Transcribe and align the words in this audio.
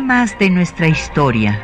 Temas 0.00 0.38
de 0.38 0.48
nuestra 0.48 0.88
historia. 0.88 1.60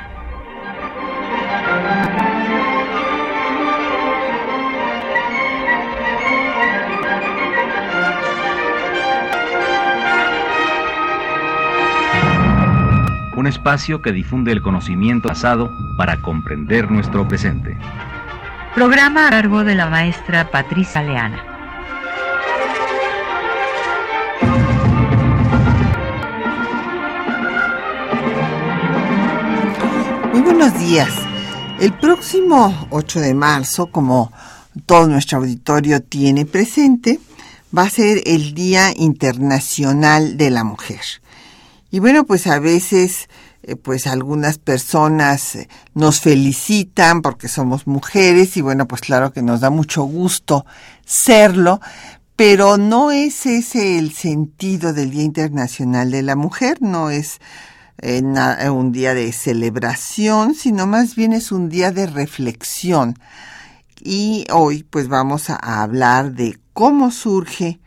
Un 13.35 13.47
espacio 13.47 14.03
que 14.03 14.13
difunde 14.13 14.53
el 14.53 14.61
conocimiento 14.61 15.29
pasado 15.29 15.71
para 15.97 16.21
comprender 16.21 16.91
nuestro 16.91 17.27
presente. 17.27 17.79
Programa 18.75 19.29
a 19.29 19.31
cargo 19.31 19.65
de 19.65 19.77
la 19.77 19.87
maestra 19.87 20.51
Patricia 20.51 21.03
Leana. 21.03 21.56
Buenos 30.47 30.79
días. 30.79 31.11
El 31.81 31.93
próximo 31.99 32.87
8 32.91 33.19
de 33.19 33.35
marzo, 33.35 33.87
como 33.91 34.33
todo 34.87 35.09
nuestro 35.09 35.39
auditorio 35.39 36.01
tiene 36.01 36.47
presente, 36.47 37.19
va 37.77 37.83
a 37.83 37.91
ser 37.91 38.23
el 38.27 38.55
Día 38.55 38.93
Internacional 38.95 40.37
de 40.37 40.51
la 40.51 40.63
Mujer. 40.63 41.01
Y 41.91 41.99
bueno, 41.99 42.25
pues 42.27 42.47
a 42.47 42.61
veces 42.61 43.29
eh, 43.65 43.75
pues 43.75 44.07
algunas 44.07 44.59
personas 44.59 45.57
eh, 45.57 45.69
nos 45.95 46.21
felicitan 46.21 47.23
porque 47.23 47.49
somos 47.49 47.89
mujeres 47.89 48.57
y 48.57 48.61
bueno, 48.61 48.87
pues 48.87 49.01
claro 49.01 49.33
que 49.33 49.43
nos 49.43 49.61
da 49.61 49.71
mucho 49.71 50.05
gusto 50.05 50.65
serlo, 51.05 51.81
pero 52.37 52.79
no 52.79 53.11
es 53.11 53.47
ese 53.47 53.99
el 53.99 54.13
sentido 54.13 54.93
del 54.93 55.11
Día 55.11 55.25
Internacional 55.25 56.13
de 56.13 56.23
la 56.23 56.37
Mujer, 56.37 56.79
no 56.81 57.11
es 57.11 57.41
eh, 57.99 58.23
un 58.71 58.93
día 58.93 59.15
de 59.15 59.33
celebración, 59.33 60.55
sino 60.55 60.87
más 60.87 61.15
bien 61.15 61.33
es 61.33 61.53
un 61.53 61.69
día 61.69 61.93
de 61.93 62.07
reflexión. 62.07 63.19
Y 64.01 64.47
hoy 64.53 64.83
pues 64.83 65.09
vamos 65.09 65.51
a 65.51 65.57
hablar 65.57 66.33
de 66.33 66.59
cómo 66.73 67.11
surge 67.11 67.81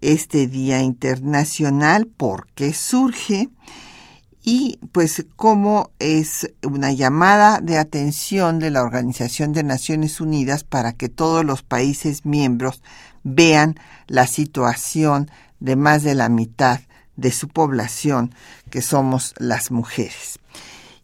este 0.00 0.46
Día 0.46 0.80
Internacional, 0.80 2.06
por 2.06 2.46
qué 2.54 2.72
surge 2.72 3.48
y 4.42 4.78
pues 4.92 5.26
cómo 5.36 5.90
es 5.98 6.50
una 6.62 6.92
llamada 6.92 7.60
de 7.60 7.76
atención 7.76 8.60
de 8.60 8.70
la 8.70 8.82
Organización 8.82 9.52
de 9.52 9.64
Naciones 9.64 10.20
Unidas 10.20 10.64
para 10.64 10.92
que 10.92 11.08
todos 11.08 11.44
los 11.44 11.62
países 11.62 12.24
miembros 12.24 12.82
vean 13.24 13.74
la 14.06 14.26
situación 14.26 15.30
de 15.60 15.76
más 15.76 16.02
de 16.02 16.14
la 16.14 16.28
mitad 16.28 16.80
de 17.18 17.32
su 17.32 17.48
población, 17.48 18.34
que 18.70 18.80
somos 18.80 19.34
las 19.38 19.70
mujeres. 19.70 20.38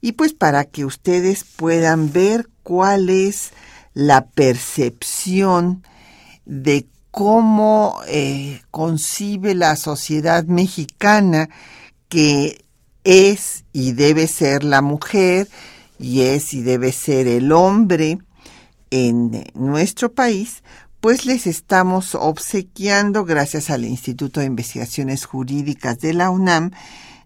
Y 0.01 0.13
pues 0.13 0.33
para 0.33 0.65
que 0.65 0.85
ustedes 0.85 1.45
puedan 1.45 2.13
ver 2.13 2.49
cuál 2.63 3.11
es 3.11 3.51
la 3.95 4.27
percepción 4.27 5.83
de 6.47 6.87
cómo 7.11 8.01
eh, 8.07 8.63
concibe 8.71 9.55
la 9.55 9.77
sociedad 9.77 10.45
mexicana 10.45 11.49
que 12.09 12.65
es 13.03 13.65
y 13.73 13.93
debe 13.93 14.27
ser 14.29 14.63
la 14.63 14.83
mujer 14.83 15.49
y 15.99 16.23
es 16.23 16.55
y 16.55 16.63
debe 16.63 16.93
ser 16.93 17.27
el 17.27 17.51
hombre 17.53 18.19
en 18.91 19.45
nuestro 19.55 20.13
país, 20.13 20.63
pues 21.05 21.27
les 21.27 21.47
estamos 21.47 22.15
obsequiando, 22.15 23.27
gracias 23.27 23.69
al 23.69 23.85
Instituto 23.85 24.41
de 24.41 24.47
Investigaciones 24.47 25.27
Jurídicas 25.27 25.99
de 25.99 26.15
la 26.15 26.31
UNAM, 26.31 26.71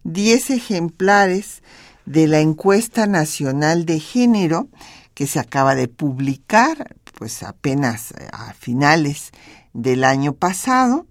10 0.03 0.51
ejemplares 0.51 1.63
de 2.05 2.27
la 2.27 2.41
encuesta 2.41 3.07
nacional 3.07 3.87
de 3.87 4.01
género 4.01 4.67
que 5.15 5.29
se 5.29 5.39
acaba 5.39 5.77
de 5.77 5.87
publicar, 5.87 6.97
pues 7.17 7.45
apenas 7.45 8.15
a 8.33 8.53
finales 8.53 9.31
del 9.75 10.03
año 10.03 10.33
pasado, 10.33 11.07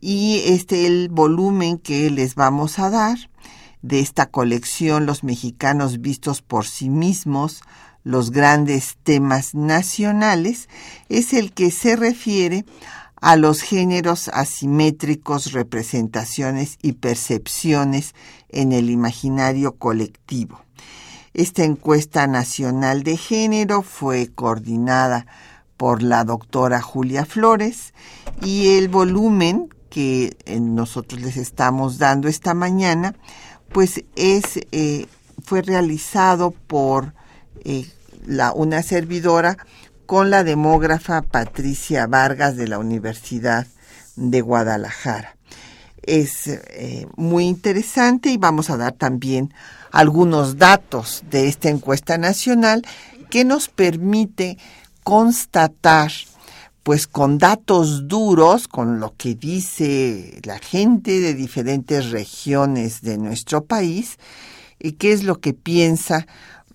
y 0.00 0.40
este 0.46 0.86
el 0.86 1.10
volumen 1.10 1.76
que 1.76 2.08
les 2.08 2.34
vamos 2.34 2.78
a 2.78 2.88
dar 2.88 3.18
de 3.82 4.00
esta 4.00 4.24
colección 4.24 5.04
Los 5.04 5.22
mexicanos 5.22 6.00
vistos 6.00 6.40
por 6.40 6.66
sí 6.66 6.88
mismos, 6.88 7.60
los 8.02 8.30
grandes 8.30 8.96
temas 9.02 9.54
nacionales, 9.54 10.68
es 11.08 11.32
el 11.32 11.52
que 11.52 11.70
se 11.70 11.96
refiere 11.96 12.64
a 13.20 13.36
los 13.36 13.60
géneros 13.60 14.28
asimétricos, 14.28 15.52
representaciones 15.52 16.78
y 16.82 16.92
percepciones 16.92 18.14
en 18.48 18.72
el 18.72 18.90
imaginario 18.90 19.76
colectivo. 19.76 20.60
Esta 21.34 21.64
encuesta 21.64 22.26
nacional 22.26 23.02
de 23.02 23.16
género 23.16 23.82
fue 23.82 24.28
coordinada 24.34 25.26
por 25.76 26.02
la 26.02 26.24
doctora 26.24 26.80
Julia 26.82 27.24
Flores 27.24 27.94
y 28.42 28.76
el 28.76 28.88
volumen 28.88 29.68
que 29.90 30.36
nosotros 30.60 31.20
les 31.20 31.36
estamos 31.36 31.98
dando 31.98 32.28
esta 32.28 32.54
mañana 32.54 33.14
pues 33.72 34.04
es, 34.16 34.60
eh, 34.72 35.06
fue 35.44 35.62
realizado 35.62 36.50
por 36.50 37.14
eh, 37.64 37.86
la, 38.26 38.52
una 38.52 38.82
servidora 38.82 39.56
con 40.06 40.30
la 40.30 40.44
demógrafa 40.44 41.22
Patricia 41.22 42.06
Vargas 42.06 42.56
de 42.56 42.68
la 42.68 42.78
Universidad 42.78 43.66
de 44.16 44.40
Guadalajara. 44.40 45.36
Es 46.02 46.46
eh, 46.48 47.06
muy 47.16 47.44
interesante 47.46 48.30
y 48.30 48.36
vamos 48.36 48.70
a 48.70 48.76
dar 48.76 48.92
también 48.92 49.52
algunos 49.92 50.56
datos 50.56 51.22
de 51.30 51.48
esta 51.48 51.68
encuesta 51.68 52.18
nacional 52.18 52.82
que 53.28 53.44
nos 53.44 53.68
permite 53.68 54.58
constatar 55.04 56.10
pues 56.82 57.06
con 57.06 57.38
datos 57.38 58.08
duros, 58.08 58.66
con 58.66 59.00
lo 59.00 59.14
que 59.16 59.34
dice 59.34 60.40
la 60.44 60.58
gente 60.58 61.20
de 61.20 61.34
diferentes 61.34 62.10
regiones 62.10 63.02
de 63.02 63.18
nuestro 63.18 63.64
país, 63.64 64.18
y 64.78 64.92
qué 64.92 65.12
es 65.12 65.22
lo 65.22 65.40
que 65.40 65.52
piensa 65.52 66.26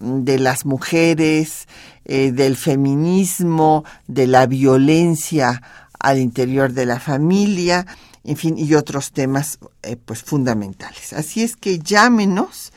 de 0.06 0.40
las 0.40 0.66
mujeres, 0.66 1.68
eh, 2.06 2.32
del 2.32 2.56
feminismo, 2.56 3.84
de 4.08 4.28
la 4.28 4.46
violencia 4.46 5.62
al 6.00 6.20
interior 6.20 6.72
de 6.72 6.86
la 6.86 7.00
familia, 7.00 7.86
en 8.24 8.38
fin, 8.38 8.58
y 8.58 8.74
otros 8.76 9.12
temas 9.12 9.60
eh, 9.84 9.98
pues 9.98 10.22
fundamentales. 10.24 11.14
Así 11.14 11.44
es 11.44 11.56
que 11.56 11.80
llámenos 11.80 12.72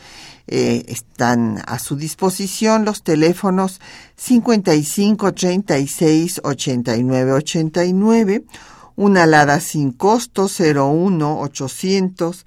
eh, 0.47 0.85
están 0.89 1.63
a 1.67 1.79
su 1.79 1.97
disposición 1.97 2.87
los 2.87 3.03
teléfonos 3.03 3.81
55 4.17 5.35
36 5.35 6.41
89 6.43 7.33
89, 7.33 8.45
una 8.97 9.25
alada 9.25 9.61
sin 9.61 9.93
costo 9.93 10.49
01 10.49 11.41
800 11.41 12.47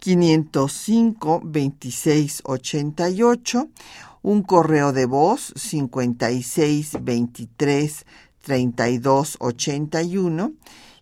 505 0.00 1.42
26 1.44 2.42
88, 2.44 3.68
un 4.22 4.42
correo 4.42 4.92
de 4.92 5.06
voz 5.06 5.52
56 5.56 6.98
23 7.02 8.06
32 8.42 9.36
81 9.38 10.52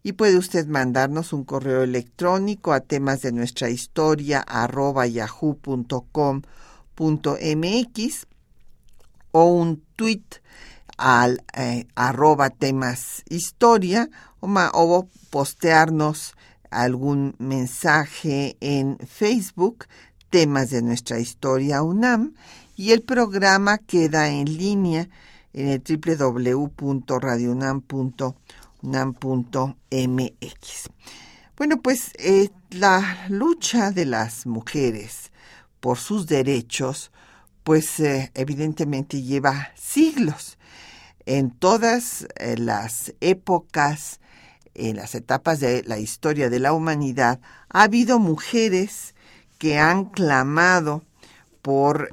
y 0.02 0.12
puede 0.12 0.38
usted 0.38 0.66
mandarnos 0.66 1.32
un 1.32 1.44
correo 1.44 1.82
electrónico 1.82 2.72
a 2.72 2.80
temas 2.80 3.22
de 3.22 3.32
nuestra 3.32 3.70
historia 3.70 4.40
arroba 4.40 5.06
yahoo.com.mx 5.06 6.46
o 9.32 9.44
un 9.44 9.82
tweet 9.96 10.22
al 10.96 11.44
eh, 11.54 11.86
arroba 11.94 12.50
temas 12.50 13.22
historia 13.28 14.08
o, 14.40 14.48
o 14.48 15.08
postearnos 15.30 16.34
algún 16.70 17.34
mensaje 17.38 18.56
en 18.60 18.98
Facebook, 18.98 19.86
temas 20.30 20.70
de 20.70 20.82
nuestra 20.82 21.18
historia 21.18 21.82
UNAM, 21.82 22.34
y 22.78 22.92
el 22.92 23.02
programa 23.02 23.76
queda 23.76 24.30
en 24.30 24.56
línea 24.56 25.10
en 25.52 25.68
el 25.68 25.82
www.radiounam.com 25.82 28.34
nam.mx. 28.82 30.90
Bueno, 31.56 31.82
pues 31.82 32.12
eh, 32.18 32.50
la 32.70 33.26
lucha 33.28 33.90
de 33.90 34.04
las 34.04 34.46
mujeres 34.46 35.32
por 35.80 35.98
sus 35.98 36.26
derechos, 36.26 37.10
pues 37.64 38.00
eh, 38.00 38.30
evidentemente 38.34 39.22
lleva 39.22 39.70
siglos. 39.76 40.58
En 41.26 41.50
todas 41.50 42.26
eh, 42.36 42.56
las 42.56 43.12
épocas, 43.20 44.20
en 44.74 44.96
las 44.96 45.14
etapas 45.14 45.60
de 45.60 45.82
la 45.84 45.98
historia 45.98 46.48
de 46.48 46.60
la 46.60 46.72
humanidad, 46.72 47.40
ha 47.68 47.82
habido 47.82 48.18
mujeres 48.18 49.14
que 49.58 49.78
han 49.78 50.06
clamado 50.06 51.02
por 51.60 52.10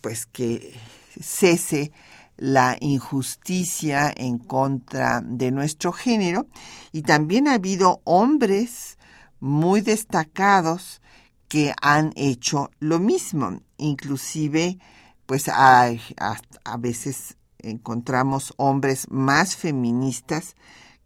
pues 0.00 0.26
que 0.26 0.74
cese 1.20 1.92
la 2.36 2.76
injusticia 2.80 4.12
en 4.16 4.38
contra 4.38 5.20
de 5.24 5.50
nuestro 5.50 5.92
género 5.92 6.46
y 6.92 7.02
también 7.02 7.48
ha 7.48 7.54
habido 7.54 8.00
hombres 8.04 8.96
muy 9.40 9.80
destacados 9.80 11.00
que 11.48 11.74
han 11.82 12.12
hecho 12.14 12.70
lo 12.78 13.00
mismo. 13.00 13.60
Inclusive, 13.76 14.78
pues 15.26 15.48
a, 15.48 15.86
a 15.86 16.76
veces 16.76 17.36
encontramos 17.58 18.54
hombres 18.56 19.06
más 19.10 19.56
feministas 19.56 20.54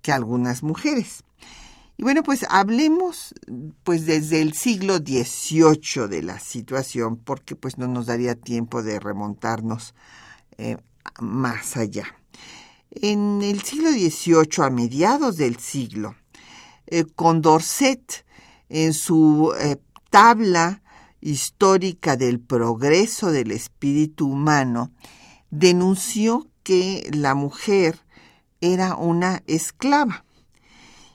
que 0.02 0.12
algunas 0.12 0.62
mujeres. 0.62 1.24
Y 2.02 2.04
bueno, 2.04 2.24
pues 2.24 2.44
hablemos 2.48 3.32
pues 3.84 4.06
desde 4.06 4.42
el 4.42 4.54
siglo 4.54 4.96
XVIII 4.96 6.08
de 6.08 6.20
la 6.20 6.40
situación, 6.40 7.16
porque 7.16 7.54
pues 7.54 7.78
no 7.78 7.86
nos 7.86 8.06
daría 8.06 8.34
tiempo 8.34 8.82
de 8.82 8.98
remontarnos 8.98 9.94
eh, 10.58 10.78
más 11.20 11.76
allá. 11.76 12.06
En 12.90 13.40
el 13.42 13.62
siglo 13.62 13.92
XVIII, 13.92 14.64
a 14.64 14.70
mediados 14.70 15.36
del 15.36 15.58
siglo, 15.58 16.16
eh, 16.88 17.04
Condorcet, 17.04 18.26
en 18.68 18.94
su 18.94 19.54
eh, 19.60 19.76
tabla 20.10 20.82
histórica 21.20 22.16
del 22.16 22.40
progreso 22.40 23.30
del 23.30 23.52
espíritu 23.52 24.26
humano, 24.26 24.90
denunció 25.50 26.48
que 26.64 27.08
la 27.12 27.36
mujer 27.36 28.00
era 28.60 28.96
una 28.96 29.44
esclava. 29.46 30.24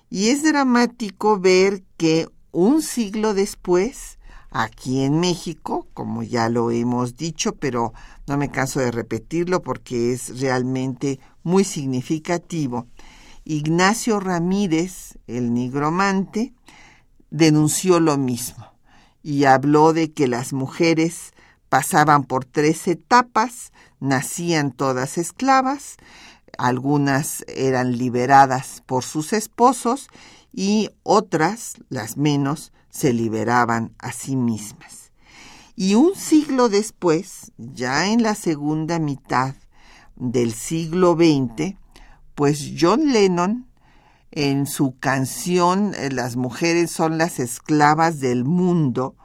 Y 0.10 0.30
es 0.30 0.44
dramático 0.44 1.40
ver 1.40 1.84
que 1.98 2.28
un 2.52 2.82
siglo 2.82 3.34
después, 3.34 4.20
aquí 4.50 5.04
en 5.04 5.20
México, 5.20 5.88
como 5.94 6.24
ya 6.24 6.50
lo 6.50 6.72
hemos 6.72 7.18
dicho, 7.18 7.56
pero 7.56 7.94
no 8.26 8.38
me 8.38 8.50
canso 8.50 8.80
de 8.80 8.92
repetirlo 8.92 9.62
porque 9.62 10.14
es 10.14 10.40
realmente 10.40 11.20
muy 11.44 11.64
significativo, 11.64 12.88
Ignacio 13.44 14.20
Ramírez, 14.20 15.18
el 15.28 15.54
nigromante, 15.54 16.54
denunció 17.30 18.00
lo 18.00 18.18
mismo 18.18 18.66
y 19.24 19.46
habló 19.46 19.94
de 19.94 20.12
que 20.12 20.28
las 20.28 20.54
mujeres 20.54 21.32
pasaban 21.70 22.24
por 22.24 22.46
tres 22.46 22.88
etapas, 22.88 23.72
nacían 24.00 24.72
todas 24.72 25.18
esclavas, 25.18 25.98
algunas 26.58 27.44
eran 27.48 27.98
liberadas 27.98 28.84
por 28.86 29.04
sus 29.04 29.34
esposos 29.34 30.10
y 30.54 30.90
otras, 31.04 31.76
las 31.90 32.18
menos, 32.18 32.72
se 32.90 33.14
liberaban 33.14 33.94
a 34.00 34.12
sí 34.12 34.36
mismas. 34.36 35.12
Y 35.76 35.94
un 35.94 36.16
siglo 36.16 36.70
después, 36.70 37.52
ya 37.58 38.08
en 38.08 38.24
la 38.24 38.34
segunda 38.34 38.98
mitad 38.98 39.54
del 40.16 40.54
siglo 40.54 41.14
XX, 41.16 41.76
pues 42.34 42.74
John 42.80 43.14
Lennon, 43.14 43.68
en 44.32 44.66
su 44.66 44.98
canción 45.00 45.94
eh, 45.96 46.10
Las 46.12 46.36
mujeres 46.36 46.92
son 46.92 47.18
las 47.18 47.40
esclavas 47.40 48.20
del 48.20 48.44
mundo, 48.44 49.16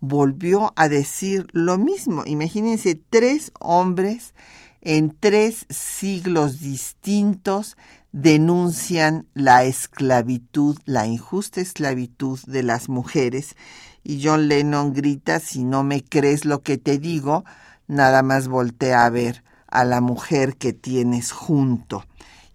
volvió 0.00 0.72
a 0.76 0.88
decir 0.88 1.46
lo 1.52 1.78
mismo. 1.78 2.24
Imagínense 2.26 2.94
tres 2.94 3.52
hombres 3.60 4.34
en 4.82 5.16
tres 5.18 5.66
siglos 5.68 6.60
distintos 6.60 7.76
denuncian 8.12 9.26
la 9.34 9.64
esclavitud, 9.64 10.78
la 10.84 11.06
injusta 11.06 11.60
esclavitud 11.60 12.40
de 12.46 12.62
las 12.62 12.88
mujeres. 12.88 13.56
Y 14.02 14.22
John 14.24 14.48
Lennon 14.48 14.92
grita, 14.92 15.38
si 15.40 15.64
no 15.64 15.82
me 15.84 16.02
crees 16.02 16.44
lo 16.44 16.62
que 16.62 16.78
te 16.78 16.98
digo, 16.98 17.44
nada 17.86 18.22
más 18.22 18.48
voltea 18.48 19.04
a 19.04 19.10
ver 19.10 19.44
a 19.66 19.84
la 19.84 20.00
mujer 20.00 20.56
que 20.56 20.72
tienes 20.72 21.30
junto 21.30 22.04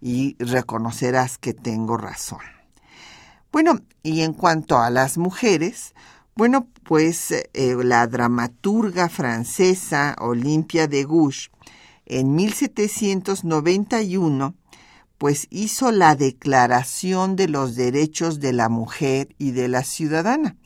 y 0.02 0.36
reconocerás 0.40 1.38
que 1.38 1.54
tengo 1.54 1.98
razón. 1.98 2.40
Bueno, 3.52 3.80
y 4.04 4.22
en 4.22 4.34
cuanto 4.34 4.80
a 4.80 4.90
las 4.90 5.18
mujeres, 5.18 5.94
bueno, 6.36 6.68
pues 6.84 7.32
eh, 7.32 7.48
la 7.54 8.06
dramaturga 8.08 9.08
francesa 9.08 10.16
Olympia 10.20 10.88
de 10.88 11.06
Gouges 11.06 11.50
en 12.06 12.36
1791 12.36 14.56
pues 15.18 15.48
hizo 15.50 15.92
la 15.92 16.16
Declaración 16.16 17.36
de 17.36 17.48
los 17.48 17.76
Derechos 17.76 18.40
de 18.40 18.54
la 18.54 18.70
Mujer 18.70 19.30
y 19.38 19.52
de 19.52 19.68
la 19.68 19.84
Ciudadana. 19.84 20.58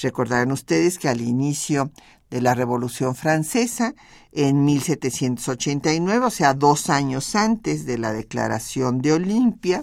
Recordarán 0.00 0.52
ustedes 0.52 0.98
que 0.98 1.08
al 1.08 1.20
inicio 1.20 1.90
de 2.30 2.40
la 2.40 2.54
Revolución 2.54 3.14
Francesa, 3.14 3.94
en 4.32 4.64
1789, 4.64 6.26
o 6.26 6.30
sea, 6.30 6.54
dos 6.54 6.88
años 6.88 7.36
antes 7.36 7.84
de 7.84 7.98
la 7.98 8.12
Declaración 8.12 9.02
de 9.02 9.12
Olimpia, 9.12 9.82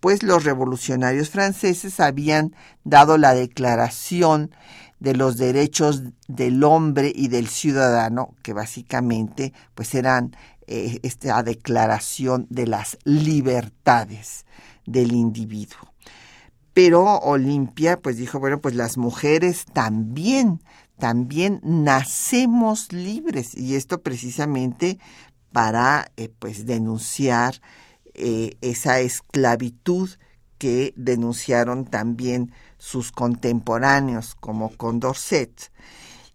pues 0.00 0.22
los 0.22 0.44
revolucionarios 0.44 1.30
franceses 1.30 2.00
habían 2.00 2.54
dado 2.84 3.18
la 3.18 3.34
declaración 3.34 4.50
de 4.98 5.14
los 5.14 5.36
derechos 5.36 6.02
del 6.28 6.64
hombre 6.64 7.12
y 7.14 7.28
del 7.28 7.48
ciudadano, 7.48 8.34
que 8.42 8.52
básicamente 8.52 9.52
pues 9.74 9.94
eran 9.94 10.36
eh, 10.66 10.98
esta 11.02 11.42
declaración 11.42 12.46
de 12.50 12.66
las 12.66 12.98
libertades 13.04 14.46
del 14.86 15.12
individuo. 15.12 15.92
Pero 16.72 17.04
Olimpia 17.20 18.00
pues 18.00 18.16
dijo, 18.16 18.38
bueno, 18.38 18.60
pues 18.60 18.74
las 18.74 18.98
mujeres 18.98 19.64
también, 19.72 20.60
también 20.98 21.60
nacemos 21.62 22.92
libres 22.92 23.56
y 23.56 23.76
esto 23.76 24.02
precisamente 24.02 24.98
para 25.52 26.10
eh, 26.16 26.30
pues 26.38 26.66
denunciar 26.66 27.60
eh, 28.14 28.56
esa 28.60 29.00
esclavitud 29.00 30.10
que 30.58 30.92
denunciaron 30.96 31.84
también 31.84 32.52
sus 32.78 33.12
contemporáneos 33.12 34.34
como 34.34 34.76
Condorcet. 34.76 35.72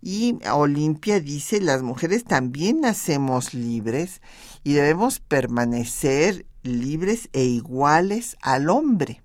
Y 0.01 0.39
Olimpia 0.51 1.19
dice, 1.19 1.61
las 1.61 1.83
mujeres 1.83 2.23
también 2.23 2.81
nacemos 2.81 3.53
libres 3.53 4.21
y 4.63 4.73
debemos 4.73 5.19
permanecer 5.19 6.45
libres 6.63 7.29
e 7.33 7.43
iguales 7.43 8.37
al 8.41 8.69
hombre. 8.69 9.21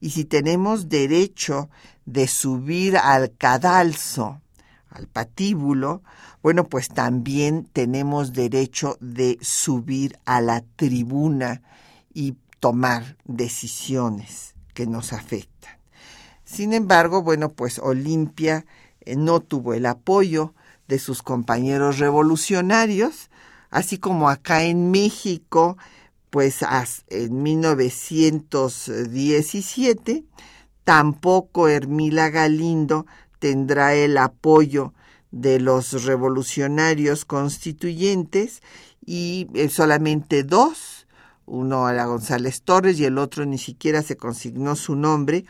Y 0.00 0.10
si 0.10 0.24
tenemos 0.24 0.88
derecho 0.88 1.68
de 2.06 2.26
subir 2.26 2.96
al 2.96 3.36
cadalso, 3.36 4.40
al 4.88 5.06
patíbulo, 5.06 6.02
bueno, 6.42 6.64
pues 6.64 6.88
también 6.88 7.68
tenemos 7.72 8.32
derecho 8.32 8.96
de 9.00 9.38
subir 9.42 10.18
a 10.24 10.40
la 10.40 10.64
tribuna 10.76 11.62
y 12.12 12.36
tomar 12.60 13.16
decisiones 13.24 14.54
que 14.74 14.86
nos 14.86 15.12
afectan. 15.12 15.79
Sin 16.52 16.72
embargo, 16.72 17.22
bueno, 17.22 17.50
pues 17.50 17.78
Olimpia 17.78 18.66
eh, 19.02 19.14
no 19.14 19.38
tuvo 19.38 19.72
el 19.72 19.86
apoyo 19.86 20.52
de 20.88 20.98
sus 20.98 21.22
compañeros 21.22 22.00
revolucionarios, 22.00 23.30
así 23.70 23.98
como 23.98 24.28
acá 24.28 24.64
en 24.64 24.90
México, 24.90 25.78
pues 26.28 26.64
en 27.06 27.42
1917, 27.44 30.24
tampoco 30.82 31.68
Hermila 31.68 32.30
Galindo 32.30 33.06
tendrá 33.38 33.94
el 33.94 34.18
apoyo 34.18 34.92
de 35.30 35.60
los 35.60 36.02
revolucionarios 36.02 37.24
constituyentes 37.24 38.60
y 39.06 39.46
eh, 39.54 39.68
solamente 39.68 40.42
dos, 40.42 41.06
uno 41.46 41.88
era 41.88 42.06
González 42.06 42.62
Torres 42.62 42.98
y 42.98 43.04
el 43.04 43.18
otro 43.18 43.46
ni 43.46 43.58
siquiera 43.58 44.02
se 44.02 44.16
consignó 44.16 44.74
su 44.74 44.96
nombre, 44.96 45.44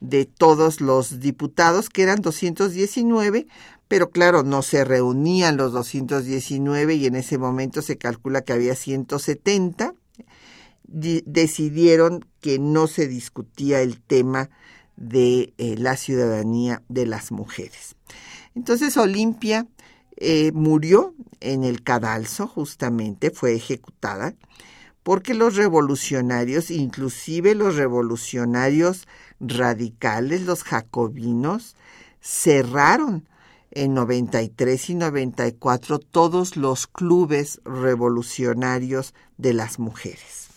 de 0.00 0.24
todos 0.24 0.80
los 0.80 1.20
diputados, 1.20 1.88
que 1.88 2.02
eran 2.02 2.22
219, 2.22 3.46
pero 3.88 4.10
claro, 4.10 4.42
no 4.42 4.62
se 4.62 4.84
reunían 4.84 5.56
los 5.56 5.72
219 5.72 6.94
y 6.94 7.06
en 7.06 7.16
ese 7.16 7.38
momento 7.38 7.82
se 7.82 7.98
calcula 7.98 8.42
que 8.42 8.52
había 8.52 8.74
170. 8.74 9.94
decidieron 10.84 12.24
que 12.40 12.58
no 12.58 12.86
se 12.86 13.06
discutía 13.06 13.80
el 13.80 14.00
tema 14.00 14.50
de 14.96 15.54
eh, 15.58 15.76
la 15.78 15.96
ciudadanía 15.96 16.82
de 16.88 17.06
las 17.06 17.32
mujeres. 17.32 17.96
Entonces 18.54 18.96
Olimpia 18.96 19.66
eh, 20.16 20.52
murió 20.52 21.14
en 21.40 21.64
el 21.64 21.82
cadalso, 21.82 22.46
justamente, 22.46 23.30
fue 23.30 23.54
ejecutada, 23.54 24.34
porque 25.02 25.34
los 25.34 25.56
revolucionarios, 25.56 26.70
inclusive 26.70 27.54
los 27.54 27.76
revolucionarios 27.76 29.06
radicales, 29.40 30.42
los 30.42 30.62
jacobinos, 30.62 31.76
cerraron 32.20 33.26
en 33.70 33.94
93 33.94 34.90
y 34.90 34.94
94 34.96 35.98
todos 36.00 36.56
los 36.56 36.86
clubes 36.86 37.60
revolucionarios 37.64 39.14
de 39.38 39.54
las 39.54 39.78
mujeres. 39.78 40.48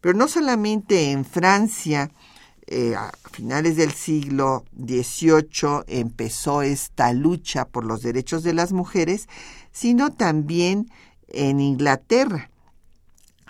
Pero 0.00 0.18
no 0.18 0.26
solamente 0.26 1.12
en 1.12 1.24
Francia, 1.24 2.10
eh, 2.66 2.94
a 2.94 3.12
finales 3.30 3.76
del 3.76 3.92
siglo 3.92 4.64
XVIII 4.76 5.84
empezó 5.86 6.62
esta 6.62 7.12
lucha 7.12 7.64
por 7.66 7.84
los 7.84 8.02
derechos 8.02 8.42
de 8.42 8.54
las 8.54 8.72
mujeres, 8.72 9.28
sino 9.70 10.12
también 10.12 10.90
en 11.28 11.60
Inglaterra. 11.60 12.51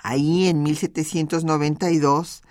Ahí 0.03 0.49
en 0.49 0.63
1792 0.63 2.43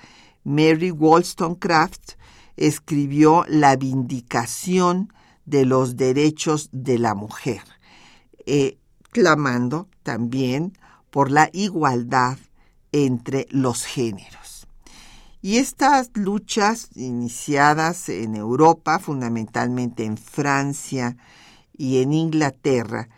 Mary 0.44 0.92
Wollstonecraft 0.92 2.14
escribió 2.56 3.46
La 3.48 3.76
vindicación 3.76 5.14
de 5.46 5.66
los 5.66 5.98
derechos 5.98 6.70
de 6.72 6.98
la 6.98 7.14
mujer, 7.14 7.62
eh, 8.46 8.78
clamando 9.12 9.90
también 10.04 10.78
por 11.10 11.30
la 11.30 11.50
igualdad 11.52 12.38
entre 12.94 13.48
los 13.50 13.84
géneros. 13.84 14.68
Y 15.42 15.58
estas 15.58 16.12
luchas 16.14 16.90
iniciadas 16.96 18.10
en 18.10 18.36
Europa, 18.36 19.00
fundamentalmente 19.00 20.06
en 20.06 20.18
Francia 20.18 21.18
y 21.76 22.02
en 22.02 22.14
Inglaterra, 22.14 23.10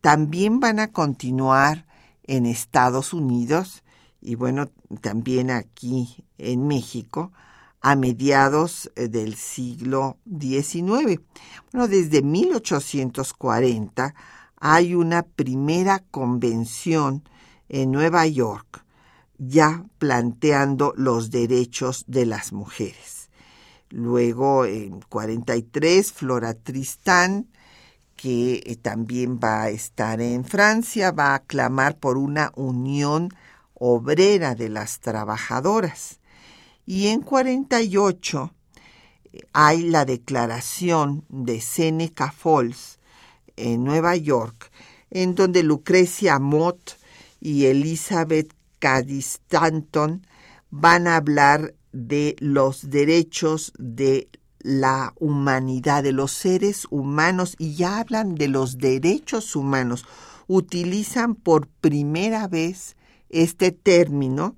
también 0.00 0.60
van 0.60 0.80
a 0.80 0.88
continuar 0.88 1.87
en 2.28 2.46
Estados 2.46 3.12
Unidos 3.12 3.82
y 4.20 4.36
bueno, 4.36 4.70
también 5.00 5.50
aquí 5.50 6.24
en 6.38 6.68
México 6.68 7.32
a 7.80 7.96
mediados 7.96 8.92
eh, 8.94 9.08
del 9.08 9.34
siglo 9.34 10.18
XIX. 10.24 11.20
Bueno, 11.72 11.88
desde 11.88 12.22
1840 12.22 14.14
hay 14.60 14.94
una 14.94 15.22
primera 15.22 16.04
convención 16.10 17.28
en 17.68 17.90
Nueva 17.90 18.26
York 18.26 18.84
ya 19.38 19.84
planteando 19.98 20.92
los 20.96 21.30
derechos 21.30 22.04
de 22.08 22.26
las 22.26 22.52
mujeres. 22.52 23.30
Luego, 23.88 24.66
en 24.66 25.00
43, 25.00 26.12
Flora 26.12 26.54
Tristán, 26.54 27.48
que 28.18 28.64
eh, 28.66 28.76
también 28.76 29.38
va 29.38 29.62
a 29.62 29.70
estar 29.70 30.20
en 30.20 30.44
Francia, 30.44 31.12
va 31.12 31.36
a 31.36 31.38
clamar 31.38 31.96
por 31.98 32.18
una 32.18 32.50
unión 32.56 33.30
obrera 33.74 34.56
de 34.56 34.68
las 34.68 34.98
trabajadoras. 34.98 36.18
Y 36.84 37.06
en 37.06 37.22
48 37.22 38.52
eh, 39.32 39.40
hay 39.52 39.84
la 39.84 40.04
declaración 40.04 41.24
de 41.28 41.60
Seneca 41.60 42.32
Falls 42.32 42.98
en 43.56 43.84
Nueva 43.84 44.16
York, 44.16 44.72
en 45.10 45.36
donde 45.36 45.62
Lucrecia 45.62 46.40
Mott 46.40 46.98
y 47.40 47.66
Elizabeth 47.66 48.52
Cadiz 48.80 49.38
Stanton 49.46 50.26
van 50.70 51.06
a 51.06 51.16
hablar 51.16 51.74
de 51.92 52.34
los 52.40 52.90
derechos 52.90 53.72
de 53.78 54.28
la 54.68 55.14
humanidad, 55.18 56.02
de 56.02 56.12
los 56.12 56.32
seres 56.32 56.86
humanos, 56.90 57.56
y 57.58 57.74
ya 57.74 58.00
hablan 58.00 58.34
de 58.34 58.48
los 58.48 58.76
derechos 58.76 59.56
humanos. 59.56 60.04
Utilizan 60.46 61.34
por 61.34 61.68
primera 61.68 62.48
vez 62.48 62.94
este 63.30 63.72
término, 63.72 64.56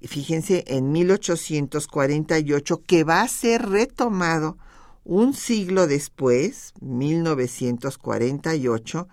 fíjense, 0.00 0.64
en 0.68 0.90
1848, 0.90 2.82
que 2.86 3.04
va 3.04 3.20
a 3.20 3.28
ser 3.28 3.68
retomado 3.68 4.56
un 5.04 5.34
siglo 5.34 5.86
después, 5.86 6.72
1948, 6.80 9.06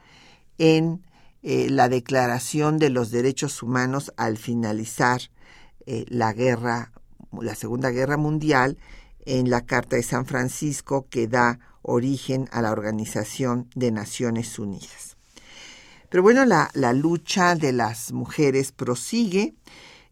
en 0.57 1.01
eh, 1.41 1.67
la 1.69 1.89
Declaración 1.89 2.79
de 2.79 2.89
los 2.89 3.11
Derechos 3.11 3.61
Humanos 3.61 4.13
al 4.15 4.37
finalizar 4.37 5.19
eh, 5.85 6.05
la 6.07 6.31
guerra, 6.31 6.93
la 7.41 7.55
Segunda 7.55 7.89
Guerra 7.89 8.15
Mundial, 8.15 8.77
en 9.25 9.49
la 9.49 9.65
Carta 9.65 9.95
de 9.95 10.03
San 10.03 10.25
Francisco 10.25 11.07
que 11.09 11.27
da 11.27 11.59
origen 11.81 12.47
a 12.51 12.61
la 12.61 12.71
Organización 12.71 13.69
de 13.75 13.91
Naciones 13.91 14.59
Unidas. 14.59 15.17
Pero 16.09 16.23
bueno, 16.23 16.45
la, 16.45 16.69
la 16.73 16.93
lucha 16.93 17.55
de 17.55 17.73
las 17.73 18.11
mujeres 18.11 18.71
prosigue. 18.71 19.55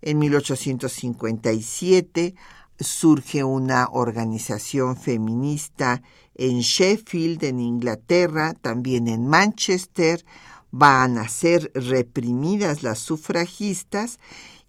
En 0.01 0.18
1857 0.18 2.36
surge 2.80 3.44
una 3.44 3.88
organización 3.91 4.98
feminista 4.98 6.01
en 6.36 6.60
Sheffield, 6.60 7.44
en 7.44 7.60
Inglaterra, 7.60 8.56
también 8.60 9.08
en 9.08 9.27
Manchester, 9.27 10.25
van 10.72 11.18
a 11.18 11.27
ser 11.27 11.72
reprimidas 11.75 12.82
las 12.82 13.00
sufragistas 13.00 14.20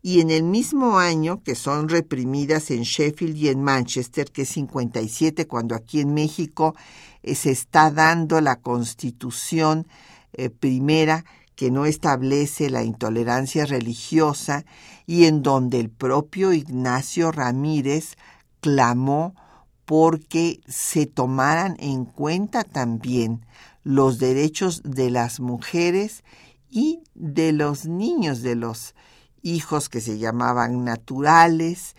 y 0.03 0.21
en 0.21 0.31
el 0.31 0.43
mismo 0.43 0.99
año 0.99 1.43
que 1.45 1.55
son 1.55 1.89
reprimidas 1.89 2.73
en 2.73 2.83
Sheffield 2.83 3.37
y 3.37 3.49
en 3.49 3.63
Manchester, 3.63 4.31
que 4.31 4.43
es 4.43 4.49
57, 4.49 5.47
cuando 5.47 5.77
aquí 5.77 6.01
en 6.01 6.13
México 6.13 6.75
eh, 7.23 7.37
se 7.37 7.53
está 7.53 7.91
dando 7.93 8.41
la 8.41 8.57
constitución 8.57 9.87
eh, 10.33 10.51
primera 10.51 11.25
que 11.55 11.71
no 11.71 11.87
establece 11.87 12.69
la 12.69 12.83
intolerancia 12.83 13.65
religiosa 13.65 14.65
y 15.07 15.27
en 15.27 15.43
donde 15.43 15.79
el 15.79 15.91
propio 15.91 16.53
Ignacio 16.53 17.31
Ramírez 17.31 18.17
clamó 18.61 19.37
porque 19.85 20.61
se 20.67 21.07
tomaran 21.07 21.77
en 21.79 22.07
cuenta 22.07 22.65
también 22.65 23.47
los 23.85 24.19
derechos 24.19 24.83
de 24.85 25.11
las 25.11 25.39
mujeres 25.39 26.25
y 26.71 27.01
de 27.15 27.53
los 27.53 27.87
niños, 27.87 28.43
de 28.43 28.57
los 28.57 28.95
hijos 29.43 29.89
que 29.89 30.01
se 30.01 30.19
llamaban 30.19 30.85
naturales, 30.85 31.95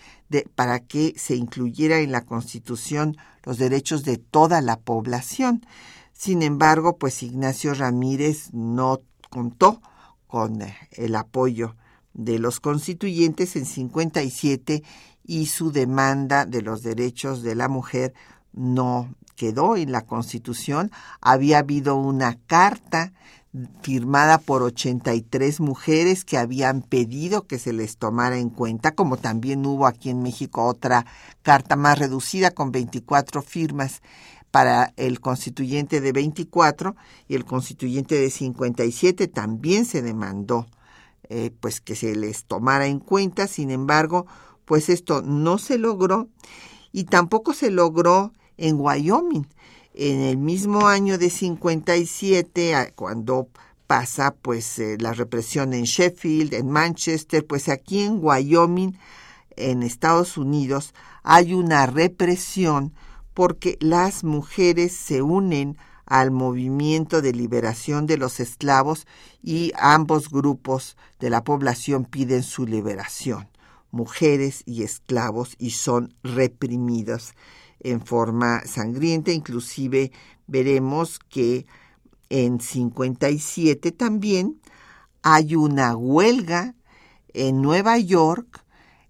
para 0.55 0.79
que 0.79 1.13
se 1.17 1.35
incluyera 1.35 1.99
en 1.99 2.11
la 2.11 2.25
Constitución 2.25 3.17
los 3.43 3.57
derechos 3.57 4.03
de 4.03 4.17
toda 4.17 4.61
la 4.61 4.79
población. 4.79 5.65
Sin 6.13 6.41
embargo, 6.41 6.97
pues 6.97 7.21
Ignacio 7.23 7.73
Ramírez 7.73 8.53
no 8.53 9.01
contó 9.29 9.81
con 10.27 10.59
el 10.91 11.15
apoyo 11.15 11.75
de 12.13 12.39
los 12.39 12.59
constituyentes 12.59 13.55
en 13.55 13.65
57 13.65 14.83
y 15.23 15.45
su 15.47 15.71
demanda 15.71 16.45
de 16.45 16.61
los 16.61 16.83
derechos 16.83 17.43
de 17.43 17.55
la 17.55 17.67
mujer 17.67 18.13
no 18.51 19.15
quedó 19.35 19.75
en 19.75 19.91
la 19.91 20.05
Constitución. 20.05 20.91
Había 21.21 21.59
habido 21.59 21.95
una 21.95 22.37
carta 22.45 23.13
firmada 23.81 24.39
por 24.39 24.63
83 24.63 25.59
mujeres 25.59 26.25
que 26.25 26.37
habían 26.37 26.81
pedido 26.81 27.45
que 27.45 27.59
se 27.59 27.71
les 27.71 27.97
tomara 27.97 28.37
en 28.37 28.49
cuenta, 28.49 28.95
como 28.95 29.17
también 29.17 29.65
hubo 29.65 29.85
aquí 29.85 30.09
en 30.09 30.23
México 30.23 30.65
otra 30.65 31.05
carta 31.43 31.75
más 31.75 31.99
reducida 31.99 32.51
con 32.51 32.71
24 32.71 33.41
firmas 33.43 34.01
para 34.49 34.93
el 34.97 35.19
constituyente 35.19 36.01
de 36.01 36.11
24 36.11 36.95
y 37.27 37.35
el 37.35 37.45
constituyente 37.45 38.15
de 38.15 38.29
57 38.29 39.27
también 39.27 39.85
se 39.85 40.01
demandó 40.01 40.67
eh, 41.29 41.51
pues 41.59 41.79
que 41.79 41.95
se 41.95 42.15
les 42.15 42.45
tomara 42.45 42.85
en 42.85 42.99
cuenta, 42.99 43.47
sin 43.47 43.71
embargo, 43.71 44.27
pues 44.65 44.89
esto 44.89 45.21
no 45.21 45.57
se 45.57 45.77
logró 45.77 46.27
y 46.91 47.05
tampoco 47.05 47.53
se 47.53 47.71
logró 47.71 48.33
en 48.57 48.79
Wyoming. 48.79 49.47
En 49.95 50.21
el 50.21 50.37
mismo 50.37 50.87
año 50.87 51.19
de 51.19 51.29
57, 51.29 52.93
cuando 52.95 53.47
pasa 53.85 54.33
pues 54.33 54.79
eh, 54.79 54.97
la 54.99 55.13
represión 55.13 55.71
en 55.73 55.83
Sheffield, 55.83 56.55
en 56.55 56.71
Manchester, 56.71 57.45
pues 57.45 57.69
aquí 57.69 58.01
en 58.01 58.17
Wyoming, 58.19 58.97
en 59.55 59.83
Estados 59.83 60.35
Unidos, 60.35 60.95
hay 61.21 61.53
una 61.53 61.85
represión 61.85 62.91
porque 63.35 63.77
las 63.81 64.23
mujeres 64.23 64.93
se 64.93 65.21
unen 65.21 65.77
al 66.07 66.31
movimiento 66.31 67.21
de 67.21 67.33
liberación 67.33 68.07
de 68.07 68.17
los 68.17 68.39
esclavos 68.39 69.05
y 69.43 69.73
ambos 69.77 70.29
grupos 70.29 70.97
de 71.19 71.29
la 71.29 71.43
población 71.43 72.05
piden 72.05 72.41
su 72.41 72.65
liberación, 72.65 73.47
mujeres 73.91 74.63
y 74.65 74.81
esclavos, 74.81 75.55
y 75.59 75.69
son 75.71 76.15
reprimidos 76.23 77.35
en 77.83 78.05
forma 78.05 78.61
sangrienta. 78.65 79.31
Inclusive 79.31 80.11
veremos 80.47 81.19
que 81.19 81.65
en 82.29 82.59
57 82.59 83.91
también 83.91 84.59
hay 85.21 85.55
una 85.55 85.95
huelga 85.95 86.75
en 87.33 87.61
Nueva 87.61 87.97
York 87.97 88.63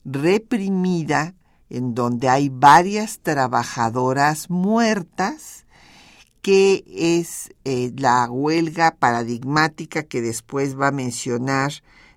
reprimida 0.05 1.35
en 1.69 1.95
donde 1.95 2.29
hay 2.29 2.49
varias 2.49 3.19
trabajadoras 3.19 4.49
muertas, 4.49 5.65
que 6.41 6.83
es 6.87 7.51
eh, 7.63 7.91
la 7.97 8.29
huelga 8.29 8.95
paradigmática 8.97 10.03
que 10.03 10.21
después 10.21 10.79
va 10.79 10.89
a 10.89 10.91
mencionar 10.91 11.71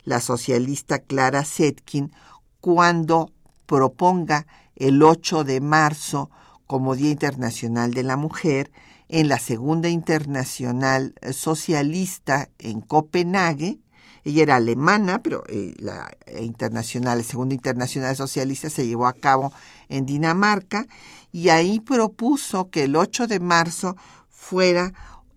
la 0.04 0.20
socialista 0.20 0.98
Clara 0.98 1.44
Setkin 1.44 2.12
cuando 2.60 3.30
proponga 3.66 4.46
el 4.74 5.02
8 5.02 5.44
de 5.44 5.60
marzo 5.60 6.30
como 6.66 6.96
Día 6.96 7.10
Internacional 7.10 7.94
de 7.94 8.02
la 8.02 8.16
Mujer 8.16 8.70
en 9.08 9.28
la 9.28 9.38
Segunda 9.38 9.88
Internacional 9.88 11.14
Socialista 11.32 12.48
en 12.58 12.80
Copenhague. 12.80 13.78
Ella 14.24 14.42
era 14.42 14.56
alemana, 14.56 15.22
pero 15.22 15.44
eh, 15.48 15.74
la 15.78 16.10
internacional, 16.40 17.18
la 17.18 17.24
Segunda 17.24 17.54
Internacional 17.54 18.16
Socialista 18.16 18.68
se 18.70 18.86
llevó 18.86 19.06
a 19.06 19.12
cabo 19.12 19.52
en 19.88 20.04
Dinamarca 20.04 20.86
y 21.30 21.50
ahí 21.50 21.78
propuso 21.78 22.70
que 22.70 22.84
el 22.84 22.96
8 22.96 23.28
de 23.28 23.38
marzo 23.38 23.96
fuera 24.28 24.92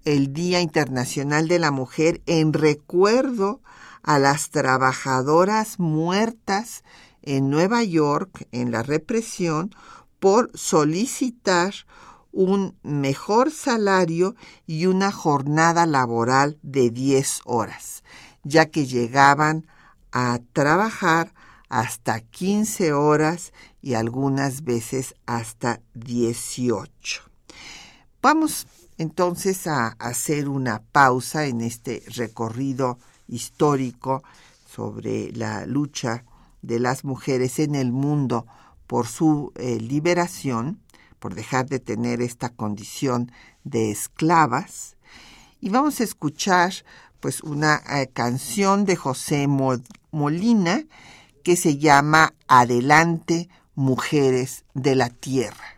el 0.05 0.33
Día 0.33 0.61
Internacional 0.61 1.47
de 1.47 1.59
la 1.59 1.71
Mujer 1.71 2.21
en 2.25 2.53
recuerdo 2.53 3.61
a 4.01 4.17
las 4.17 4.49
trabajadoras 4.49 5.77
muertas 5.77 6.83
en 7.21 7.49
Nueva 7.49 7.83
York 7.83 8.47
en 8.51 8.71
la 8.71 8.81
represión 8.81 9.71
por 10.19 10.51
solicitar 10.57 11.73
un 12.31 12.77
mejor 12.83 13.51
salario 13.51 14.35
y 14.67 14.85
una 14.85 15.11
jornada 15.11 15.85
laboral 15.85 16.57
de 16.61 16.89
10 16.89 17.41
horas, 17.45 18.03
ya 18.43 18.67
que 18.67 18.85
llegaban 18.85 19.67
a 20.11 20.39
trabajar 20.53 21.33
hasta 21.69 22.19
15 22.19 22.93
horas 22.93 23.53
y 23.81 23.93
algunas 23.93 24.63
veces 24.63 25.15
hasta 25.25 25.81
18. 25.93 27.23
Vamos 28.21 28.67
entonces 28.97 29.65
a 29.67 29.87
hacer 29.99 30.49
una 30.49 30.81
pausa 30.91 31.45
en 31.45 31.61
este 31.61 32.03
recorrido 32.15 32.99
histórico 33.27 34.23
sobre 34.67 35.31
la 35.31 35.65
lucha 35.65 36.25
de 36.61 36.79
las 36.79 37.05
mujeres 37.05 37.59
en 37.59 37.75
el 37.75 37.91
mundo 37.91 38.45
por 38.89 39.05
su 39.05 39.53
eh, 39.53 39.77
liberación, 39.79 40.81
por 41.19 41.35
dejar 41.35 41.67
de 41.67 41.79
tener 41.79 42.23
esta 42.23 42.49
condición 42.49 43.31
de 43.63 43.91
esclavas. 43.91 44.97
Y 45.61 45.69
vamos 45.69 45.99
a 46.01 46.03
escuchar 46.03 46.73
pues 47.19 47.41
una 47.41 47.83
eh, 47.87 48.09
canción 48.11 48.85
de 48.85 48.95
José 48.95 49.45
Molina 49.47 50.85
que 51.43 51.55
se 51.55 51.77
llama 51.77 52.33
Adelante, 52.47 53.47
mujeres 53.75 54.65
de 54.73 54.95
la 54.95 55.09
tierra. 55.11 55.77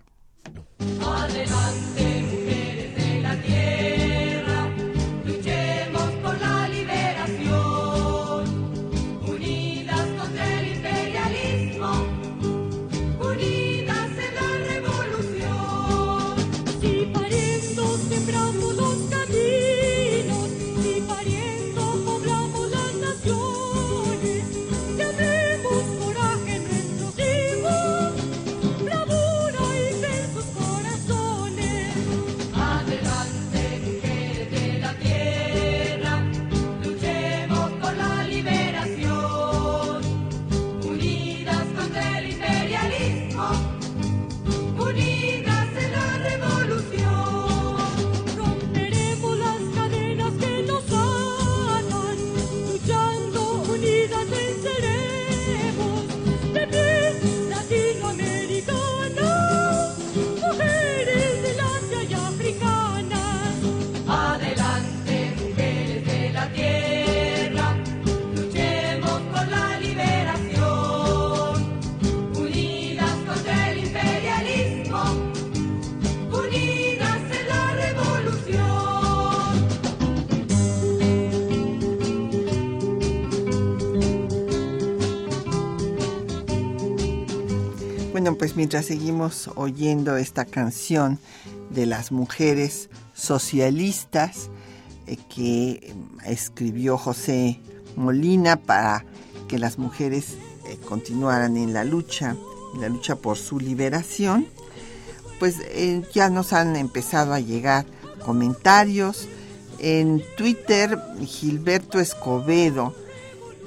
Bueno, 88.22 88.38
pues 88.38 88.56
mientras 88.56 88.86
seguimos 88.86 89.50
oyendo 89.56 90.16
esta 90.16 90.46
canción 90.46 91.18
de 91.72 91.88
las 91.88 92.12
mujeres 92.12 92.92
socialistas 93.16 94.52
eh, 95.08 95.18
que 95.28 95.96
escribió 96.28 97.00
José 97.00 97.60
Molina 97.96 98.58
para 98.58 99.06
que 99.48 99.58
las 99.58 99.80
mujeres 99.80 100.36
eh, 100.68 100.78
continuaran 100.88 101.58
en 101.58 101.74
la 101.74 101.84
lucha, 101.84 102.36
en 102.76 102.82
la 102.82 102.90
lucha 102.90 103.16
por 103.16 103.40
su 103.40 103.60
liberación, 103.60 104.46
pues 105.40 105.56
eh, 105.60 106.04
ya 106.14 106.30
nos 106.30 106.54
han 106.54 106.76
empezado 106.76 107.34
a 107.34 107.40
llegar 107.40 107.88
comentarios. 108.24 109.28
En 109.80 110.22
Twitter, 110.38 110.96
Gilberto 111.26 112.00
Escobedo, 112.00 112.94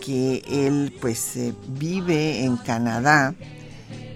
que 0.00 0.44
él 0.46 0.96
pues 1.00 1.32
vive 1.76 2.44
en 2.44 2.56
Canadá, 2.56 3.34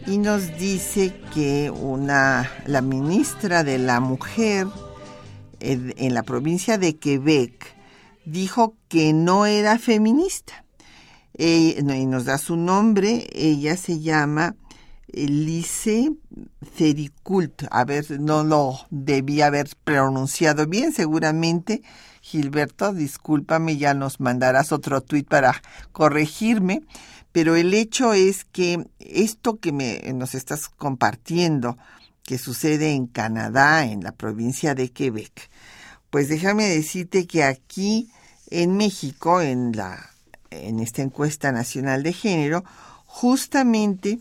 y 0.09 0.17
nos 0.17 0.57
dice 0.59 1.15
que 1.35 1.71
una, 1.71 2.51
la 2.67 2.81
ministra 2.81 3.63
de 3.63 3.79
la 3.79 4.01
Mujer 4.01 4.67
en, 5.61 6.15
la 6.15 6.23
provincia 6.23 6.79
de 6.79 6.97
Quebec 6.97 7.75
dijo 8.25 8.75
que 8.89 9.13
no 9.13 9.45
era 9.45 9.79
feminista. 9.79 10.65
y 11.37 11.77
nos 11.83 12.25
da 12.25 12.39
su 12.39 12.57
nombre, 12.57 13.27
ella 13.33 13.77
se 13.77 14.01
llama 14.01 14.57
Elise 15.13 16.13
Cericult. 16.75 17.65
A 17.71 17.85
ver, 17.85 18.19
no 18.19 18.45
lo 18.45 18.79
debía 18.91 19.49
haber 19.49 19.69
pronunciado 19.85 20.67
bien, 20.67 20.93
seguramente. 20.93 21.83
Gilberto, 22.23 22.95
discúlpame, 22.95 23.77
ya 23.77 23.93
nos 23.93 24.21
mandarás 24.21 24.73
otro 24.73 25.03
tuit 25.03 25.29
para 25.29 25.63
corregirme 25.93 26.83
pero 27.39 27.55
el 27.55 27.73
hecho 27.73 28.15
es 28.15 28.43
que 28.43 28.85
esto 28.99 29.61
que 29.61 29.71
me, 29.71 30.03
nos 30.13 30.35
estás 30.35 30.69
compartiendo, 30.69 31.79
que 32.25 32.37
sucede 32.37 32.91
en 32.91 33.07
Canadá, 33.07 33.85
en 33.87 34.03
la 34.03 34.11
provincia 34.11 34.75
de 34.75 34.91
Quebec, 34.91 35.49
pues 36.11 36.29
déjame 36.29 36.65
decirte 36.65 37.29
que 37.29 37.45
aquí 37.45 38.11
en 38.51 38.77
México, 38.77 39.41
en, 39.41 39.71
la, 39.71 40.11
en 40.51 40.81
esta 40.81 41.03
encuesta 41.03 41.53
nacional 41.53 42.03
de 42.03 42.13
género, 42.13 42.65
justamente 43.07 44.19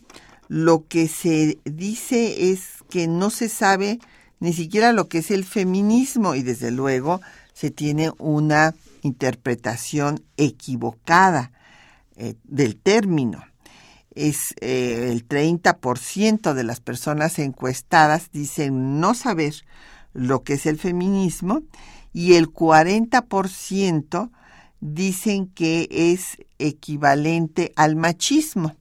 lo 0.47 0.85
que 0.87 1.07
se 1.07 1.57
dice 1.65 2.51
es 2.51 2.83
que 2.87 3.07
no 3.07 3.31
se 3.31 3.49
sabe 3.49 3.99
ni 4.39 4.53
siquiera 4.53 4.93
lo 4.93 5.07
que 5.07 5.17
es 5.17 5.31
el 5.31 5.43
feminismo 5.43 6.35
y 6.35 6.43
desde 6.43 6.69
luego 6.69 7.19
se 7.51 7.71
tiene 7.71 8.11
una 8.19 8.75
interpretación 9.01 10.23
equivocada 10.37 11.51
eh, 12.17 12.35
del 12.43 12.77
término. 12.77 13.43
Es 14.11 14.55
eh, 14.59 15.09
el 15.11 15.27
30% 15.27 16.53
de 16.53 16.63
las 16.63 16.79
personas 16.79 17.37
encuestadas 17.37 18.31
dicen 18.31 18.99
no 18.99 19.13
saber 19.13 19.53
lo 20.13 20.43
que 20.43 20.53
es 20.53 20.65
el 20.65 20.79
feminismo 20.79 21.61
y 22.13 22.33
el 22.33 22.51
40% 22.51 24.31
dicen 24.79 25.47
que 25.47 25.87
es 25.91 26.37
equivalente 26.57 27.71
al 27.75 27.95
machismo. 27.95 28.75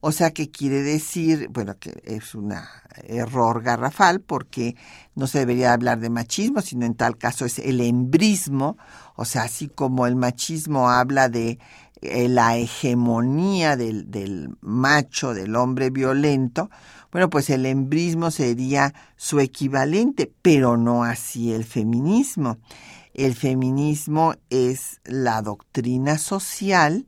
O 0.00 0.12
sea 0.12 0.30
que 0.30 0.52
quiere 0.52 0.82
decir, 0.82 1.48
bueno, 1.50 1.76
que 1.80 2.00
es 2.04 2.36
un 2.36 2.54
error 3.02 3.62
garrafal 3.62 4.20
porque 4.20 4.76
no 5.16 5.26
se 5.26 5.40
debería 5.40 5.72
hablar 5.72 5.98
de 5.98 6.10
machismo, 6.10 6.60
sino 6.60 6.86
en 6.86 6.94
tal 6.94 7.18
caso 7.18 7.44
es 7.44 7.58
el 7.58 7.80
embrismo, 7.80 8.76
o 9.16 9.24
sea, 9.24 9.42
así 9.42 9.66
como 9.66 10.06
el 10.06 10.14
machismo 10.14 10.90
habla 10.90 11.28
de 11.28 11.58
eh, 12.02 12.28
la 12.28 12.56
hegemonía 12.56 13.76
del, 13.76 14.10
del, 14.10 14.50
macho, 14.60 15.34
del 15.34 15.56
hombre 15.56 15.90
violento, 15.90 16.70
bueno, 17.10 17.30
pues 17.30 17.48
el 17.50 17.64
embrismo 17.64 18.30
sería 18.30 18.92
su 19.16 19.40
equivalente, 19.40 20.30
pero 20.42 20.76
no 20.76 21.04
así 21.04 21.52
el 21.52 21.64
feminismo. 21.64 22.58
El 23.14 23.34
feminismo 23.34 24.34
es 24.50 25.00
la 25.04 25.40
doctrina 25.40 26.18
social 26.18 27.06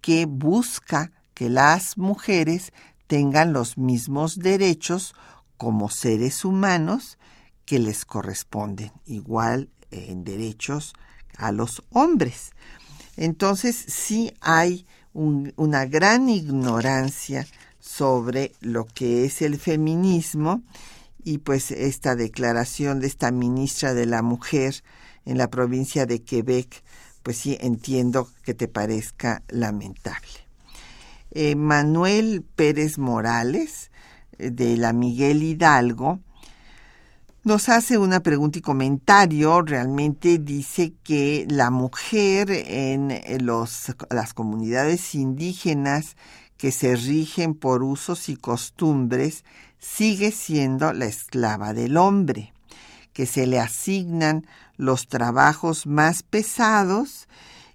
que 0.00 0.24
busca 0.24 1.12
que 1.34 1.50
las 1.50 1.98
mujeres 1.98 2.72
tengan 3.06 3.52
los 3.52 3.76
mismos 3.76 4.38
derechos 4.38 5.14
como 5.58 5.90
seres 5.90 6.44
humanos 6.44 7.18
que 7.66 7.78
les 7.78 8.06
corresponden, 8.06 8.92
igual 9.04 9.68
en 9.90 10.24
derechos 10.24 10.94
a 11.36 11.52
los 11.52 11.84
hombres. 11.90 12.52
Entonces 13.18 13.74
sí 13.88 14.32
hay 14.40 14.86
una 15.12 15.86
gran 15.86 16.28
ignorancia 16.28 17.48
sobre 17.80 18.52
lo 18.60 18.86
que 18.86 19.24
es 19.24 19.42
el 19.42 19.58
feminismo 19.58 20.62
y 21.24 21.38
pues 21.38 21.72
esta 21.72 22.14
declaración 22.14 23.00
de 23.00 23.08
esta 23.08 23.32
ministra 23.32 23.92
de 23.92 24.06
la 24.06 24.22
mujer 24.22 24.84
en 25.24 25.36
la 25.36 25.50
provincia 25.50 26.06
de 26.06 26.22
Quebec, 26.22 26.84
pues 27.24 27.38
sí 27.38 27.58
entiendo 27.60 28.28
que 28.44 28.54
te 28.54 28.68
parezca 28.68 29.42
lamentable. 29.48 30.28
Eh, 31.32 31.56
Manuel 31.56 32.44
Pérez 32.54 32.98
Morales, 32.98 33.90
de 34.38 34.76
la 34.76 34.92
Miguel 34.92 35.42
Hidalgo, 35.42 36.20
nos 37.44 37.68
hace 37.68 37.98
una 37.98 38.20
pregunta 38.20 38.58
y 38.58 38.62
comentario. 38.62 39.62
Realmente 39.62 40.38
dice 40.38 40.92
que 41.02 41.46
la 41.48 41.70
mujer 41.70 42.50
en 42.50 43.20
los, 43.44 43.94
las 44.10 44.34
comunidades 44.34 45.14
indígenas 45.14 46.16
que 46.56 46.72
se 46.72 46.96
rigen 46.96 47.54
por 47.54 47.82
usos 47.82 48.28
y 48.28 48.36
costumbres 48.36 49.44
sigue 49.78 50.32
siendo 50.32 50.92
la 50.92 51.06
esclava 51.06 51.72
del 51.72 51.96
hombre, 51.96 52.52
que 53.12 53.26
se 53.26 53.46
le 53.46 53.60
asignan 53.60 54.46
los 54.76 55.06
trabajos 55.06 55.86
más 55.86 56.22
pesados 56.22 57.28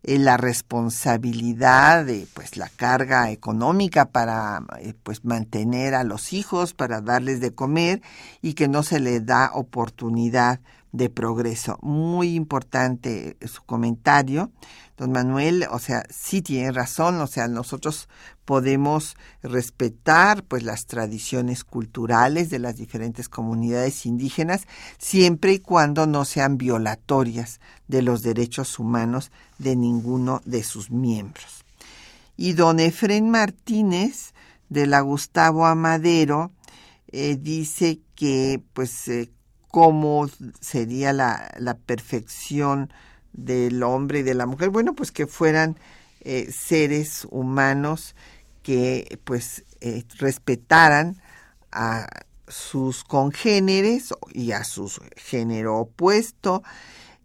eh, 0.03 0.19
la 0.19 0.37
responsabilidad 0.37 2.05
de 2.05 2.27
pues 2.33 2.57
la 2.57 2.69
carga 2.69 3.31
económica 3.31 4.05
para 4.05 4.63
eh, 4.79 4.93
pues 5.01 5.23
mantener 5.23 5.95
a 5.95 6.03
los 6.03 6.33
hijos 6.33 6.73
para 6.73 7.01
darles 7.01 7.39
de 7.39 7.55
comer 7.55 8.01
y 8.41 8.53
que 8.53 8.67
no 8.67 8.83
se 8.83 8.99
le 8.99 9.21
da 9.21 9.51
oportunidad 9.53 10.59
de 10.91 11.09
progreso. 11.09 11.77
Muy 11.81 12.35
importante 12.35 13.37
su 13.45 13.63
comentario. 13.63 14.51
Don 14.97 15.11
Manuel, 15.11 15.65
o 15.71 15.79
sea, 15.79 16.03
sí 16.09 16.41
tiene 16.41 16.71
razón, 16.71 17.19
o 17.19 17.27
sea, 17.27 17.47
nosotros 17.47 18.07
podemos 18.45 19.15
respetar 19.41 20.43
pues 20.43 20.63
las 20.63 20.85
tradiciones 20.85 21.63
culturales 21.63 22.49
de 22.49 22.59
las 22.59 22.77
diferentes 22.77 23.29
comunidades 23.29 24.05
indígenas 24.05 24.67
siempre 24.97 25.53
y 25.53 25.59
cuando 25.59 26.05
no 26.07 26.25
sean 26.25 26.57
violatorias 26.57 27.59
de 27.87 28.01
los 28.01 28.21
derechos 28.21 28.79
humanos 28.79 29.31
de 29.57 29.75
ninguno 29.75 30.41
de 30.45 30.63
sus 30.63 30.91
miembros. 30.91 31.63
Y 32.35 32.53
don 32.53 32.79
Efren 32.79 33.29
Martínez 33.29 34.33
de 34.69 34.87
la 34.87 35.01
Gustavo 35.01 35.65
Amadero 35.65 36.51
eh, 37.11 37.37
dice 37.39 37.99
que 38.15 38.61
pues 38.73 39.07
eh, 39.07 39.29
cómo 39.69 40.29
sería 40.59 41.13
la, 41.13 41.53
la, 41.57 41.75
perfección 41.75 42.91
del 43.33 43.83
hombre 43.83 44.19
y 44.19 44.23
de 44.23 44.33
la 44.33 44.45
mujer. 44.45 44.69
Bueno, 44.69 44.93
pues 44.93 45.11
que 45.11 45.27
fueran 45.27 45.77
eh, 46.25 46.51
seres 46.51 47.27
humanos 47.31 48.15
que 48.63 49.19
pues 49.23 49.65
eh, 49.81 50.03
respetaran 50.17 51.21
a 51.71 52.07
sus 52.47 53.03
congéneres 53.03 54.13
y 54.33 54.51
a 54.51 54.63
su 54.63 54.91
género 55.15 55.77
opuesto 55.77 56.63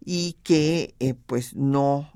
y 0.03 0.33
que 0.43 0.93
eh, 0.99 1.13
pues 1.13 1.55
no 1.55 2.11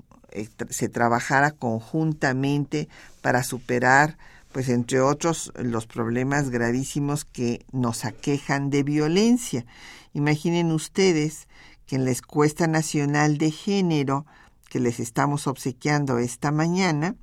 se 0.70 0.88
trabajara 0.88 1.52
conjuntamente 1.52 2.88
para 3.22 3.42
superar 3.42 4.18
pues 4.52 4.68
entre 4.68 5.00
otros 5.00 5.52
los 5.56 5.86
problemas 5.86 6.50
gravísimos 6.50 7.24
que 7.24 7.66
nos 7.72 8.04
aquejan 8.04 8.70
de 8.70 8.84
violencia. 8.84 9.66
Imaginen 10.12 10.70
ustedes 10.70 11.48
que 11.86 11.96
en 11.96 12.04
la 12.04 12.12
Escuesta 12.12 12.68
Nacional 12.68 13.36
de 13.36 13.50
Género 13.50 14.26
que 14.68 14.78
les 14.78 15.00
estamos 15.00 15.46
obsequiando 15.46 16.18
esta 16.18 16.50
mañana, 16.50 17.16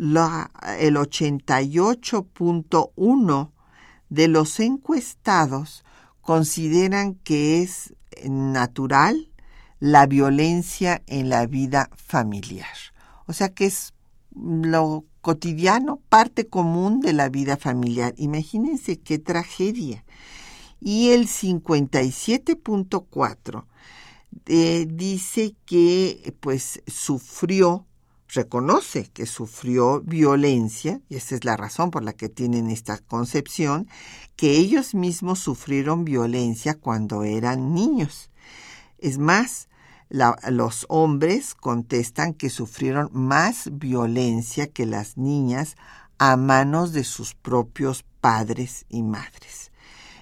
el 0.00 0.96
88.1 0.96 3.50
de 4.08 4.28
los 4.28 4.60
encuestados 4.60 5.84
consideran 6.22 7.16
que 7.16 7.60
es 7.62 7.94
natural 8.28 9.30
la 9.78 10.06
violencia 10.06 11.02
en 11.06 11.28
la 11.28 11.44
vida 11.46 11.90
familiar. 11.96 12.74
O 13.26 13.32
sea 13.32 13.50
que 13.50 13.66
es 13.66 13.94
lo 14.34 15.04
cotidiano, 15.20 16.00
parte 16.08 16.48
común 16.48 17.00
de 17.00 17.12
la 17.12 17.28
vida 17.28 17.56
familiar. 17.56 18.14
Imagínense 18.16 18.98
qué 18.98 19.18
tragedia 19.18 20.04
y 20.80 21.10
el 21.10 21.28
57.4 21.28 23.64
eh, 24.46 24.86
dice 24.88 25.54
que 25.66 26.34
pues 26.40 26.82
sufrió, 26.86 27.86
reconoce 28.32 29.10
que 29.10 29.26
sufrió 29.26 30.00
violencia, 30.00 31.00
y 31.08 31.16
esa 31.16 31.34
es 31.34 31.44
la 31.44 31.56
razón 31.56 31.90
por 31.90 32.04
la 32.04 32.12
que 32.12 32.28
tienen 32.28 32.70
esta 32.70 32.98
concepción, 32.98 33.88
que 34.36 34.52
ellos 34.52 34.94
mismos 34.94 35.40
sufrieron 35.40 36.04
violencia 36.04 36.74
cuando 36.74 37.24
eran 37.24 37.74
niños. 37.74 38.30
Es 38.98 39.18
más, 39.18 39.68
los 40.10 40.86
hombres 40.88 41.54
contestan 41.54 42.34
que 42.34 42.50
sufrieron 42.50 43.08
más 43.12 43.70
violencia 43.72 44.66
que 44.66 44.84
las 44.86 45.16
niñas 45.16 45.76
a 46.18 46.36
manos 46.36 46.92
de 46.92 47.04
sus 47.04 47.34
propios 47.34 48.04
padres 48.20 48.84
y 48.88 49.02
madres. 49.02 49.72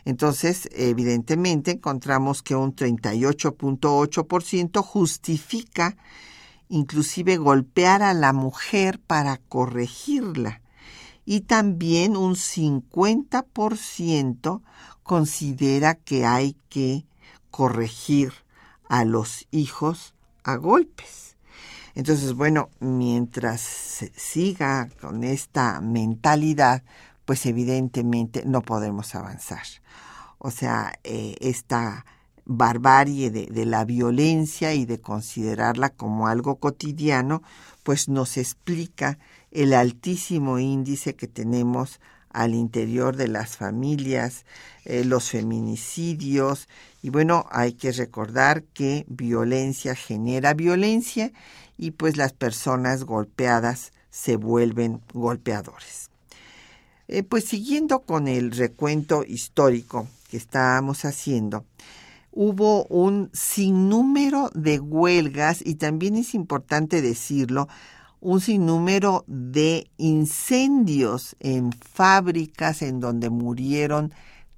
Entonces, 0.04 0.68
evidentemente, 0.72 1.70
encontramos 1.72 2.42
que 2.42 2.54
un 2.54 2.74
38.8% 2.74 4.82
justifica 4.82 5.96
inclusive 6.68 7.36
golpear 7.36 8.02
a 8.02 8.14
la 8.14 8.32
mujer 8.32 9.00
para 9.00 9.38
corregirla. 9.38 10.62
Y 11.24 11.42
también 11.42 12.16
un 12.16 12.36
50% 12.36 14.62
considera 15.02 15.94
que 15.94 16.26
hay 16.26 16.56
que 16.68 17.06
corregir 17.50 18.32
a 18.88 19.04
los 19.04 19.46
hijos 19.50 20.14
a 20.44 20.56
golpes. 20.56 21.36
Entonces, 21.94 22.34
bueno, 22.34 22.70
mientras 22.80 23.60
se 23.60 24.12
siga 24.16 24.88
con 25.00 25.24
esta 25.24 25.80
mentalidad, 25.80 26.84
pues 27.24 27.44
evidentemente 27.44 28.44
no 28.46 28.62
podemos 28.62 29.14
avanzar. 29.14 29.66
O 30.38 30.50
sea, 30.50 30.98
eh, 31.02 31.34
esta 31.40 32.06
barbarie 32.48 33.30
de, 33.30 33.64
la 33.66 33.84
violencia 33.84 34.74
y 34.74 34.86
de 34.86 35.00
considerarla 35.00 35.90
como 35.90 36.26
algo 36.26 36.56
cotidiano, 36.56 37.42
pues 37.84 38.08
nos 38.08 38.36
explica 38.38 39.18
el 39.52 39.74
altísimo 39.74 40.58
índice 40.58 41.14
que 41.14 41.28
tenemos 41.28 42.00
al 42.30 42.54
interior 42.54 43.16
de 43.16 43.28
las 43.28 43.56
familias, 43.56 44.44
eh, 44.84 45.04
los 45.04 45.30
feminicidios, 45.30 46.68
y 47.02 47.10
bueno, 47.10 47.46
hay 47.50 47.74
que 47.74 47.92
recordar 47.92 48.64
que 48.64 49.04
violencia 49.08 49.94
genera 49.94 50.54
violencia 50.54 51.32
y 51.76 51.92
pues 51.92 52.16
las 52.16 52.32
personas 52.32 53.04
golpeadas 53.04 53.92
se 54.10 54.36
vuelven 54.36 55.00
golpeadores. 55.12 56.10
Eh, 57.08 57.22
pues 57.22 57.44
siguiendo 57.44 58.00
con 58.00 58.28
el 58.28 58.50
recuento 58.50 59.24
histórico 59.24 60.08
que 60.30 60.36
estábamos 60.36 61.04
haciendo, 61.04 61.64
hubo 62.40 62.84
un 62.84 63.30
sinnúmero 63.32 64.52
de 64.54 64.78
huelgas 64.78 65.60
y 65.64 65.74
también 65.74 66.14
es 66.14 66.34
importante 66.34 67.02
decirlo, 67.02 67.66
un 68.20 68.40
sinnúmero 68.40 69.24
de 69.26 69.90
incendios 69.96 71.34
en 71.40 71.72
fábricas 71.72 72.82
en 72.82 73.00
donde 73.00 73.28
murieron 73.28 74.14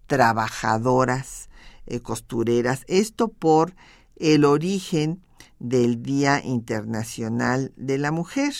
trabajadoras 0.06 1.48
eh, 1.86 2.00
costureras. 2.00 2.84
Esto 2.86 3.28
por 3.28 3.74
el 4.16 4.44
origen 4.44 5.22
del 5.58 6.02
Día 6.02 6.42
Internacional 6.44 7.72
de 7.76 7.96
la 7.96 8.12
Mujer 8.12 8.52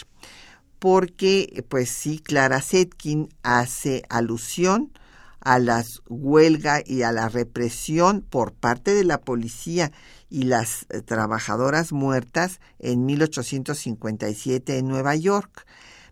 porque, 0.79 1.63
pues 1.69 1.91
sí, 1.91 2.21
Clara 2.21 2.63
Setkin 2.63 3.29
hace 3.43 4.03
alusión 4.09 4.93
a 5.41 5.59
las 5.59 6.03
huelgas 6.09 6.83
y 6.87 7.03
a 7.03 7.13
la 7.13 7.29
represión 7.29 8.23
por 8.23 8.53
parte 8.53 8.95
de 8.95 9.05
la 9.05 9.21
policía 9.21 9.93
y 10.29 10.45
las 10.45 10.87
eh, 10.91 11.01
trabajadoras 11.03 11.93
muertas 11.93 12.61
en 12.79 13.07
1857 13.07 14.79
en 14.79 14.89
Nueva 14.89 15.17
York. 15.17 15.67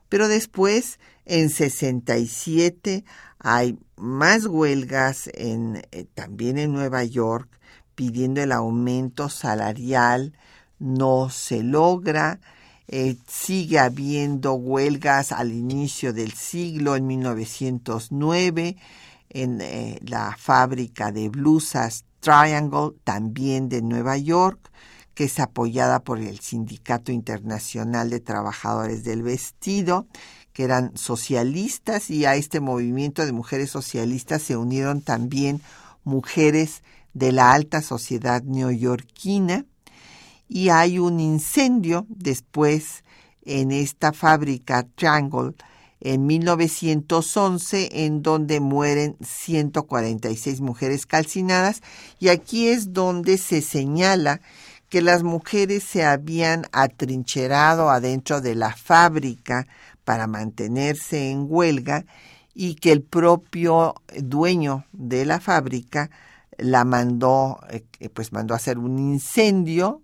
Pero 0.08 0.28
después, 0.28 0.98
en 1.26 1.50
67, 1.50 3.04
hay 3.38 3.78
más 3.96 4.46
huelgas 4.46 5.30
en, 5.34 5.82
eh, 5.92 6.06
también 6.14 6.58
en 6.58 6.72
Nueva 6.72 7.04
York 7.04 7.48
pidiendo 7.94 8.40
el 8.40 8.52
aumento 8.52 9.28
salarial. 9.28 10.32
No 10.78 11.28
se 11.30 11.62
logra 11.62 12.40
eh, 12.90 13.16
sigue 13.26 13.78
habiendo 13.78 14.54
huelgas 14.54 15.32
al 15.32 15.52
inicio 15.52 16.14
del 16.14 16.32
siglo, 16.32 16.96
en 16.96 17.06
1909, 17.06 18.76
en 19.30 19.60
eh, 19.60 19.98
la 20.02 20.36
fábrica 20.38 21.12
de 21.12 21.28
blusas 21.28 22.04
Triangle, 22.20 22.92
también 23.04 23.68
de 23.68 23.82
Nueva 23.82 24.16
York, 24.16 24.70
que 25.14 25.24
es 25.24 25.40
apoyada 25.40 26.00
por 26.00 26.18
el 26.18 26.40
Sindicato 26.40 27.12
Internacional 27.12 28.10
de 28.10 28.20
Trabajadores 28.20 29.04
del 29.04 29.22
Vestido, 29.22 30.06
que 30.52 30.64
eran 30.64 30.96
socialistas, 30.96 32.10
y 32.10 32.24
a 32.24 32.34
este 32.34 32.60
movimiento 32.60 33.24
de 33.24 33.32
mujeres 33.32 33.70
socialistas 33.70 34.42
se 34.42 34.56
unieron 34.56 35.02
también 35.02 35.60
mujeres 36.04 36.82
de 37.14 37.32
la 37.32 37.52
alta 37.52 37.82
sociedad 37.82 38.42
neoyorquina, 38.42 39.66
y 40.48 40.70
hay 40.70 40.98
un 40.98 41.20
incendio 41.20 42.06
después 42.08 43.04
en 43.42 43.70
esta 43.70 44.12
fábrica 44.12 44.86
Triangle 44.94 45.54
en 46.00 46.26
1911, 46.26 48.04
en 48.04 48.22
donde 48.22 48.60
mueren 48.60 49.16
146 49.20 50.60
mujeres 50.60 51.06
calcinadas, 51.06 51.82
y 52.18 52.28
aquí 52.28 52.68
es 52.68 52.92
donde 52.92 53.38
se 53.38 53.62
señala 53.62 54.40
que 54.88 55.02
las 55.02 55.22
mujeres 55.22 55.84
se 55.84 56.04
habían 56.04 56.64
atrincherado 56.72 57.90
adentro 57.90 58.40
de 58.40 58.54
la 58.54 58.74
fábrica 58.74 59.66
para 60.04 60.26
mantenerse 60.26 61.30
en 61.30 61.46
huelga 61.48 62.06
y 62.54 62.76
que 62.76 62.92
el 62.92 63.02
propio 63.02 63.94
dueño 64.16 64.84
de 64.92 65.26
la 65.26 65.40
fábrica 65.40 66.10
la 66.56 66.84
mandó, 66.84 67.60
eh, 67.70 68.08
pues 68.08 68.32
mandó 68.32 68.54
a 68.54 68.56
hacer 68.56 68.78
un 68.78 68.98
incendio 68.98 70.02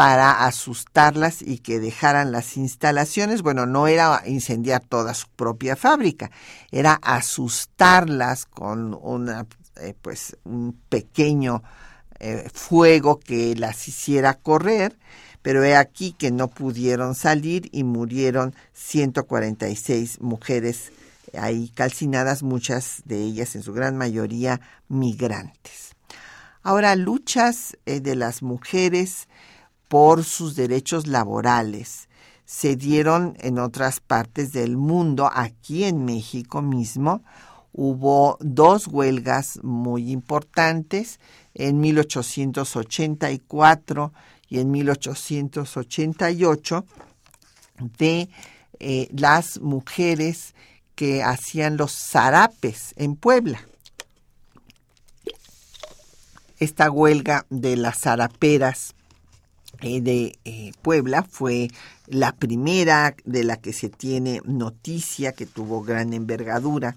para 0.00 0.46
asustarlas 0.46 1.42
y 1.42 1.58
que 1.58 1.78
dejaran 1.78 2.32
las 2.32 2.56
instalaciones. 2.56 3.42
Bueno, 3.42 3.66
no 3.66 3.86
era 3.86 4.22
incendiar 4.24 4.80
toda 4.80 5.12
su 5.12 5.28
propia 5.28 5.76
fábrica, 5.76 6.30
era 6.70 6.94
asustarlas 7.02 8.46
con 8.46 8.94
una, 8.94 9.44
eh, 9.76 9.92
pues, 10.00 10.38
un 10.44 10.72
pequeño 10.88 11.62
eh, 12.18 12.48
fuego 12.50 13.20
que 13.20 13.54
las 13.56 13.88
hiciera 13.88 14.32
correr, 14.32 14.98
pero 15.42 15.62
he 15.64 15.76
aquí 15.76 16.12
que 16.12 16.30
no 16.30 16.48
pudieron 16.48 17.14
salir 17.14 17.68
y 17.70 17.84
murieron 17.84 18.54
146 18.72 20.22
mujeres 20.22 20.92
ahí 21.38 21.68
calcinadas, 21.74 22.42
muchas 22.42 23.02
de 23.04 23.22
ellas 23.22 23.54
en 23.54 23.62
su 23.62 23.74
gran 23.74 23.98
mayoría 23.98 24.62
migrantes. 24.88 25.90
Ahora, 26.62 26.96
luchas 26.96 27.76
eh, 27.84 28.00
de 28.00 28.16
las 28.16 28.42
mujeres 28.42 29.28
por 29.90 30.22
sus 30.22 30.54
derechos 30.54 31.08
laborales 31.08 32.08
se 32.44 32.76
dieron 32.76 33.36
en 33.40 33.58
otras 33.58 33.98
partes 33.98 34.52
del 34.52 34.76
mundo, 34.76 35.28
aquí 35.34 35.82
en 35.82 36.04
México 36.04 36.62
mismo. 36.62 37.24
Hubo 37.72 38.38
dos 38.40 38.86
huelgas 38.86 39.58
muy 39.64 40.12
importantes 40.12 41.18
en 41.54 41.80
1884 41.80 44.12
y 44.48 44.60
en 44.60 44.70
1888 44.70 46.84
de 47.98 48.28
eh, 48.78 49.08
las 49.10 49.60
mujeres 49.60 50.54
que 50.94 51.24
hacían 51.24 51.76
los 51.76 51.90
zarapes 51.90 52.94
en 52.94 53.16
Puebla. 53.16 53.66
Esta 56.60 56.92
huelga 56.92 57.44
de 57.50 57.76
las 57.76 57.98
zaraperas 57.98 58.94
eh, 59.82 60.00
de 60.00 60.38
eh, 60.44 60.72
Puebla 60.82 61.22
fue 61.22 61.68
la 62.06 62.32
primera 62.32 63.14
de 63.24 63.44
la 63.44 63.56
que 63.56 63.72
se 63.72 63.88
tiene 63.88 64.42
noticia 64.44 65.32
que 65.32 65.46
tuvo 65.46 65.82
gran 65.82 66.12
envergadura 66.12 66.96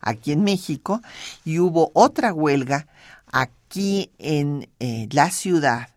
aquí 0.00 0.32
en 0.32 0.42
México 0.42 1.00
y 1.44 1.58
hubo 1.58 1.90
otra 1.94 2.32
huelga 2.32 2.86
aquí 3.26 4.10
en 4.18 4.68
eh, 4.80 5.08
la 5.10 5.30
ciudad 5.30 5.88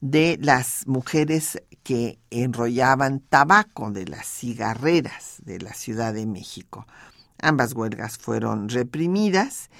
de 0.00 0.38
las 0.40 0.86
mujeres 0.86 1.62
que 1.82 2.18
enrollaban 2.30 3.20
tabaco 3.20 3.90
de 3.90 4.06
las 4.06 4.26
cigarreras 4.26 5.36
de 5.44 5.60
la 5.60 5.74
Ciudad 5.74 6.12
de 6.14 6.26
México. 6.26 6.86
Ambas 7.40 7.74
huelgas 7.74 8.18
fueron 8.18 8.68
reprimidas 8.68 9.70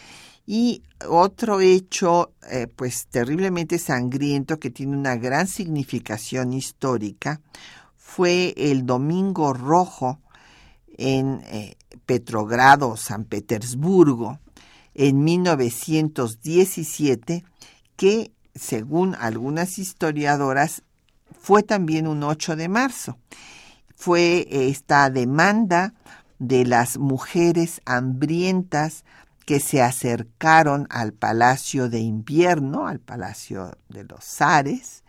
y 0.46 0.82
otro 1.08 1.60
hecho, 1.60 2.32
eh, 2.50 2.66
pues 2.66 3.06
terriblemente 3.06 3.78
sangriento, 3.78 4.58
que 4.58 4.70
tiene 4.70 4.96
una 4.96 5.16
gran 5.16 5.46
significación 5.46 6.52
histórica, 6.52 7.40
fue 7.96 8.52
el 8.56 8.84
Domingo 8.84 9.54
Rojo 9.54 10.20
en 10.98 11.40
eh, 11.46 11.76
Petrogrado, 12.04 12.96
San 12.96 13.24
Petersburgo, 13.24 14.40
en 14.94 15.22
1917, 15.24 17.44
que, 17.96 18.32
según 18.54 19.16
algunas 19.18 19.78
historiadoras, 19.78 20.82
fue 21.40 21.62
también 21.62 22.06
un 22.06 22.22
8 22.22 22.56
de 22.56 22.68
marzo. 22.68 23.16
Fue 23.96 24.46
esta 24.50 25.08
demanda 25.10 25.94
de 26.38 26.66
las 26.66 26.98
mujeres 26.98 27.80
hambrientas 27.86 29.04
que 29.44 29.60
se 29.60 29.82
acercaron 29.82 30.86
al 30.90 31.12
Palacio 31.12 31.88
de 31.88 32.00
Invierno, 32.00 32.86
al 32.86 33.00
Palacio 33.00 33.76
de 33.88 34.04
los 34.04 34.24
Zares, 34.24 35.04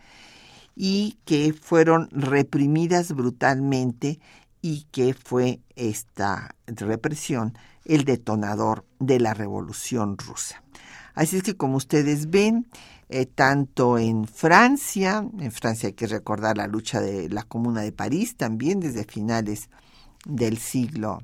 y 0.75 1.17
que 1.25 1.53
fueron 1.53 2.09
reprimidas 2.11 3.13
brutalmente 3.13 4.19
y 4.61 4.87
que 4.91 5.13
fue 5.13 5.61
esta 5.75 6.55
represión 6.67 7.57
el 7.85 8.03
detonador 8.03 8.85
de 8.99 9.19
la 9.19 9.33
Revolución 9.33 10.17
rusa. 10.17 10.63
Así 11.13 11.37
es 11.37 11.43
que 11.43 11.55
como 11.55 11.77
ustedes 11.77 12.29
ven, 12.29 12.67
eh, 13.07 13.25
tanto 13.25 13.97
en 13.97 14.27
Francia, 14.27 15.25
en 15.39 15.51
Francia 15.51 15.87
hay 15.87 15.93
que 15.93 16.07
recordar 16.07 16.57
la 16.57 16.67
lucha 16.67 16.99
de 16.99 17.29
la 17.29 17.43
Comuna 17.43 17.81
de 17.81 17.91
París 17.91 18.35
también 18.35 18.79
desde 18.79 19.05
finales 19.05 19.69
del 20.25 20.57
siglo 20.57 21.23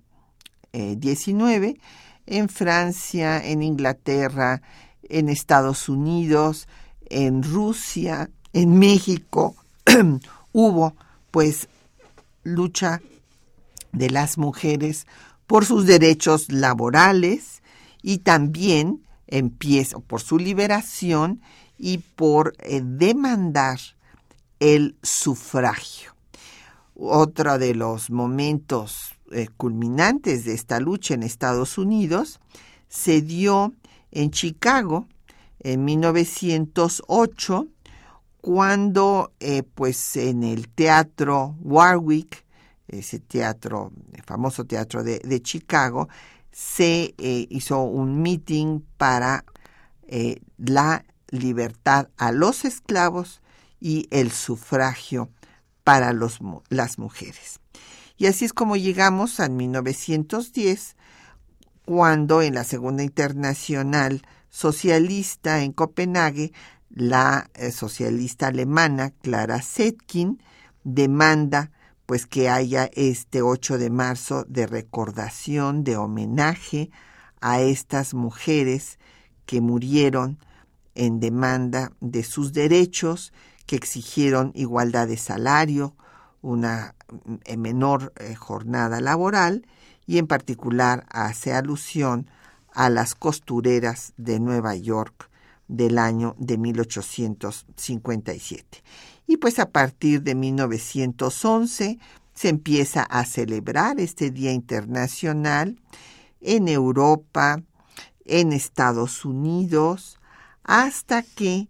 XIX, 0.71 1.39
eh, 1.41 1.77
en 2.25 2.49
Francia, 2.49 3.43
en 3.43 3.63
Inglaterra, 3.63 4.61
en 5.03 5.29
Estados 5.29 5.89
Unidos, 5.89 6.67
en 7.09 7.43
Rusia, 7.43 8.29
en 8.53 8.79
México, 8.79 9.55
hubo 10.51 10.95
pues 11.31 11.67
lucha 12.43 13.01
de 13.91 14.09
las 14.09 14.37
mujeres 14.37 15.07
por 15.47 15.65
sus 15.65 15.85
derechos 15.85 16.51
laborales 16.51 17.61
y 18.01 18.19
también 18.19 19.03
empieza 19.27 19.99
por 19.99 20.21
su 20.21 20.37
liberación 20.37 21.41
y 21.77 21.97
por 21.97 22.53
eh, 22.59 22.81
demandar 22.83 23.79
el 24.59 24.95
sufragio. 25.01 26.15
Otro 26.95 27.57
de 27.57 27.73
los 27.73 28.09
momentos 28.11 29.15
eh, 29.31 29.47
culminantes 29.57 30.45
de 30.45 30.53
esta 30.53 30.79
lucha 30.79 31.13
en 31.13 31.23
Estados 31.23 31.77
Unidos 31.77 32.39
se 32.89 33.21
dio 33.21 33.73
en 34.11 34.31
Chicago 34.31 35.07
en 35.59 35.85
1908 35.85 37.67
cuando 38.41 39.31
eh, 39.39 39.63
pues 39.63 40.15
en 40.15 40.43
el 40.43 40.67
teatro 40.67 41.55
Warwick, 41.61 42.45
ese 42.87 43.19
teatro, 43.19 43.91
el 44.13 44.23
famoso 44.23 44.65
teatro 44.65 45.03
de, 45.03 45.41
Chicago, 45.41 46.09
se 46.51 47.13
eh, 47.17 47.47
hizo 47.49 47.83
un 47.83 48.21
meeting 48.21 48.81
para 48.97 49.45
la 50.57 51.05
libertad 51.29 52.09
a 52.17 52.33
los 52.33 52.65
esclavos 52.65 53.41
y 53.79 54.07
el 54.11 54.31
sufragio 54.31 55.29
para 55.85 56.11
los, 56.11 56.39
las 56.67 56.99
mujeres. 56.99 57.60
Y 58.21 58.27
así 58.27 58.45
es 58.45 58.53
como 58.53 58.75
llegamos 58.75 59.39
a 59.39 59.49
1910, 59.49 60.95
cuando 61.85 62.43
en 62.43 62.53
la 62.53 62.63
Segunda 62.63 63.01
Internacional 63.01 64.21
Socialista 64.51 65.63
en 65.63 65.71
Copenhague, 65.71 66.53
la 66.91 67.49
eh, 67.55 67.71
socialista 67.71 68.49
alemana 68.49 69.09
Clara 69.09 69.59
Zetkin 69.63 70.39
demanda 70.83 71.71
pues 72.05 72.27
que 72.27 72.47
haya 72.47 72.91
este 72.93 73.41
8 73.41 73.79
de 73.79 73.89
marzo 73.89 74.45
de 74.47 74.67
recordación, 74.67 75.83
de 75.83 75.97
homenaje 75.97 76.91
a 77.39 77.59
estas 77.61 78.13
mujeres 78.13 78.99
que 79.47 79.61
murieron 79.61 80.37
en 80.93 81.19
demanda 81.19 81.91
de 82.01 82.21
sus 82.21 82.53
derechos, 82.53 83.33
que 83.65 83.77
exigieron 83.77 84.51
igualdad 84.53 85.07
de 85.07 85.17
salario, 85.17 85.95
una 86.41 86.95
eh, 87.45 87.57
menor 87.57 88.13
eh, 88.17 88.35
jornada 88.35 89.01
laboral 89.01 89.65
y 90.05 90.17
en 90.17 90.27
particular 90.27 91.05
hace 91.09 91.53
alusión 91.53 92.29
a 92.73 92.89
las 92.89 93.15
costureras 93.15 94.13
de 94.17 94.39
Nueva 94.39 94.75
York 94.75 95.29
del 95.67 95.97
año 95.97 96.35
de 96.37 96.57
1857. 96.57 98.83
Y 99.27 99.37
pues 99.37 99.59
a 99.59 99.69
partir 99.69 100.23
de 100.23 100.35
1911 100.35 101.99
se 102.33 102.49
empieza 102.49 103.03
a 103.03 103.23
celebrar 103.25 103.99
este 103.99 104.31
Día 104.31 104.51
Internacional 104.51 105.79
en 106.41 106.67
Europa, 106.67 107.61
en 108.25 108.51
Estados 108.51 109.25
Unidos, 109.25 110.19
hasta 110.63 111.23
que 111.23 111.67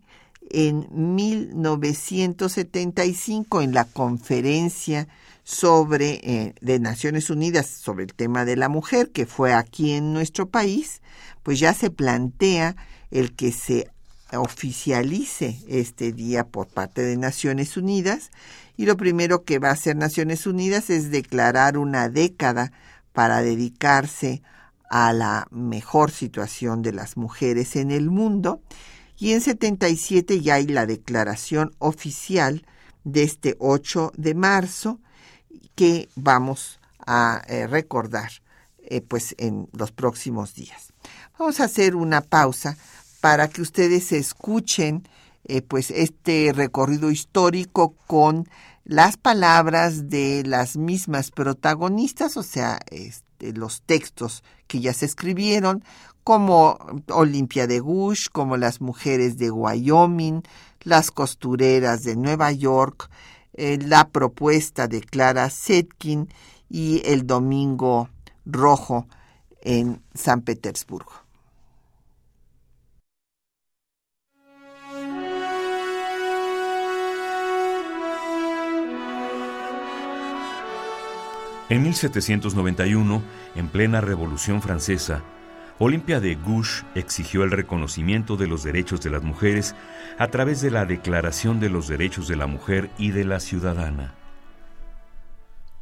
en 0.53 1.15
1975 1.15 3.61
en 3.61 3.73
la 3.73 3.85
conferencia 3.85 5.07
sobre 5.43 6.21
eh, 6.23 6.53
de 6.61 6.79
Naciones 6.79 7.29
Unidas 7.29 7.67
sobre 7.67 8.05
el 8.05 8.13
tema 8.13 8.45
de 8.45 8.55
la 8.55 8.69
mujer 8.69 9.11
que 9.11 9.25
fue 9.25 9.53
aquí 9.53 9.91
en 9.91 10.13
nuestro 10.13 10.49
país, 10.49 11.01
pues 11.43 11.59
ya 11.59 11.73
se 11.73 11.89
plantea 11.89 12.77
el 13.09 13.35
que 13.35 13.51
se 13.51 13.91
oficialice 14.33 15.59
este 15.67 16.13
día 16.13 16.45
por 16.45 16.67
parte 16.67 17.01
de 17.01 17.17
Naciones 17.17 17.75
Unidas 17.75 18.31
y 18.77 18.85
lo 18.85 18.97
primero 18.97 19.43
que 19.43 19.59
va 19.59 19.69
a 19.69 19.73
hacer 19.73 19.95
Naciones 19.95 20.47
Unidas 20.47 20.89
es 20.89 21.11
declarar 21.11 21.77
una 21.77 22.09
década 22.09 22.71
para 23.13 23.41
dedicarse 23.41 24.41
a 24.89 25.13
la 25.13 25.47
mejor 25.51 26.11
situación 26.11 26.81
de 26.81 26.93
las 26.93 27.17
mujeres 27.17 27.75
en 27.75 27.91
el 27.91 28.09
mundo. 28.09 28.61
Y 29.21 29.33
en 29.33 29.41
77 29.41 30.41
ya 30.41 30.55
hay 30.55 30.65
la 30.65 30.87
declaración 30.87 31.75
oficial 31.77 32.65
de 33.03 33.21
este 33.21 33.55
8 33.59 34.13
de 34.17 34.33
marzo 34.33 34.99
que 35.75 36.09
vamos 36.15 36.79
a 37.05 37.43
eh, 37.47 37.67
recordar 37.67 38.31
eh, 38.79 39.01
pues 39.01 39.35
en 39.37 39.69
los 39.73 39.91
próximos 39.91 40.55
días. 40.55 40.91
Vamos 41.37 41.59
a 41.59 41.65
hacer 41.65 41.95
una 41.95 42.21
pausa 42.21 42.77
para 43.19 43.47
que 43.47 43.61
ustedes 43.61 44.11
escuchen 44.11 45.07
eh, 45.43 45.61
pues 45.61 45.91
este 45.91 46.51
recorrido 46.51 47.11
histórico 47.11 47.93
con 48.07 48.49
las 48.85 49.17
palabras 49.17 50.09
de 50.09 50.41
las 50.47 50.77
mismas 50.77 51.29
protagonistas, 51.29 52.37
o 52.37 52.43
sea, 52.43 52.79
este, 52.89 53.53
los 53.53 53.83
textos 53.83 54.43
que 54.65 54.79
ya 54.79 54.93
se 54.95 55.05
escribieron, 55.05 55.83
como 56.23 56.77
Olimpia 57.09 57.67
de 57.67 57.79
Gush, 57.79 58.27
como 58.31 58.57
las 58.57 58.81
mujeres 58.81 59.37
de 59.37 59.51
Wyoming, 59.51 60.43
las 60.81 61.11
costureras 61.11 62.03
de 62.03 62.15
Nueva 62.15 62.51
York, 62.51 63.09
eh, 63.53 63.77
la 63.81 64.09
propuesta 64.09 64.87
de 64.87 65.01
Clara 65.01 65.49
Setkin 65.49 66.29
y 66.69 67.01
el 67.05 67.27
Domingo 67.27 68.09
Rojo 68.45 69.07
en 69.61 70.01
San 70.13 70.41
Petersburgo. 70.41 71.11
En 81.69 81.83
1791, 81.83 83.21
en 83.55 83.69
plena 83.69 84.01
Revolución 84.01 84.61
Francesa, 84.61 85.23
Olimpia 85.83 86.19
de 86.19 86.35
Gouges 86.35 86.85
exigió 86.93 87.43
el 87.43 87.49
reconocimiento 87.49 88.37
de 88.37 88.45
los 88.45 88.61
derechos 88.61 89.01
de 89.01 89.09
las 89.09 89.23
mujeres 89.23 89.73
a 90.19 90.27
través 90.27 90.61
de 90.61 90.69
la 90.69 90.85
Declaración 90.85 91.59
de 91.59 91.69
los 91.69 91.87
Derechos 91.87 92.27
de 92.27 92.35
la 92.35 92.45
Mujer 92.45 92.91
y 92.99 93.09
de 93.09 93.25
la 93.25 93.39
Ciudadana. 93.39 94.13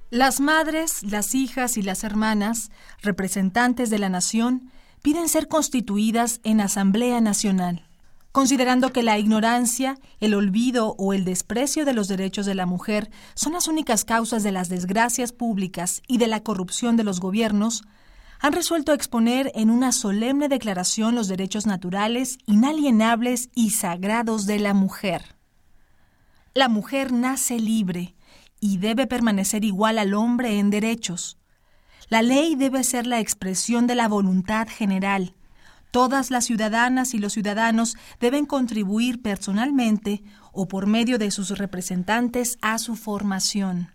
Las 0.10 0.40
madres, 0.40 1.04
las 1.04 1.36
hijas 1.36 1.76
y 1.76 1.82
las 1.82 2.06
hermanas, 2.06 2.72
representantes 3.02 3.90
de 3.90 4.00
la 4.00 4.08
nación, 4.08 4.72
piden 5.02 5.28
ser 5.28 5.50
constituidas 5.50 6.40
en 6.46 6.62
Asamblea 6.62 7.20
Nacional 7.20 7.84
considerando 8.32 8.94
que 8.94 9.04
la 9.04 9.18
ignorancia, 9.18 9.98
el 10.20 10.36
olvido 10.36 10.96
o 10.98 11.14
el 11.14 11.26
desprecio 11.26 11.84
de 11.84 11.94
los 11.94 12.08
derechos 12.08 12.46
de 12.46 12.56
la 12.56 12.66
mujer 12.66 13.10
son 13.34 13.54
las 13.54 13.68
únicas 13.68 14.06
causas 14.06 14.44
de 14.44 14.52
las 14.52 14.70
desgracias 14.70 15.32
públicas 15.32 16.04
y 16.08 16.20
de 16.20 16.28
la 16.28 16.44
corrupción 16.44 16.96
de 16.96 17.04
los 17.04 17.20
gobiernos, 17.20 17.84
han 18.40 18.54
resuelto 18.54 18.94
exponer 18.94 19.52
en 19.56 19.70
una 19.70 19.92
solemne 19.92 20.48
declaración 20.48 21.16
los 21.16 21.28
derechos 21.28 21.66
naturales, 21.66 22.38
inalienables 22.46 23.50
y 23.54 23.72
sagrados 23.72 24.46
de 24.46 24.60
la 24.60 24.74
mujer. 24.74 25.36
La 26.54 26.70
mujer 26.70 27.12
nace 27.12 27.60
libre 27.60 28.16
y 28.60 28.78
debe 28.78 29.08
permanecer 29.08 29.64
igual 29.64 30.00
al 30.00 30.14
hombre 30.14 30.58
en 30.58 30.70
derechos. 30.70 31.38
La 32.10 32.22
ley 32.22 32.56
debe 32.56 32.84
ser 32.84 33.06
la 33.06 33.20
expresión 33.20 33.88
de 33.88 33.96
la 33.96 34.08
voluntad 34.08 34.68
general 34.68 35.36
Todas 35.92 36.30
las 36.30 36.46
ciudadanas 36.46 37.16
y 37.16 37.18
los 37.18 37.34
ciudadanos 37.34 37.98
deben 38.20 38.46
contribuir 38.46 39.22
personalmente 39.24 40.22
o 40.52 40.68
por 40.68 40.86
medio 40.86 41.18
de 41.18 41.32
sus 41.32 41.58
representantes 41.58 42.60
a 42.62 42.78
su 42.78 42.96
formación. 42.96 43.92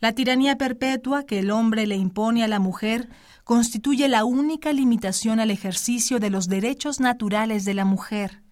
La 0.00 0.12
tiranía 0.12 0.56
perpetua 0.56 1.24
que 1.24 1.38
el 1.40 1.50
hombre 1.50 1.86
le 1.86 1.96
impone 1.96 2.44
a 2.44 2.48
la 2.48 2.58
mujer 2.58 3.08
constituye 3.44 4.08
la 4.08 4.24
única 4.24 4.72
limitación 4.72 5.40
al 5.40 5.50
ejercicio 5.50 6.20
de 6.20 6.30
los 6.30 6.48
derechos 6.48 7.00
naturales 7.00 7.64
de 7.64 7.74
la 7.74 7.84
mujer. 7.84 8.42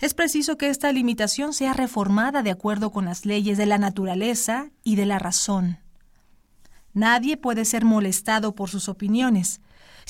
Es 0.00 0.14
preciso 0.14 0.56
que 0.56 0.70
esta 0.70 0.92
limitación 0.92 1.52
sea 1.52 1.74
reformada 1.74 2.42
de 2.42 2.50
acuerdo 2.50 2.90
con 2.90 3.04
las 3.04 3.26
leyes 3.26 3.58
de 3.58 3.66
la 3.66 3.76
naturaleza 3.76 4.70
y 4.82 4.96
de 4.96 5.04
la 5.04 5.18
razón. 5.18 5.78
Nadie 6.94 7.36
puede 7.36 7.64
ser 7.64 7.84
molestado 7.84 8.54
por 8.54 8.70
sus 8.70 8.88
opiniones, 8.88 9.60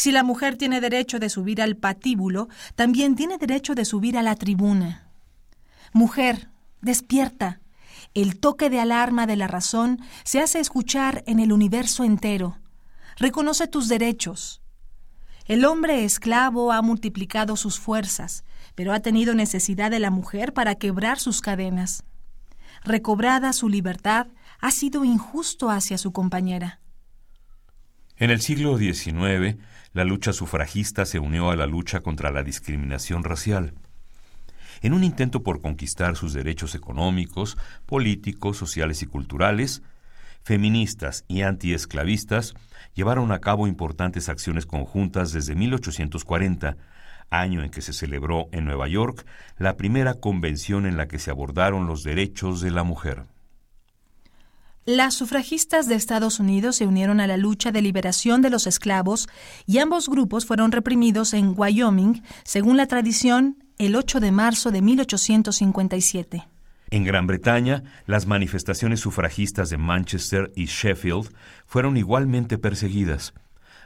si 0.00 0.12
la 0.12 0.22
mujer 0.22 0.56
tiene 0.56 0.80
derecho 0.80 1.18
de 1.18 1.28
subir 1.28 1.60
al 1.60 1.76
patíbulo, 1.76 2.48
también 2.74 3.16
tiene 3.16 3.36
derecho 3.36 3.74
de 3.74 3.84
subir 3.84 4.16
a 4.16 4.22
la 4.22 4.34
tribuna. 4.34 5.08
Mujer, 5.92 6.48
despierta. 6.80 7.59
El 8.14 8.40
toque 8.40 8.70
de 8.70 8.80
alarma 8.80 9.26
de 9.26 9.36
la 9.36 9.46
razón 9.46 10.00
se 10.24 10.40
hace 10.40 10.58
escuchar 10.58 11.22
en 11.26 11.38
el 11.38 11.52
universo 11.52 12.02
entero. 12.02 12.58
Reconoce 13.16 13.68
tus 13.68 13.88
derechos. 13.88 14.60
El 15.46 15.64
hombre 15.64 16.04
esclavo 16.04 16.72
ha 16.72 16.82
multiplicado 16.82 17.56
sus 17.56 17.78
fuerzas, 17.78 18.44
pero 18.74 18.92
ha 18.92 19.00
tenido 19.00 19.34
necesidad 19.34 19.90
de 19.90 20.00
la 20.00 20.10
mujer 20.10 20.52
para 20.52 20.74
quebrar 20.74 21.18
sus 21.18 21.40
cadenas. 21.40 22.02
Recobrada 22.84 23.52
su 23.52 23.68
libertad, 23.68 24.28
ha 24.60 24.70
sido 24.70 25.04
injusto 25.04 25.70
hacia 25.70 25.98
su 25.98 26.12
compañera. 26.12 26.80
En 28.16 28.30
el 28.30 28.40
siglo 28.40 28.76
XIX, 28.76 29.56
la 29.92 30.04
lucha 30.04 30.32
sufragista 30.32 31.06
se 31.06 31.18
unió 31.18 31.50
a 31.50 31.56
la 31.56 31.66
lucha 31.66 32.00
contra 32.00 32.30
la 32.30 32.42
discriminación 32.42 33.24
racial. 33.24 33.74
En 34.82 34.94
un 34.94 35.04
intento 35.04 35.42
por 35.42 35.60
conquistar 35.60 36.16
sus 36.16 36.32
derechos 36.32 36.74
económicos, 36.74 37.58
políticos, 37.86 38.56
sociales 38.56 39.02
y 39.02 39.06
culturales, 39.06 39.82
feministas 40.42 41.24
y 41.28 41.42
antiesclavistas 41.42 42.54
llevaron 42.94 43.30
a 43.32 43.40
cabo 43.40 43.66
importantes 43.66 44.28
acciones 44.28 44.66
conjuntas 44.66 45.32
desde 45.32 45.54
1840, 45.54 46.76
año 47.28 47.62
en 47.62 47.70
que 47.70 47.82
se 47.82 47.92
celebró 47.92 48.48
en 48.52 48.64
Nueva 48.64 48.88
York 48.88 49.26
la 49.58 49.76
primera 49.76 50.14
convención 50.14 50.86
en 50.86 50.96
la 50.96 51.08
que 51.08 51.18
se 51.18 51.30
abordaron 51.30 51.86
los 51.86 52.02
derechos 52.02 52.60
de 52.60 52.70
la 52.70 52.82
mujer. 52.82 53.24
Las 54.86 55.14
sufragistas 55.14 55.86
de 55.86 55.94
Estados 55.94 56.40
Unidos 56.40 56.76
se 56.76 56.86
unieron 56.86 57.20
a 57.20 57.26
la 57.26 57.36
lucha 57.36 57.70
de 57.70 57.82
liberación 57.82 58.40
de 58.40 58.48
los 58.48 58.66
esclavos 58.66 59.28
y 59.66 59.78
ambos 59.78 60.08
grupos 60.08 60.46
fueron 60.46 60.72
reprimidos 60.72 61.34
en 61.34 61.52
Wyoming, 61.54 62.22
según 62.44 62.78
la 62.78 62.86
tradición, 62.86 63.59
el 63.80 63.96
8 63.96 64.20
de 64.20 64.30
marzo 64.30 64.70
de 64.70 64.82
1857. 64.82 66.46
En 66.90 67.04
Gran 67.04 67.26
Bretaña, 67.26 67.82
las 68.06 68.26
manifestaciones 68.26 69.00
sufragistas 69.00 69.70
de 69.70 69.78
Manchester 69.78 70.52
y 70.54 70.66
Sheffield 70.66 71.32
fueron 71.64 71.96
igualmente 71.96 72.58
perseguidas. 72.58 73.32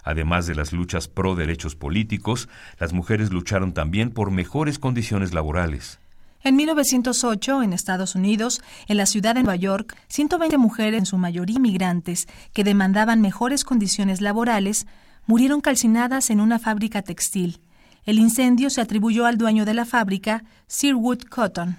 Además 0.02 0.48
de 0.48 0.56
las 0.56 0.72
luchas 0.72 1.06
pro 1.06 1.36
derechos 1.36 1.76
políticos, 1.76 2.48
las 2.80 2.92
mujeres 2.92 3.30
lucharon 3.30 3.72
también 3.72 4.10
por 4.10 4.32
mejores 4.32 4.80
condiciones 4.80 5.32
laborales. 5.32 6.00
En 6.42 6.56
1908, 6.56 7.62
en 7.62 7.72
Estados 7.72 8.16
Unidos, 8.16 8.62
en 8.88 8.96
la 8.96 9.06
ciudad 9.06 9.36
de 9.36 9.44
Nueva 9.44 9.56
York, 9.56 9.96
120 10.08 10.58
mujeres, 10.58 10.98
en 10.98 11.06
su 11.06 11.18
mayoría 11.18 11.58
inmigrantes, 11.58 12.26
que 12.52 12.64
demandaban 12.64 13.20
mejores 13.20 13.62
condiciones 13.62 14.20
laborales, 14.20 14.88
murieron 15.26 15.60
calcinadas 15.60 16.30
en 16.30 16.40
una 16.40 16.58
fábrica 16.58 17.02
textil. 17.02 17.60
El 18.04 18.18
incendio 18.18 18.70
se 18.70 18.80
atribuyó 18.80 19.26
al 19.26 19.38
dueño 19.38 19.64
de 19.64 19.74
la 19.74 19.84
fábrica, 19.84 20.44
Sir 20.66 20.94
Wood 20.94 21.22
Cotton. 21.28 21.78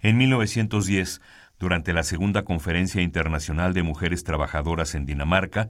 En 0.00 0.16
1910, 0.16 1.20
durante 1.58 1.92
la 1.92 2.02
Segunda 2.02 2.44
Conferencia 2.44 3.02
Internacional 3.02 3.72
de 3.72 3.82
Mujeres 3.82 4.24
Trabajadoras 4.24 4.94
en 4.94 5.06
Dinamarca, 5.06 5.68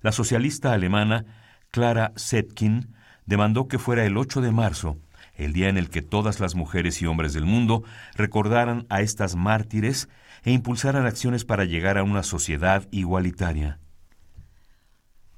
la 0.00 0.12
socialista 0.12 0.72
alemana 0.72 1.26
Clara 1.70 2.12
Zetkin 2.16 2.94
demandó 3.26 3.68
que 3.68 3.78
fuera 3.78 4.04
el 4.04 4.16
8 4.16 4.40
de 4.40 4.52
marzo 4.52 4.98
el 5.38 5.52
día 5.52 5.68
en 5.68 5.78
el 5.78 5.88
que 5.88 6.02
todas 6.02 6.40
las 6.40 6.54
mujeres 6.54 7.00
y 7.00 7.06
hombres 7.06 7.32
del 7.32 7.46
mundo 7.46 7.84
recordaran 8.14 8.86
a 8.90 9.00
estas 9.00 9.36
mártires 9.36 10.08
e 10.42 10.50
impulsaran 10.50 11.06
acciones 11.06 11.44
para 11.44 11.64
llegar 11.64 11.96
a 11.96 12.02
una 12.02 12.22
sociedad 12.22 12.86
igualitaria. 12.90 13.78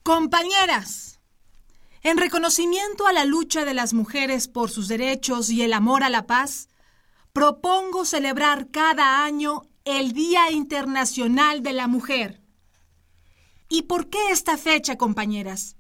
Compañeras, 0.03 1.20
en 2.03 2.17
reconocimiento 2.17 3.07
a 3.07 3.13
la 3.13 3.25
lucha 3.25 3.65
de 3.65 3.75
las 3.75 3.93
mujeres 3.93 4.49
por 4.49 4.71
sus 4.71 4.89
derechos 4.89 5.51
y 5.51 5.63
el 5.63 5.73
amor 5.73 6.03
a 6.03 6.09
la 6.09 6.27
paz, 6.27 6.69
propongo 7.33 8.05
celebrar 8.05 8.71
cada 8.71 9.25
año 9.25 9.63
el 9.85 10.13
Día 10.13 10.51
Internacional 10.51 11.63
de 11.63 11.73
la 11.73 11.87
Mujer. 11.87 12.41
¿Y 13.69 13.83
por 13.83 14.09
qué 14.09 14.19
esta 14.31 14.57
fecha, 14.57 14.97
compañeras? 14.97 15.77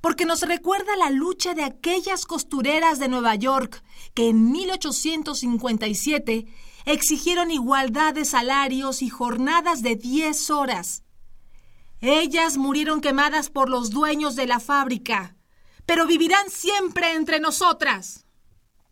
porque 0.00 0.24
nos 0.24 0.42
recuerda 0.42 0.96
la 0.96 1.10
lucha 1.10 1.54
de 1.54 1.64
aquellas 1.64 2.26
costureras 2.26 2.98
de 2.98 3.08
Nueva 3.08 3.34
York 3.34 3.82
que 4.14 4.28
en 4.28 4.52
1857 4.52 6.46
exigieron 6.84 7.50
igualdad 7.50 8.14
de 8.14 8.24
salarios 8.24 9.02
y 9.02 9.08
jornadas 9.08 9.82
de 9.82 9.96
10 9.96 10.50
horas. 10.50 11.02
Ellas 12.00 12.56
murieron 12.56 13.00
quemadas 13.00 13.50
por 13.50 13.68
los 13.68 13.90
dueños 13.90 14.36
de 14.36 14.46
la 14.46 14.60
fábrica, 14.60 15.35
pero 15.86 16.06
vivirán 16.06 16.50
siempre 16.50 17.14
entre 17.14 17.40
nosotras. 17.40 18.26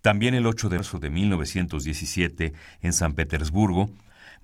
También 0.01 0.34
el 0.34 0.47
8 0.47 0.68
de 0.68 0.76
marzo 0.76 0.99
de 0.99 1.11
1917, 1.11 2.53
en 2.82 2.92
San 2.92 3.14
Petersburgo, 3.14 3.90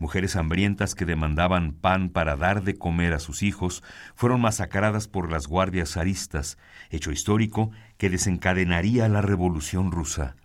Mujeres 0.01 0.35
hambrientas 0.35 0.95
que 0.95 1.05
demandaban 1.05 1.73
pan 1.73 2.09
para 2.09 2.35
dar 2.35 2.63
de 2.65 2.75
comer 2.75 3.13
a 3.13 3.19
sus 3.19 3.43
hijos 3.43 3.83
fueron 4.15 4.41
masacradas 4.41 5.09
por 5.09 5.31
las 5.31 5.47
guardias 5.47 5.91
zaristas, 5.91 6.57
hecho 6.89 7.13
histórico 7.13 7.71
que 7.99 8.09
desencadenaría 8.09 9.09
la 9.09 9.21
Revolución 9.21 9.93
rusa. 9.93 10.37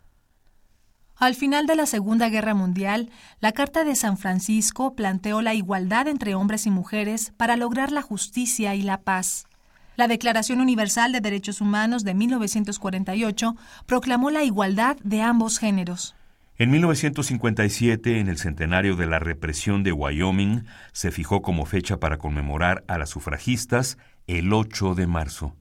Al 1.15 1.35
final 1.35 1.67
de 1.67 1.77
la 1.77 1.85
Segunda 1.85 2.27
Guerra 2.27 2.53
Mundial, 2.53 3.09
la 3.39 3.53
Carta 3.53 3.85
de 3.85 3.95
San 3.95 4.17
Francisco 4.17 4.93
planteó 4.93 5.41
la 5.41 5.53
igualdad 5.53 6.09
entre 6.09 6.35
hombres 6.35 6.65
y 6.65 6.69
mujeres 6.69 7.31
para 7.37 7.55
lograr 7.55 7.93
la 7.93 8.01
justicia 8.01 8.75
y 8.75 8.81
la 8.81 9.03
paz. 9.03 9.47
La 9.95 10.07
Declaración 10.07 10.59
Universal 10.59 11.11
de 11.11 11.21
Derechos 11.21 11.61
Humanos 11.61 12.03
de 12.03 12.13
1948 12.13 13.55
proclamó 13.85 14.29
la 14.29 14.43
igualdad 14.43 14.97
de 15.03 15.21
ambos 15.21 15.57
géneros. 15.57 16.15
En 16.57 16.71
1957, 16.71 18.19
en 18.19 18.29
el 18.29 18.37
centenario 18.37 18.95
de 18.95 19.07
la 19.07 19.19
represión 19.19 19.83
de 19.83 19.91
Wyoming, 19.91 20.63
se 20.93 21.11
fijó 21.11 21.41
como 21.41 21.65
fecha 21.65 21.97
para 21.97 22.17
conmemorar 22.17 22.83
a 22.87 22.97
las 22.97 23.09
sufragistas 23.09 23.97
el 24.27 24.53
8 24.53 24.95
de 24.95 25.07
marzo. 25.07 25.53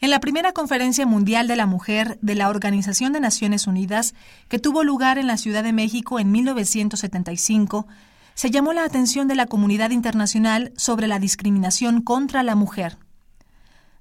En 0.00 0.10
la 0.10 0.18
primera 0.18 0.52
Conferencia 0.52 1.04
Mundial 1.04 1.46
de 1.46 1.56
la 1.56 1.66
Mujer 1.66 2.18
de 2.22 2.34
la 2.34 2.48
Organización 2.48 3.12
de 3.12 3.20
Naciones 3.20 3.66
Unidas, 3.66 4.14
que 4.48 4.58
tuvo 4.58 4.82
lugar 4.82 5.18
en 5.18 5.26
la 5.26 5.36
Ciudad 5.36 5.62
de 5.62 5.74
México 5.74 6.18
en 6.18 6.32
1975, 6.32 7.86
se 8.34 8.50
llamó 8.50 8.72
la 8.72 8.84
atención 8.84 9.28
de 9.28 9.34
la 9.34 9.46
comunidad 9.46 9.90
internacional 9.90 10.72
sobre 10.76 11.06
la 11.06 11.18
discriminación 11.18 12.02
contra 12.02 12.42
la 12.42 12.54
mujer. 12.54 12.98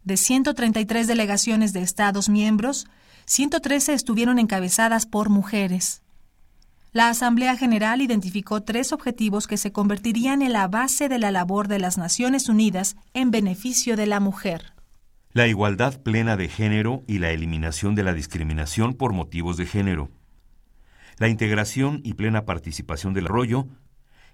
De 0.03 0.17
133 0.17 1.07
delegaciones 1.07 1.73
de 1.73 1.82
Estados 1.82 2.30
miembros, 2.30 2.88
113 3.25 3.93
estuvieron 3.93 4.39
encabezadas 4.39 5.05
por 5.05 5.30
mujeres. 5.30 6.01
La 6.91 7.09
Asamblea 7.09 7.55
General 7.55 8.01
identificó 8.01 8.63
tres 8.63 8.91
objetivos 8.91 9.45
que 9.45 9.57
se 9.57 9.71
convertirían 9.71 10.41
en 10.41 10.53
la 10.53 10.67
base 10.67 11.07
de 11.07 11.19
la 11.19 11.30
labor 11.30 11.67
de 11.67 11.77
las 11.77 11.99
Naciones 11.99 12.49
Unidas 12.49 12.95
en 13.13 13.30
beneficio 13.30 13.95
de 13.95 14.07
la 14.07 14.19
mujer. 14.19 14.73
La 15.32 15.45
igualdad 15.45 16.01
plena 16.01 16.36
de 16.36 16.47
género 16.49 17.03
y 17.05 17.19
la 17.19 17.30
eliminación 17.30 17.93
de 17.93 18.01
la 18.01 18.13
discriminación 18.13 18.95
por 18.95 19.13
motivos 19.13 19.57
de 19.57 19.67
género. 19.67 20.09
La 21.17 21.27
integración 21.27 22.01
y 22.03 22.15
plena 22.15 22.45
participación 22.45 23.13
del 23.13 23.25
rollo 23.25 23.67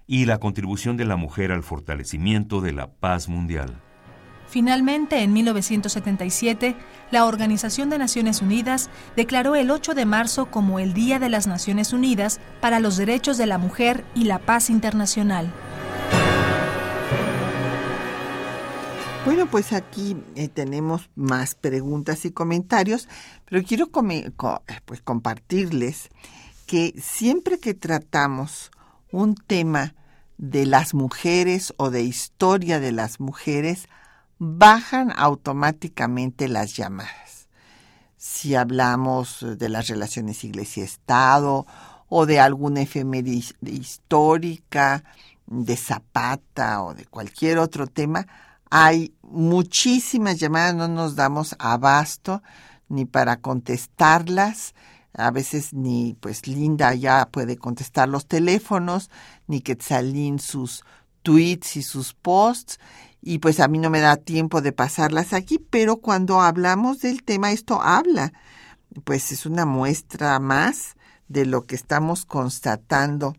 y 0.06 0.24
la 0.24 0.38
contribución 0.38 0.96
de 0.96 1.04
la 1.04 1.16
mujer 1.16 1.52
al 1.52 1.62
fortalecimiento 1.62 2.60
de 2.60 2.72
la 2.72 2.88
paz 2.88 3.28
mundial. 3.28 3.80
Finalmente, 4.48 5.22
en 5.22 5.32
1977, 5.32 6.76
la 7.10 7.26
Organización 7.26 7.90
de 7.90 7.98
Naciones 7.98 8.42
Unidas 8.42 8.90
declaró 9.16 9.56
el 9.56 9.70
8 9.70 9.94
de 9.94 10.06
marzo 10.06 10.46
como 10.46 10.78
el 10.78 10.94
Día 10.94 11.18
de 11.18 11.28
las 11.28 11.46
Naciones 11.46 11.92
Unidas 11.92 12.40
para 12.60 12.78
los 12.78 12.96
Derechos 12.96 13.38
de 13.38 13.46
la 13.46 13.58
Mujer 13.58 14.04
y 14.14 14.24
la 14.24 14.38
Paz 14.38 14.70
Internacional. 14.70 15.52
Bueno, 19.24 19.46
pues 19.46 19.72
aquí 19.72 20.16
eh, 20.36 20.46
tenemos 20.46 21.10
más 21.16 21.56
preguntas 21.56 22.24
y 22.24 22.30
comentarios, 22.30 23.08
pero 23.44 23.64
quiero 23.64 23.88
pues, 23.88 25.00
compartirles 25.02 26.10
que 26.66 26.94
siempre 26.96 27.58
que 27.58 27.74
tratamos 27.74 28.70
un 29.10 29.34
tema 29.34 29.94
de 30.38 30.66
las 30.66 30.94
mujeres 30.94 31.72
o 31.76 31.90
de 31.90 32.02
historia 32.02 32.80
de 32.80 32.92
las 32.92 33.20
mujeres, 33.20 33.88
bajan 34.38 35.12
automáticamente 35.16 36.48
las 36.48 36.76
llamadas. 36.76 37.48
Si 38.16 38.54
hablamos 38.54 39.44
de 39.58 39.68
las 39.68 39.88
relaciones 39.88 40.44
iglesia-estado 40.44 41.66
o 42.08 42.26
de 42.26 42.40
alguna 42.40 42.82
efeméride 42.82 43.42
histórica, 43.62 45.04
de 45.46 45.76
Zapata 45.76 46.82
o 46.82 46.94
de 46.94 47.04
cualquier 47.06 47.58
otro 47.58 47.86
tema, 47.86 48.26
hay 48.70 49.14
muchísimas 49.22 50.38
llamadas, 50.38 50.74
no 50.74 50.88
nos 50.88 51.14
damos 51.14 51.54
abasto 51.58 52.42
ni 52.88 53.04
para 53.04 53.36
contestarlas. 53.36 54.74
A 55.16 55.30
veces 55.30 55.72
ni 55.72 56.16
pues 56.20 56.46
Linda 56.46 56.94
ya 56.94 57.28
puede 57.30 57.56
contestar 57.56 58.08
los 58.08 58.26
teléfonos, 58.26 59.10
ni 59.46 59.60
Quetzalín 59.60 60.38
sus 60.38 60.84
tweets 61.22 61.76
y 61.76 61.82
sus 61.82 62.14
posts 62.14 62.78
y 63.22 63.38
pues 63.38 63.58
a 63.58 63.66
mí 63.66 63.78
no 63.78 63.90
me 63.90 64.00
da 64.00 64.16
tiempo 64.16 64.60
de 64.60 64.70
pasarlas 64.72 65.32
aquí, 65.32 65.58
pero 65.58 65.96
cuando 65.96 66.40
hablamos 66.40 67.00
del 67.00 67.24
tema 67.24 67.50
esto 67.50 67.82
habla, 67.82 68.32
pues 69.02 69.32
es 69.32 69.46
una 69.46 69.66
muestra 69.66 70.38
más 70.38 70.94
de 71.26 71.44
lo 71.44 71.66
que 71.66 71.74
estamos 71.74 72.24
constatando 72.24 73.34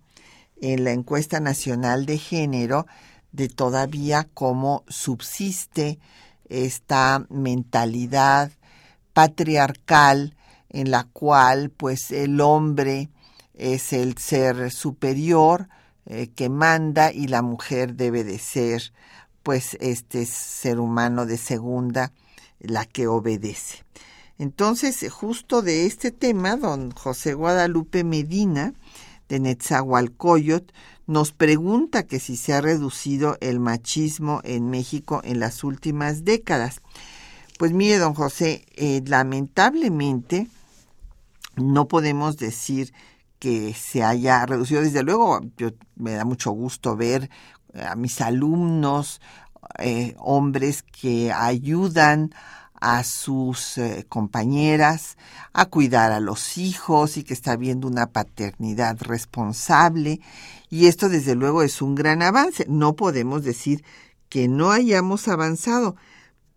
en 0.60 0.84
la 0.84 0.92
encuesta 0.92 1.40
nacional 1.40 2.06
de 2.06 2.18
género 2.18 2.86
de 3.32 3.48
todavía 3.50 4.28
cómo 4.34 4.84
subsiste 4.88 6.00
esta 6.50 7.26
mentalidad 7.30 8.52
patriarcal 9.14 10.36
en 10.78 10.92
la 10.92 11.06
cual 11.06 11.72
pues 11.72 12.12
el 12.12 12.40
hombre 12.40 13.10
es 13.56 13.94
el 13.94 14.16
ser 14.20 14.70
superior 14.72 15.70
eh, 16.06 16.30
que 16.36 16.50
manda 16.50 17.12
y 17.12 17.28
la 17.28 17.42
mujer 17.42 17.96
debe 17.96 18.24
de 18.24 18.38
ser 18.38 18.94
pues 19.42 19.76
este 19.80 20.28
ser 20.28 20.80
humano 20.80 21.26
de 21.26 21.38
segunda 21.38 22.14
la 22.60 22.86
que 22.86 23.08
obedece. 23.08 23.86
Entonces, 24.38 25.04
justo 25.12 25.64
de 25.64 25.88
este 25.88 26.12
tema, 26.12 26.58
don 26.58 26.92
José 26.92 27.34
Guadalupe 27.34 28.04
Medina, 28.04 28.76
de 29.30 29.40
Netzahualcoyot, 29.40 30.72
nos 31.08 31.32
pregunta 31.32 32.04
que 32.04 32.20
si 32.20 32.38
se 32.38 32.54
ha 32.54 32.62
reducido 32.62 33.36
el 33.42 33.60
machismo 33.60 34.42
en 34.44 34.70
México 34.70 35.22
en 35.24 35.40
las 35.40 35.64
últimas 35.64 36.24
décadas. 36.24 36.82
Pues 37.58 37.72
mire, 37.72 37.98
don 37.98 38.14
José, 38.14 38.66
eh, 38.76 39.02
lamentablemente 39.08 40.48
no 41.58 41.88
podemos 41.88 42.38
decir 42.38 42.94
que 43.40 43.74
se 43.74 44.04
haya 44.04 44.46
reducido. 44.46 44.82
Desde 44.82 45.04
luego, 45.04 45.42
yo, 45.58 45.70
me 45.96 46.14
da 46.14 46.26
mucho 46.26 46.52
gusto 46.52 46.96
ver 46.96 47.30
a 47.74 47.96
mis 47.96 48.22
alumnos, 48.22 49.22
eh, 49.80 50.16
hombres 50.18 50.84
que 50.84 51.32
ayudan 51.32 52.32
a 52.80 53.04
sus 53.04 53.78
eh, 53.78 54.06
compañeras 54.08 55.18
a 55.54 55.66
cuidar 55.66 56.12
a 56.12 56.20
los 56.20 56.58
hijos 56.58 57.18
y 57.18 57.24
que 57.24 57.34
está 57.34 57.56
viendo 57.56 57.88
una 57.88 58.08
paternidad 58.08 58.98
responsable. 59.02 60.22
Y 60.70 60.88
esto 60.88 61.10
desde 61.10 61.36
luego 61.36 61.64
es 61.64 61.82
un 61.82 61.96
gran 61.96 62.22
avance. 62.22 62.66
No 62.70 62.96
podemos 62.96 63.44
decir 63.44 63.84
que 64.30 64.48
no 64.48 64.72
hayamos 64.72 65.28
avanzado, 65.28 65.96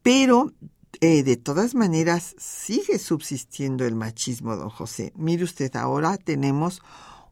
pero 0.02 0.52
eh, 1.00 1.22
de 1.22 1.36
todas 1.36 1.74
maneras 1.74 2.34
sigue 2.38 2.98
subsistiendo 2.98 3.86
el 3.86 3.94
machismo, 3.94 4.56
don 4.56 4.70
José. 4.70 5.12
Mire 5.16 5.44
usted, 5.44 5.74
ahora 5.76 6.16
tenemos 6.16 6.82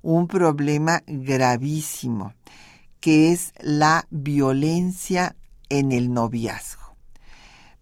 un 0.02 0.28
problema 0.28 1.02
gravísimo 1.06 2.34
que 3.00 3.32
es 3.32 3.52
la 3.61 4.06
violencia 4.11 5.36
en 5.68 5.92
el 5.92 6.12
noviazgo. 6.12 6.96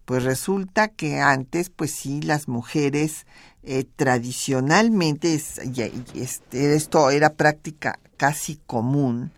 Pues 0.05 0.23
resulta 0.23 0.87
que 0.87 1.19
antes, 1.19 1.69
pues 1.69 1.91
sí, 1.91 2.21
las 2.21 2.47
mujeres 2.47 3.25
eh, 3.63 3.85
tradicionalmente, 3.95 5.33
este, 5.33 6.75
esto 6.75 7.09
era 7.09 7.33
práctica 7.33 7.99
casi 8.15 8.59
común 8.67 9.31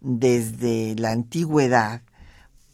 desde 0.00 0.94
la 0.96 1.12
antigüedad, 1.12 2.02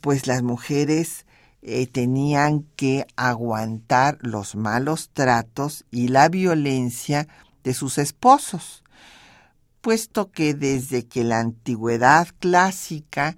pues 0.01 0.27
las 0.27 0.43
mujeres 0.43 1.25
eh, 1.63 1.87
tenían 1.87 2.65
que 2.77 3.07
aguantar 3.17 4.19
los 4.21 4.57
malos 4.57 5.11
tratos 5.13 5.85
y 5.91 6.09
la 6.09 6.29
violencia 6.29 7.29
de 7.65 7.75
sus 7.75 7.99
esposos 7.99 8.83
puesto 9.83 10.31
que 10.31 10.55
desde 10.55 11.07
que 11.07 11.25
la 11.25 11.41
antigüedad 11.41 12.29
clásica 12.39 13.37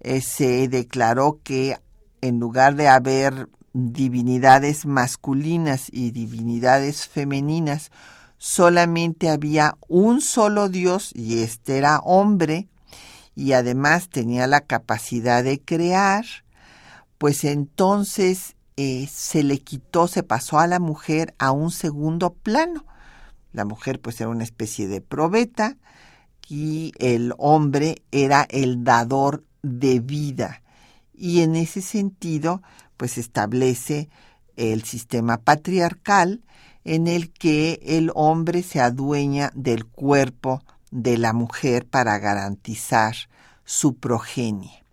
eh, 0.00 0.20
se 0.20 0.68
declaró 0.68 1.40
que 1.42 1.76
en 2.20 2.38
lugar 2.38 2.76
de 2.76 2.88
haber 2.88 3.48
divinidades 3.72 4.86
masculinas 4.86 5.88
y 5.90 6.10
divinidades 6.10 7.08
femeninas, 7.08 7.90
solamente 8.36 9.30
había 9.30 9.76
un 9.88 10.20
solo 10.20 10.68
Dios 10.68 11.10
y 11.14 11.42
este 11.42 11.78
era 11.78 11.98
hombre 12.00 12.68
y 13.34 13.52
además 13.52 14.08
tenía 14.08 14.46
la 14.46 14.60
capacidad 14.60 15.42
de 15.42 15.60
crear, 15.60 16.24
pues 17.18 17.44
entonces 17.44 18.56
eh, 18.76 19.08
se 19.12 19.42
le 19.42 19.58
quitó, 19.58 20.08
se 20.08 20.22
pasó 20.22 20.58
a 20.58 20.66
la 20.66 20.78
mujer 20.78 21.34
a 21.38 21.52
un 21.52 21.70
segundo 21.70 22.32
plano 22.32 22.84
la 23.52 23.64
mujer 23.64 24.00
pues 24.00 24.20
era 24.20 24.30
una 24.30 24.44
especie 24.44 24.88
de 24.88 25.00
probeta 25.00 25.76
y 26.48 26.92
el 26.98 27.34
hombre 27.38 28.02
era 28.10 28.46
el 28.50 28.84
dador 28.84 29.44
de 29.62 30.00
vida. 30.00 30.62
Y 31.14 31.40
en 31.40 31.56
ese 31.56 31.82
sentido 31.82 32.62
pues 32.96 33.18
establece 33.18 34.08
el 34.56 34.84
sistema 34.84 35.38
patriarcal 35.38 36.42
en 36.84 37.06
el 37.06 37.32
que 37.32 37.80
el 37.82 38.10
hombre 38.14 38.62
se 38.62 38.80
adueña 38.80 39.50
del 39.54 39.84
cuerpo 39.84 40.62
de 40.90 41.18
la 41.18 41.32
mujer 41.32 41.86
para 41.86 42.18
garantizar 42.18 43.14
su 43.64 43.96
progenie. 43.96 44.84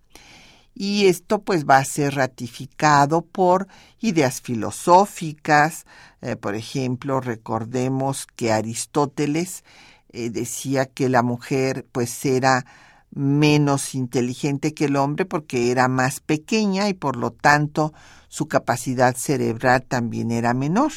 Y 0.76 1.08
esto 1.08 1.42
pues 1.42 1.66
va 1.66 1.78
a 1.78 1.86
ser 1.86 2.16
ratificado 2.16 3.22
por 3.22 3.68
ideas 4.02 4.42
filosóficas. 4.42 5.86
Eh, 6.22 6.36
por 6.36 6.54
ejemplo, 6.54 7.22
recordemos 7.22 8.28
que 8.36 8.52
Aristóteles 8.52 9.64
eh, 10.10 10.30
decía 10.30 10.86
que 10.86 11.08
la 11.08 11.24
mujer 11.24 11.88
pues 11.94 12.26
era 12.26 12.66
menos 13.12 13.96
inteligente 13.96 14.74
que 14.74 14.86
el 14.86 14.98
hombre 14.98 15.26
porque 15.26 15.72
era 15.72 15.88
más 15.88 16.20
pequeña 16.20 16.90
y 16.90 16.94
por 16.94 17.16
lo 17.16 17.32
tanto 17.32 17.94
su 18.28 18.48
capacidad 18.48 19.16
cerebral 19.16 19.84
también 19.84 20.32
era 20.32 20.54
menor. 20.54 20.92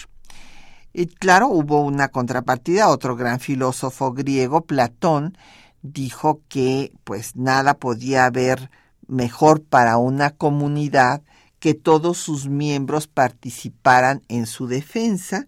Y 0.92 1.06
claro, 1.06 1.46
hubo 1.46 1.82
una 1.82 2.08
contrapartida, 2.08 2.88
otro 2.88 3.14
gran 3.14 3.38
filósofo 3.38 4.12
griego, 4.12 4.62
Platón, 4.62 5.38
dijo 5.82 6.40
que 6.48 6.92
pues 7.04 7.36
nada 7.36 7.74
podía 7.74 8.24
haber 8.24 8.70
mejor 9.09 9.62
para 9.62 9.96
una 9.96 10.30
comunidad 10.30 11.22
que 11.59 11.74
todos 11.74 12.18
sus 12.18 12.48
miembros 12.48 13.09
participaran 13.09 14.22
en 14.28 14.46
su 14.46 14.68
defensa, 14.68 15.46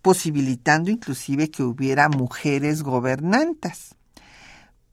posibilitando 0.00 0.90
inclusive 0.90 1.50
que 1.50 1.62
hubiera 1.62 2.08
mujeres 2.08 2.82
gobernantas. 2.82 3.96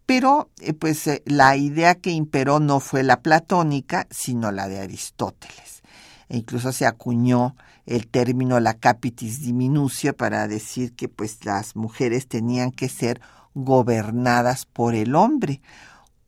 Pero 0.05 0.49
eh, 0.60 0.74
pues 0.74 1.07
eh, 1.07 1.22
la 1.26 1.55
idea 1.55 1.95
que 1.95 2.12
imperó 2.12 2.60
no 2.60 2.80
fue 2.80 3.03
la 3.03 3.22
platónica, 3.22 4.07
sino 4.10 4.51
la 4.51 4.68
de 4.68 4.80
Aristóteles. 4.80 5.84
E 6.28 6.38
incluso 6.38 6.72
se 6.72 6.86
acuñó 6.86 7.55
el 7.86 8.07
término 8.07 8.60
la 8.60 8.76
capitis 8.76 9.41
diminucia 9.41 10.14
para 10.14 10.47
decir 10.47 10.93
que 10.93 11.10
pues 11.10 11.43
las 11.45 11.76
mujeres 11.76 12.28
tenían 12.28 12.72
que 12.72 12.89
ser 12.89 13.22
gobernadas 13.55 14.66
por 14.66 14.93
el 14.93 15.16
hombre, 15.16 15.62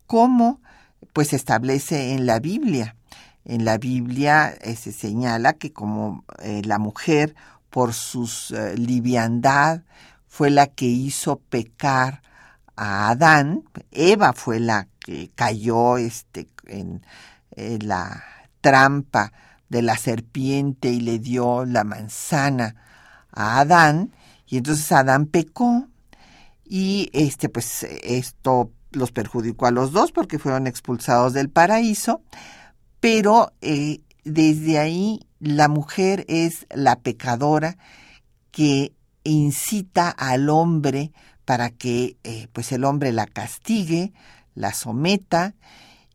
como 0.07 0.59
pues 1.13 1.33
establece 1.33 2.13
en 2.13 2.25
la 2.25 2.39
Biblia. 2.39 2.95
En 3.45 3.65
la 3.65 3.77
Biblia 3.77 4.53
eh, 4.61 4.75
se 4.75 4.91
señala 4.91 5.53
que 5.53 5.73
como 5.73 6.23
la 6.63 6.77
mujer 6.77 7.35
por 7.69 7.93
su 7.93 8.29
liviandad 8.75 9.81
fue 10.27 10.49
la 10.49 10.67
que 10.67 10.85
hizo 10.85 11.39
pecar 11.39 12.21
a 12.75 13.09
Adán, 13.09 13.63
Eva 13.91 14.33
fue 14.33 14.59
la 14.59 14.87
que 14.99 15.29
cayó 15.35 15.97
este, 15.97 16.47
en, 16.67 17.01
la 17.55 18.23
trampa 18.61 19.33
de 19.69 19.81
la 19.81 19.97
serpiente 19.97 20.89
y 20.89 21.01
le 21.01 21.19
dio 21.19 21.65
la 21.65 21.83
manzana 21.83 22.75
a 23.31 23.59
Adán, 23.59 24.13
y 24.47 24.57
entonces 24.57 24.91
Adán 24.91 25.25
pecó, 25.25 25.87
y 26.63 27.09
este, 27.13 27.49
pues 27.49 27.83
esto 27.83 28.71
los 28.91 29.11
perjudicó 29.11 29.65
a 29.65 29.71
los 29.71 29.91
dos 29.91 30.11
porque 30.11 30.39
fueron 30.39 30.67
expulsados 30.67 31.33
del 31.33 31.49
paraíso, 31.49 32.21
pero 32.99 33.53
eh, 33.61 34.01
desde 34.23 34.77
ahí 34.79 35.21
la 35.39 35.67
mujer 35.67 36.25
es 36.27 36.67
la 36.69 36.99
pecadora 36.99 37.77
que 38.51 38.93
incita 39.23 40.09
al 40.09 40.49
hombre 40.49 41.11
para 41.45 41.69
que 41.69 42.17
eh, 42.23 42.47
pues 42.53 42.71
el 42.71 42.83
hombre 42.83 43.11
la 43.11 43.25
castigue, 43.25 44.13
la 44.55 44.73
someta, 44.73 45.55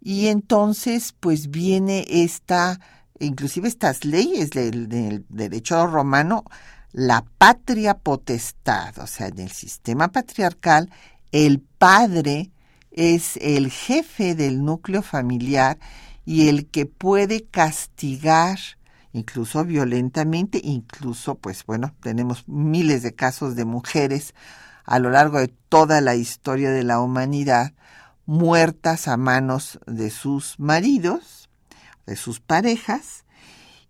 y 0.01 0.29
entonces 0.29 1.14
pues 1.18 1.51
viene 1.51 2.05
esta, 2.09 2.79
inclusive 3.18 3.68
estas 3.68 4.05
leyes 4.05 4.51
del, 4.51 4.89
del 4.89 5.24
derecho 5.29 5.87
romano, 5.87 6.45
la 6.93 7.24
patria 7.39 7.99
potestad, 7.99 8.99
o 8.99 9.07
sea, 9.07 9.27
en 9.27 9.41
el 9.41 9.51
sistema 9.51 10.09
patriarcal, 10.09 10.91
el 11.33 11.61
padre 11.61 12.51
es 12.97 13.37
el 13.41 13.71
jefe 13.71 14.35
del 14.35 14.65
núcleo 14.65 15.03
familiar 15.03 15.79
y 16.25 16.49
el 16.49 16.67
que 16.67 16.87
puede 16.87 17.45
castigar 17.45 18.59
incluso 19.13 19.65
violentamente, 19.65 20.61
incluso 20.63 21.37
pues 21.37 21.65
bueno, 21.65 21.95
tenemos 22.01 22.47
miles 22.49 23.03
de 23.03 23.15
casos 23.15 23.57
de 23.57 23.65
mujeres 23.65 24.35
a 24.85 24.99
lo 24.99 25.11
largo 25.11 25.39
de 25.39 25.49
toda 25.49 26.01
la 26.01 26.15
historia 26.15 26.71
de 26.71 26.85
la 26.85 27.01
humanidad 27.01 27.73
muertas 28.27 29.09
a 29.09 29.17
manos 29.17 29.79
de 29.87 30.11
sus 30.11 30.59
maridos, 30.59 31.49
de 32.07 32.17
sus 32.17 32.41
parejas, 32.41 33.25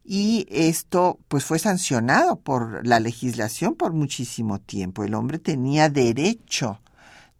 y 0.04 0.46
esto 0.50 1.18
pues 1.26 1.44
fue 1.44 1.58
sancionado 1.58 2.36
por 2.36 2.86
la 2.86 3.00
legislación 3.00 3.74
por 3.74 3.92
muchísimo 3.92 4.60
tiempo. 4.60 5.02
El 5.02 5.14
hombre 5.14 5.40
tenía 5.40 5.88
derecho, 5.88 6.80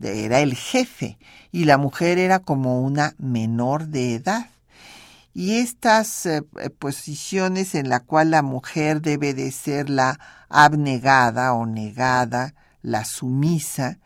era 0.01 0.41
el 0.41 0.55
jefe, 0.55 1.19
y 1.53 1.65
la 1.65 1.79
mujer 1.79 2.19
era 2.19 2.39
como 2.39 2.81
una 2.81 3.15
menor 3.19 3.89
de 3.89 4.15
edad. 4.15 4.51
Y 5.35 5.59
estas 5.59 6.27
eh, 6.27 6.43
posiciones 6.79 7.75
en 7.75 7.89
la 7.89 8.01
cual 8.01 8.31
la 8.31 8.43
mujer 8.43 9.03
debe 9.03 9.35
de 9.35 9.53
ser 9.53 9.91
la 9.91 10.19
abnegada 10.49 11.53
o 11.53 11.67
negada, 11.67 12.55
la 12.83 13.05
sumisa, 13.05 13.99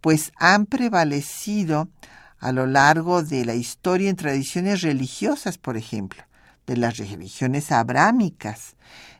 pues 0.00 0.32
han 0.36 0.66
prevalecido 0.66 1.88
a 2.38 2.52
lo 2.52 2.66
largo 2.66 3.22
de 3.22 3.44
la 3.44 3.54
historia 3.54 4.10
en 4.10 4.16
tradiciones 4.16 4.82
religiosas, 4.82 5.58
por 5.58 5.76
ejemplo, 5.76 6.22
de 6.66 6.76
las 6.76 6.98
religiones 6.98 7.72
abrámicas, 7.72 8.76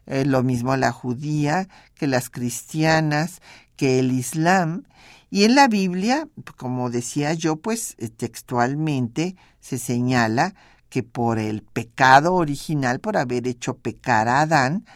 eh, 0.07 0.25
lo 0.25 0.43
mismo 0.43 0.77
la 0.77 0.93
judía 0.93 1.69
que 1.95 2.07
las 2.07 2.31
cristianas, 2.31 3.41
que 3.77 3.99
el 3.99 4.13
islam, 4.13 4.85
y 5.31 5.45
en 5.45 5.55
la 5.55 5.69
Biblia, 5.69 6.29
como 6.57 6.91
decía 6.91 7.35
yo, 7.35 7.57
pues 7.57 7.95
eh, 7.99 8.09
textualmente 8.09 9.37
se 9.61 9.79
señala 9.79 10.55
que 10.89 11.03
por 11.03 11.39
el 11.39 11.63
pecado 11.63 12.35
original, 12.35 13.01
por 13.01 13.17
haber 13.17 13.47
hecho 13.47 13.77
pecar 13.77 14.29
a 14.29 14.41
Adán, 14.41 14.87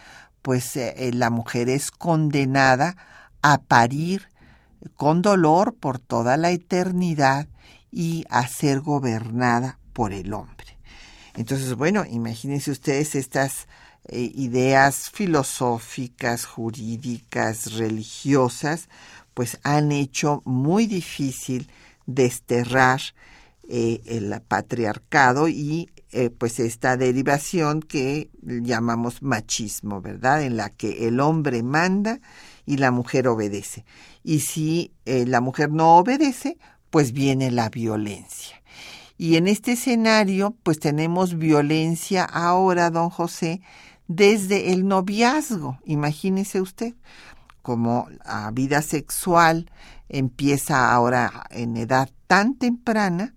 pues 0.41 0.77
eh, 0.77 1.11
la 1.13 1.31
mujer 1.31 1.69
es 1.69 1.91
condenada 1.91 2.97
a 3.43 3.59
parir 3.63 4.29
con 4.97 5.23
dolor 5.23 5.75
por 5.75 5.99
toda 5.99 6.37
la 6.37 6.51
eternidad 6.51 7.49
y 7.91 8.25
a 8.31 8.49
ser 8.49 8.81
gobernada 8.81 9.79
por 9.93 10.13
el 10.13 10.33
hombre. 10.33 10.79
Entonces, 11.35 11.75
bueno, 11.75 12.05
imagínense 12.09 12.71
ustedes 12.71 13.15
estas 13.15 13.69
eh, 14.09 14.33
ideas 14.35 15.11
filosóficas, 15.11 16.45
jurídicas, 16.45 17.75
religiosas, 17.75 18.89
pues 19.35 19.59
han 19.63 19.93
hecho 19.93 20.43
muy 20.45 20.87
difícil 20.87 21.71
desterrar 22.07 23.01
eh, 23.69 24.03
el 24.07 24.41
patriarcado 24.43 25.49
y 25.49 25.89
eh, 26.11 26.31
pues 26.31 26.61
esta 26.61 26.97
derivación 26.97 27.81
que 27.81 28.29
llamamos 28.43 29.23
machismo, 29.23 30.03
¿verdad? 30.03 30.43
En 30.43 30.57
la 30.57 30.69
que 30.69 31.09
el 31.09 31.21
hombre 31.21 31.63
manda 31.63 32.21
y 32.67 32.77
la 32.77 32.91
mujer 32.91 33.29
obedece. 33.29 33.85
Y 34.23 34.41
si 34.41 34.93
eh, 35.07 35.25
la 35.27 35.41
mujer 35.41 35.71
no 35.71 35.97
obedece, 35.97 36.59
pues 36.91 37.13
viene 37.13 37.51
la 37.51 37.71
violencia. 37.71 38.63
Y 39.17 39.37
en 39.37 39.49
este 39.49 39.73
escenario, 39.73 40.55
pues 40.63 40.79
tenemos 40.81 41.39
violencia 41.39 42.25
ahora, 42.25 42.91
don 42.91 43.09
José, 43.09 43.63
desde 44.09 44.73
el 44.73 44.87
noviazgo. 44.87 45.79
Imagínese 45.85 46.61
usted, 46.61 46.95
como 47.63 48.09
la 48.25 48.51
vida 48.51 48.83
sexual 48.83 49.71
empieza 50.09 50.93
ahora 50.93 51.47
en 51.51 51.77
edad 51.77 52.11
tan 52.27 52.57
temprana, 52.57 53.35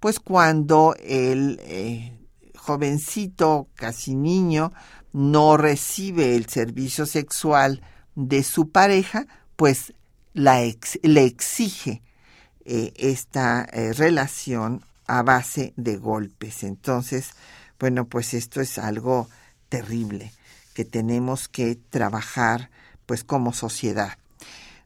pues 0.00 0.20
cuando 0.20 0.94
el 1.00 1.58
eh, 1.62 2.12
jovencito, 2.56 3.68
casi 3.74 4.14
niño, 4.14 4.72
no 5.12 5.56
recibe 5.56 6.36
el 6.36 6.46
servicio 6.46 7.06
sexual 7.06 7.82
de 8.14 8.42
su 8.42 8.70
pareja, 8.70 9.26
pues 9.56 9.94
le 10.34 11.24
exige 11.24 12.02
eh, 12.64 12.92
esta 12.96 13.66
eh, 13.72 13.92
relación 13.94 14.84
a 15.06 15.22
base 15.22 15.72
de 15.76 15.96
golpes. 15.96 16.62
Entonces, 16.62 17.30
bueno, 17.80 18.06
pues 18.06 18.34
esto 18.34 18.60
es 18.60 18.78
algo 18.78 19.28
terrible 19.68 20.32
que 20.74 20.84
tenemos 20.84 21.48
que 21.48 21.76
trabajar 21.76 22.70
pues 23.08 23.24
como 23.24 23.54
sociedad. 23.54 24.18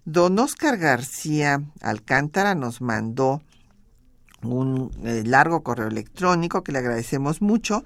Don 0.05 0.39
Oscar 0.39 0.79
García 0.79 1.61
Alcántara 1.81 2.55
nos 2.55 2.81
mandó 2.81 3.43
un 4.43 4.93
eh, 5.05 5.25
largo 5.27 5.65
correo 5.65 5.89
electrónico 5.89 6.63
que 6.63 6.71
le 6.71 6.79
agradecemos 6.79 7.43
mucho 7.43 7.85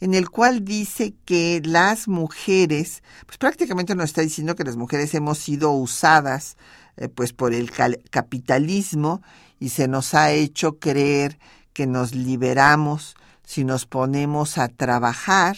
en 0.00 0.14
el 0.14 0.30
cual 0.30 0.64
dice 0.64 1.14
que 1.26 1.60
las 1.62 2.08
mujeres, 2.08 3.02
pues 3.26 3.36
prácticamente 3.36 3.94
nos 3.94 4.06
está 4.06 4.22
diciendo 4.22 4.54
que 4.54 4.64
las 4.64 4.76
mujeres 4.76 5.14
hemos 5.14 5.38
sido 5.38 5.72
usadas 5.72 6.56
eh, 6.96 7.08
pues 7.08 7.34
por 7.34 7.52
el 7.52 7.70
capitalismo 8.10 9.20
y 9.60 9.68
se 9.70 9.88
nos 9.88 10.14
ha 10.14 10.32
hecho 10.32 10.78
creer 10.78 11.38
que 11.74 11.86
nos 11.86 12.14
liberamos 12.14 13.14
si 13.44 13.64
nos 13.64 13.84
ponemos 13.84 14.56
a 14.56 14.68
trabajar 14.68 15.56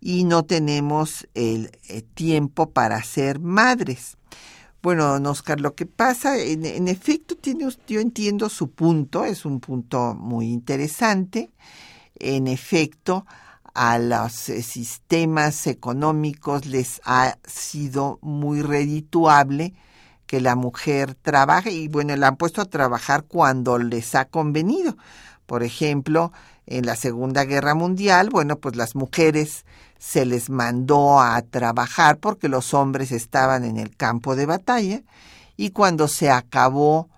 y 0.00 0.24
no 0.24 0.44
tenemos 0.44 1.26
el 1.34 1.70
eh, 1.88 2.02
tiempo 2.02 2.70
para 2.70 3.02
ser 3.02 3.40
madres. 3.40 4.16
Bueno, 4.82 5.06
don 5.06 5.26
Oscar, 5.26 5.60
lo 5.60 5.74
que 5.74 5.86
pasa, 5.86 6.38
en, 6.38 6.86
efecto, 6.86 7.34
tiene, 7.36 7.66
yo 7.88 8.00
entiendo 8.00 8.48
su 8.48 8.70
punto, 8.70 9.24
es 9.24 9.44
un 9.44 9.58
punto 9.58 10.14
muy 10.14 10.46
interesante. 10.52 11.50
En 12.18 12.46
efecto, 12.46 13.26
a 13.74 13.98
los 13.98 14.48
eh, 14.48 14.62
sistemas 14.62 15.66
económicos 15.66 16.66
les 16.66 17.00
ha 17.04 17.36
sido 17.44 18.18
muy 18.22 18.62
redituable 18.62 19.74
que 20.26 20.40
la 20.40 20.56
mujer 20.56 21.14
trabaje 21.14 21.72
y 21.72 21.88
bueno, 21.88 22.14
la 22.16 22.28
han 22.28 22.36
puesto 22.36 22.60
a 22.60 22.66
trabajar 22.66 23.24
cuando 23.24 23.78
les 23.78 24.14
ha 24.14 24.26
convenido. 24.26 24.96
Por 25.46 25.62
ejemplo, 25.62 26.32
en 26.66 26.86
la 26.86 26.96
Segunda 26.96 27.44
Guerra 27.44 27.74
Mundial, 27.74 28.28
bueno, 28.30 28.58
pues 28.58 28.76
las 28.76 28.94
mujeres 28.94 29.64
se 29.98 30.26
les 30.26 30.50
mandó 30.50 31.20
a 31.20 31.40
trabajar 31.42 32.18
porque 32.18 32.48
los 32.48 32.74
hombres 32.74 33.12
estaban 33.12 33.64
en 33.64 33.76
el 33.76 33.96
campo 33.96 34.36
de 34.36 34.46
batalla 34.46 35.02
y 35.56 35.70
cuando 35.70 36.08
se 36.08 36.30
acabó 36.30 37.08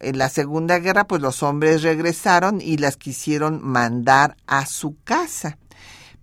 en 0.00 0.18
la 0.18 0.28
Segunda 0.28 0.78
Guerra, 0.78 1.06
pues 1.06 1.22
los 1.22 1.42
hombres 1.42 1.82
regresaron 1.82 2.60
y 2.60 2.76
las 2.76 2.96
quisieron 2.96 3.60
mandar 3.62 4.36
a 4.46 4.66
su 4.66 4.96
casa. 5.04 5.58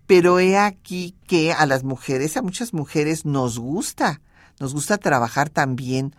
Pero 0.06 0.40
he 0.40 0.58
aquí 0.58 1.16
que 1.28 1.54
a 1.54 1.66
las 1.66 1.84
mujeres, 1.84 2.36
a 2.36 2.42
muchas 2.42 2.74
mujeres 2.74 3.26
nos 3.26 3.58
gusta, 3.58 4.22
nos 4.60 4.74
gusta 4.74 4.98
trabajar 4.98 5.50
también 5.50 6.16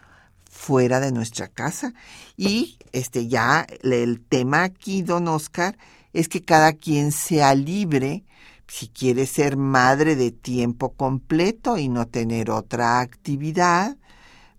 fuera 0.50 0.98
de 1.00 1.12
nuestra 1.12 1.48
casa. 1.48 1.92
Y 2.36 2.78
este 2.92 3.28
ya 3.28 3.66
el 3.82 4.20
tema 4.20 4.64
aquí, 4.64 5.02
don 5.02 5.28
Oscar, 5.28 5.76
es 6.12 6.28
que 6.28 6.42
cada 6.42 6.72
quien 6.72 7.12
sea 7.12 7.54
libre 7.54 8.24
si 8.72 8.88
quiere 8.88 9.26
ser 9.26 9.58
madre 9.58 10.16
de 10.16 10.30
tiempo 10.30 10.94
completo 10.94 11.76
y 11.76 11.90
no 11.90 12.06
tener 12.06 12.50
otra 12.50 13.00
actividad, 13.00 13.98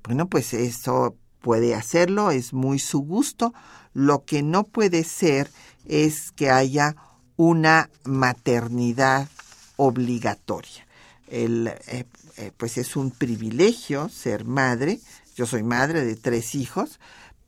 bueno, 0.03 0.27
pues 0.27 0.53
eso 0.53 1.17
puede 1.41 1.73
hacerlo, 1.73 2.29
es 2.29 2.53
muy 2.53 2.77
su 2.77 2.99
gusto. 2.99 3.55
Lo 3.91 4.23
que 4.23 4.43
no 4.43 4.65
puede 4.65 5.03
ser 5.03 5.49
es 5.85 6.31
que 6.31 6.51
haya 6.51 6.95
una 7.37 7.89
maternidad 8.03 9.27
obligatoria. 9.77 10.85
El, 11.27 11.69
eh, 11.87 12.05
eh, 12.37 12.51
pues 12.55 12.77
es 12.77 12.95
un 12.95 13.09
privilegio 13.09 14.09
ser 14.09 14.45
madre. 14.45 14.99
Yo 15.35 15.47
soy 15.47 15.63
madre 15.63 16.05
de 16.05 16.15
tres 16.17 16.53
hijos, 16.53 16.99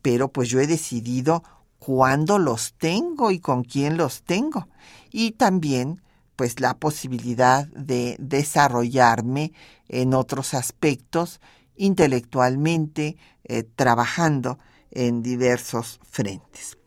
pero 0.02 0.32
pues 0.32 0.48
yo 0.48 0.58
he 0.58 0.66
decidido 0.66 1.44
cuándo 1.78 2.40
los 2.40 2.74
tengo 2.76 3.30
y 3.30 3.38
con 3.38 3.62
quién 3.62 3.96
los 3.96 4.24
tengo. 4.24 4.66
Y 5.12 5.30
también 5.30 6.02
pues 6.36 6.60
la 6.60 6.74
posibilidad 6.74 7.66
de 7.68 8.16
desarrollarme 8.18 9.52
en 9.88 10.14
otros 10.14 10.54
aspectos 10.54 11.40
intelectualmente, 11.76 13.16
eh, 13.44 13.64
trabajando 13.74 14.58
en 14.90 15.22
diversos 15.22 16.00
frentes. 16.10 16.78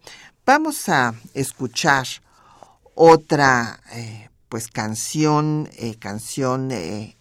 Vamos 0.45 0.89
a 0.89 1.13
escuchar 1.33 2.07
otra 2.95 3.79
eh, 3.93 4.29
pues 4.49 4.67
canción, 4.67 5.69
eh, 5.77 5.95
canción 5.99 6.69
de 6.69 7.15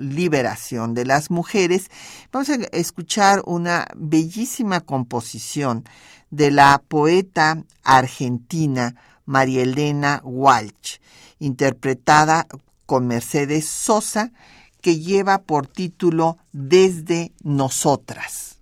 liberación 0.00 0.94
de 0.94 1.04
las 1.04 1.30
mujeres. 1.30 1.90
Vamos 2.32 2.48
a 2.48 2.54
escuchar 2.72 3.42
una 3.44 3.86
bellísima 3.94 4.80
composición 4.80 5.84
de 6.30 6.50
la 6.50 6.82
poeta 6.88 7.62
argentina 7.84 8.96
María 9.26 9.62
Elena 9.62 10.22
Walsh, 10.24 10.98
interpretada 11.38 12.46
con 12.86 13.06
Mercedes 13.06 13.68
Sosa, 13.68 14.32
que 14.80 15.00
lleva 15.00 15.42
por 15.42 15.66
título 15.66 16.38
Desde 16.52 17.32
Nosotras. 17.42 18.60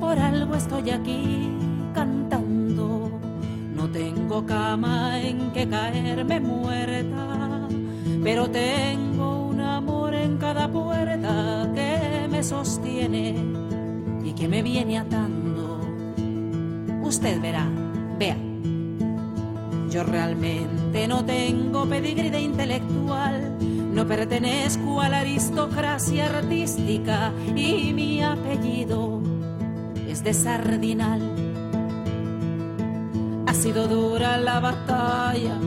Por 0.00 0.18
algo 0.18 0.54
estoy 0.54 0.90
aquí 0.90 1.50
cantando, 1.94 3.10
no 3.74 3.90
tengo 3.90 4.46
cama 4.46 5.20
en 5.20 5.52
que 5.52 5.68
caerme 5.68 6.40
muerta, 6.40 7.68
pero 8.24 8.50
tengo 8.50 9.48
un 9.48 9.60
amor 9.60 10.14
en 10.14 10.38
cada 10.38 10.66
puerta 10.72 11.70
que 11.74 11.89
sostiene 12.42 13.34
y 14.24 14.32
que 14.32 14.48
me 14.48 14.62
viene 14.62 14.98
atando. 14.98 15.80
Usted 17.02 17.40
verá, 17.40 17.66
vea. 18.18 18.36
Yo 19.90 20.04
realmente 20.04 21.08
no 21.08 21.24
tengo 21.24 21.86
pedigrí 21.86 22.30
de 22.30 22.40
intelectual, 22.40 23.56
no 23.92 24.06
pertenezco 24.06 25.00
a 25.00 25.08
la 25.08 25.18
aristocracia 25.18 26.26
artística 26.26 27.32
y 27.56 27.92
mi 27.92 28.22
apellido 28.22 29.20
es 30.08 30.22
de 30.22 30.32
Sardinal. 30.32 31.20
Ha 33.46 33.54
sido 33.54 33.88
dura 33.88 34.38
la 34.38 34.60
batalla, 34.60 35.58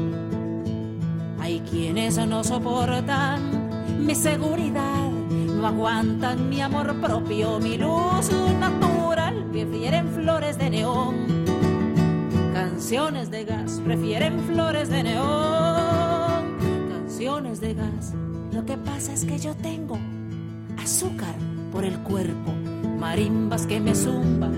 hay 1.42 1.60
quienes 1.70 2.16
no 2.26 2.46
soportan 2.46 3.64
mi 4.06 4.16
seguridad, 4.16 5.12
aguantan 5.66 6.50
mi 6.50 6.62
amor 6.62 6.94
propio, 7.00 7.60
mi 7.60 7.78
luz 7.78 8.30
natural, 8.60 9.46
prefieren 9.52 10.08
flores 10.10 10.58
de 10.58 10.70
neón. 10.70 11.16
Canciones 12.54 13.32
de 13.32 13.46
gas, 13.46 13.82
prefieren 13.84 14.40
flores 14.42 14.90
de 14.90 15.04
neón. 15.04 16.58
Canciones 16.90 17.62
de 17.62 17.74
gas, 17.74 18.14
lo 18.52 18.66
que 18.66 18.78
pasa 18.78 19.14
es 19.14 19.26
que 19.26 19.40
yo 19.40 19.56
tengo 19.56 19.98
azúcar 20.78 21.36
por 21.72 21.86
el 21.86 21.98
cuerpo, 22.00 22.52
marimbas 23.00 23.66
que 23.66 23.80
me 23.80 23.96
zumban 23.96 24.56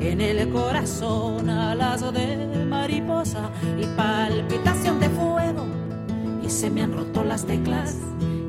en 0.00 0.20
el 0.20 0.50
corazón, 0.50 1.48
alas 1.48 2.12
de 2.12 2.66
mariposa 2.68 3.50
y 3.80 3.86
palpitación 3.96 5.00
de 5.00 5.08
fuego. 5.10 5.64
Y 6.44 6.50
se 6.50 6.70
me 6.70 6.82
han 6.82 6.92
roto 6.92 7.24
las 7.24 7.46
teclas 7.46 7.96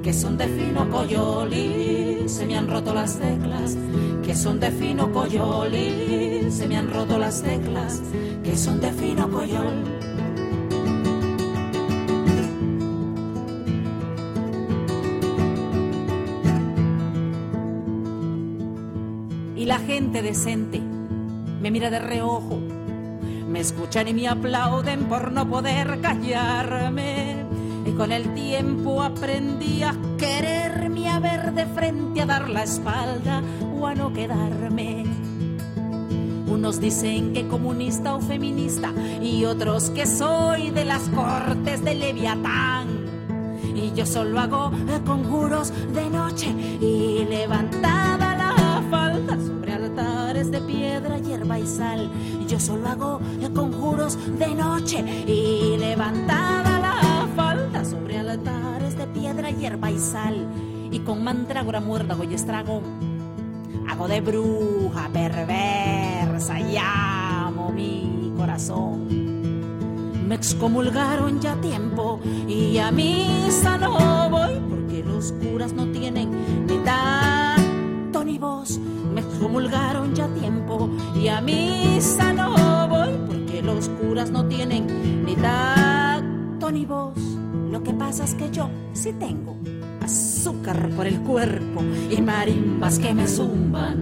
que 0.05 0.13
son 0.13 0.37
de 0.37 0.45
fino 0.45 0.87
coyoli, 0.87 2.29
se 2.29 2.45
me 2.45 2.55
han 2.55 2.69
roto 2.69 2.93
las 2.93 3.17
teclas, 3.17 3.75
que 4.23 4.35
son 4.35 4.59
de 4.59 4.69
fino 4.69 5.11
coyoli, 5.11 6.51
se 6.51 6.67
me 6.67 6.77
han 6.77 6.93
roto 6.93 7.17
las 7.17 7.41
teclas, 7.41 8.03
que 8.43 8.55
son 8.55 8.79
de 8.79 8.91
fino 8.91 9.27
coyol. 9.31 9.83
Y 19.55 19.65
la 19.65 19.79
gente 19.79 20.21
decente 20.21 20.81
me 21.61 21.71
mira 21.71 21.89
de 21.89 21.97
reojo, 21.97 22.59
me 23.49 23.59
escuchan 23.59 24.07
y 24.07 24.13
me 24.13 24.27
aplauden 24.27 25.05
por 25.05 25.31
no 25.31 25.49
poder 25.49 25.99
callarme 25.99 27.44
con 27.97 28.11
el 28.11 28.33
tiempo 28.33 29.01
aprendí 29.01 29.83
a 29.83 29.95
quererme, 30.17 31.09
a 31.09 31.19
ver 31.19 31.53
de 31.53 31.65
frente, 31.65 32.21
a 32.21 32.25
dar 32.25 32.49
la 32.49 32.63
espalda 32.63 33.41
o 33.79 33.87
a 33.87 33.95
no 33.95 34.11
quedarme. 34.11 35.05
Unos 36.47 36.79
dicen 36.79 37.33
que 37.33 37.47
comunista 37.47 38.15
o 38.15 38.21
feminista 38.21 38.91
y 39.21 39.45
otros 39.45 39.89
que 39.91 40.05
soy 40.05 40.71
de 40.71 40.85
las 40.85 41.03
cortes 41.09 41.83
de 41.83 41.95
Leviatán. 41.95 42.87
Y 43.75 43.91
yo 43.93 44.05
solo 44.05 44.39
hago 44.39 44.71
conjuros 45.05 45.71
de 45.93 46.09
noche 46.09 46.47
y 46.49 47.25
levantada 47.29 48.35
la 48.35 48.83
falda 48.89 49.37
sobre 49.37 49.73
altares 49.73 50.51
de 50.51 50.61
piedra, 50.61 51.17
hierba 51.19 51.59
y 51.59 51.67
sal. 51.67 52.09
Yo 52.47 52.59
solo 52.59 52.87
hago 52.87 53.19
conjuros 53.53 54.17
de 54.37 54.53
noche 54.53 54.99
y 55.27 55.77
levantada 55.77 56.64
sobre 57.85 58.17
altares 58.17 58.97
de 58.97 59.07
piedra, 59.07 59.51
hierba 59.51 59.91
y 59.91 59.99
sal. 59.99 60.47
Y 60.91 60.99
con 60.99 61.23
mandrágora, 61.23 61.79
muérdago 61.79 62.23
y 62.23 62.33
estrago, 62.33 62.81
hago 63.87 64.07
de 64.07 64.21
bruja 64.21 65.09
perversa, 65.13 66.59
llamo 66.59 67.71
mi 67.71 68.33
corazón. 68.37 69.35
Me 70.27 70.35
excomulgaron 70.35 71.39
ya 71.39 71.55
tiempo 71.61 72.19
y 72.47 72.77
a 72.79 72.91
misa 72.91 73.77
no 73.77 74.29
voy 74.29 74.59
porque 74.69 75.03
los 75.03 75.31
curas 75.33 75.73
no 75.73 75.85
tienen 75.87 76.65
ni 76.65 76.77
tanto 76.79 78.23
ni 78.23 78.39
voz. 78.39 78.79
Me 79.13 79.21
excomulgaron 79.21 80.15
ya 80.15 80.27
tiempo 80.29 80.89
y 81.15 81.27
a 81.27 81.41
misa 81.41 82.33
no 82.33 82.87
voy 82.87 83.13
porque 83.27 83.61
los 83.61 83.87
curas 83.89 84.31
no 84.31 84.45
tienen 84.45 85.23
ni 85.25 85.35
tanto 85.35 86.71
ni 86.71 86.85
voz. 86.85 87.34
Lo 87.75 87.83
que 87.83 87.91
pasa 87.93 88.23
es 88.23 88.33
que 88.35 88.49
yo 88.51 88.69
sí 88.93 89.11
tengo 89.19 89.57
azúcar 90.01 90.89
por 90.91 91.05
el 91.05 91.19
cuerpo 91.19 91.83
y 92.09 92.21
marimbas 92.21 92.97
que 92.99 93.13
me 93.13 93.27
zumban 93.27 94.01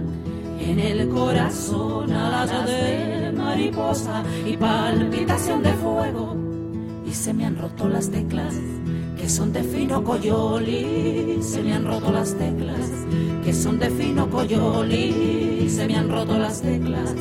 en 0.60 0.78
el 0.78 1.08
corazón, 1.08 2.12
alas 2.12 2.68
de 2.68 3.32
mariposa 3.36 4.22
y 4.46 4.56
palpitación 4.56 5.64
de 5.64 5.72
fuego. 5.72 6.36
Y 7.04 7.12
se 7.14 7.34
me 7.34 7.46
han 7.46 7.58
roto 7.58 7.88
las 7.88 8.10
teclas 8.10 8.54
que 9.24 9.28
son 9.28 9.52
de 9.52 9.64
fino 9.64 10.04
coyoli, 10.04 11.38
se 11.42 11.62
me 11.62 11.74
han 11.74 11.84
roto 11.84 12.12
las 12.12 12.34
teclas, 12.34 12.90
que 13.44 13.52
son 13.52 13.80
de 13.80 13.90
fino 13.90 14.30
coyoli, 14.30 15.68
se 15.68 15.86
me 15.88 15.96
han 15.96 16.10
roto 16.10 16.38
las 16.38 16.62
teclas, 16.62 17.12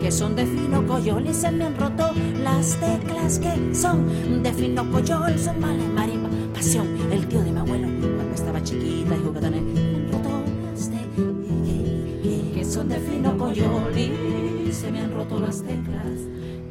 que 0.00 0.10
son 0.10 0.36
de 0.36 0.46
fino 0.46 0.86
coyoli, 0.86 1.34
se 1.34 1.50
me 1.50 1.64
han 1.64 1.76
roto 1.76 2.12
las 2.56 2.76
teclas, 2.80 3.38
que 3.38 3.74
son. 3.74 4.42
De 4.42 4.52
fino 4.52 4.90
coyol, 4.90 5.38
son 5.38 5.60
mala 5.60 5.84
marimba, 5.94 6.28
pasión, 6.54 6.86
el 7.12 7.26
tío 7.28 7.42
de 7.42 7.50
mi 7.52 7.58
abuelo, 7.58 7.88
cuando 8.16 8.34
estaba 8.34 8.62
chiquita 8.62 9.14
y 9.16 9.20
jugaba 9.24 9.50
me 9.50 9.58
han 9.58 10.12
roto 10.12 10.30
las 10.72 10.90
teclas, 10.90 12.54
que 12.54 12.64
son 12.64 12.88
de 12.88 12.98
fino 13.00 13.38
coyoli, 13.38 14.72
se 14.72 14.90
me 14.90 15.00
han 15.00 15.12
roto 15.12 15.40
las 15.40 15.62
teclas, 15.62 16.18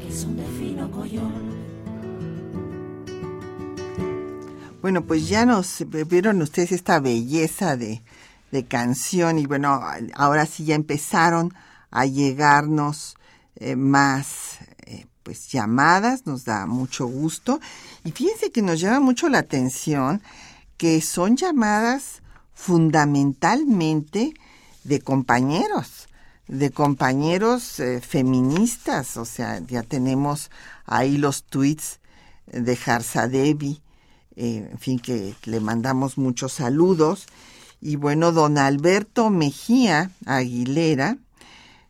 que 0.02 0.12
son 0.12 0.38
de 0.38 0.46
fino 0.60 0.92
coyol. 0.92 1.48
Bueno, 4.82 5.06
pues 5.06 5.28
ya 5.28 5.46
nos 5.46 5.86
vieron 6.08 6.42
ustedes 6.42 6.72
esta 6.72 7.00
belleza 7.00 7.78
de, 7.78 8.02
canción 8.68 9.38
y 9.38 9.46
bueno, 9.46 9.80
ahora 10.16 10.48
sí 10.48 10.66
ya 10.66 10.74
empezaron 10.74 11.54
a 11.92 12.08
llegarnos 12.08 13.16
eh, 13.56 13.76
más 13.76 14.57
pues 15.28 15.50
llamadas, 15.50 16.26
nos 16.26 16.46
da 16.46 16.66
mucho 16.68 17.06
gusto 17.06 17.60
y 18.06 18.14
fíjense 18.14 18.50
que 18.50 18.62
nos 18.62 18.80
llama 18.80 19.02
mucho 19.02 19.28
la 19.28 19.40
atención 19.40 20.22
que 20.78 21.02
son 21.02 21.36
llamadas 21.36 22.22
fundamentalmente 22.54 24.34
de 24.86 25.02
compañeros, 25.02 26.08
de 26.48 26.72
compañeros 26.72 27.82
eh, 27.82 28.00
feministas, 28.00 29.18
o 29.18 29.26
sea, 29.26 29.60
ya 29.68 29.84
tenemos 29.84 30.50
ahí 30.86 31.18
los 31.18 31.44
tweets 31.44 32.00
de 32.46 32.80
Debbie, 33.30 33.82
eh, 34.38 34.70
en 34.72 34.80
fin, 34.80 34.98
que 34.98 35.36
le 35.44 35.60
mandamos 35.60 36.18
muchos 36.18 36.54
saludos. 36.54 37.26
Y 37.82 37.98
bueno, 37.98 38.32
don 38.32 38.58
Alberto 38.58 39.30
Mejía 39.30 40.10
Aguilera 40.26 41.18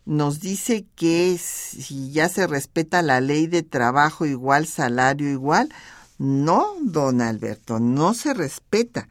nos 0.08 0.40
dice 0.40 0.86
que 0.96 1.36
si 1.36 2.10
ya 2.12 2.30
se 2.30 2.46
respeta 2.46 3.02
la 3.02 3.20
ley 3.20 3.46
de 3.46 3.62
trabajo 3.62 4.24
igual, 4.24 4.66
salario 4.66 5.30
igual, 5.30 5.68
no, 6.16 6.76
don 6.80 7.20
Alberto, 7.20 7.78
no 7.78 8.14
se 8.14 8.32
respeta. 8.32 9.10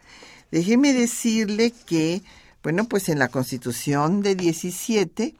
Déjeme 0.49 0.93
decirle 0.93 1.71
que, 1.85 2.23
bueno, 2.63 2.85
pues 2.85 3.09
en 3.09 3.19
la 3.19 3.27
Constitución 3.27 4.23
de 4.23 4.33
17 4.33 5.35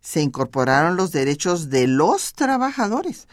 se 0.00 0.22
incorporaron 0.22 0.96
los 0.96 1.10
derechos 1.10 1.70
de 1.70 1.88
los 1.88 2.32
trabajadores, 2.32 3.26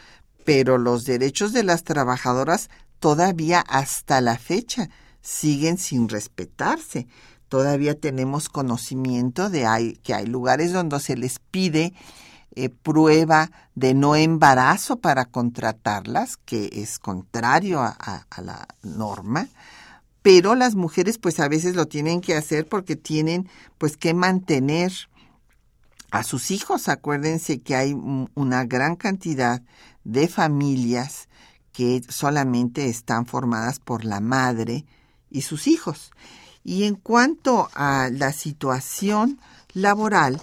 pero 0.44 0.78
los 0.78 1.04
derechos 1.04 1.52
de 1.52 1.62
las 1.62 1.84
trabajadoras 1.84 2.70
todavía 2.98 3.60
hasta 3.60 4.20
la 4.20 4.36
fecha 4.36 4.90
siguen 5.22 5.78
sin 5.78 6.08
respetarse. 6.08 7.06
Todavía 7.48 7.98
tenemos 7.98 8.48
conocimiento 8.48 9.50
de 9.50 9.98
que 10.02 10.14
hay 10.14 10.26
lugares 10.26 10.72
donde 10.72 11.00
se 11.00 11.16
les 11.16 11.38
pide 11.38 11.94
eh, 12.54 12.70
prueba 12.70 13.50
de 13.74 13.94
no 13.94 14.16
embarazo 14.16 14.96
para 14.96 15.26
contratarlas, 15.26 16.36
que 16.36 16.70
es 16.72 16.98
contrario 16.98 17.80
a, 17.80 17.90
a, 18.30 18.42
la 18.42 18.66
norma, 18.82 19.48
pero 20.22 20.54
las 20.54 20.74
mujeres 20.74 21.18
pues 21.18 21.40
a 21.40 21.48
veces 21.48 21.76
lo 21.76 21.86
tienen 21.86 22.20
que 22.20 22.34
hacer 22.34 22.66
porque 22.68 22.96
tienen 22.96 23.48
pues 23.78 23.96
que 23.96 24.12
mantener 24.12 24.92
a 26.10 26.22
sus 26.22 26.50
hijos. 26.50 26.88
Acuérdense 26.88 27.60
que 27.60 27.76
hay 27.76 27.94
una 28.34 28.64
gran 28.64 28.96
cantidad 28.96 29.62
de 30.04 30.26
familias 30.26 31.28
que 31.72 32.02
solamente 32.08 32.88
están 32.88 33.24
formadas 33.26 33.78
por 33.78 34.04
la 34.04 34.20
madre 34.20 34.84
y 35.30 35.42
sus 35.42 35.66
hijos. 35.66 36.10
Y 36.68 36.84
en 36.84 36.96
cuanto 36.96 37.70
a 37.72 38.10
la 38.12 38.30
situación 38.30 39.40
laboral, 39.72 40.38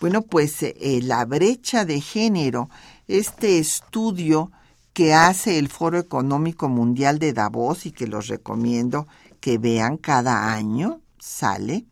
bueno, 0.00 0.22
pues 0.22 0.64
eh, 0.64 0.98
la 1.00 1.24
brecha 1.24 1.84
de 1.84 2.00
género, 2.00 2.68
este 3.06 3.60
estudio 3.60 4.50
que 4.92 5.14
hace 5.14 5.60
el 5.60 5.68
Foro 5.68 6.00
Económico 6.00 6.68
Mundial 6.68 7.20
de 7.20 7.32
Davos 7.32 7.86
y 7.86 7.92
que 7.92 8.08
los 8.08 8.26
recomiendo 8.26 9.06
que 9.38 9.58
vean 9.58 9.96
cada 9.96 10.52
año, 10.52 11.02
sale. 11.20 11.84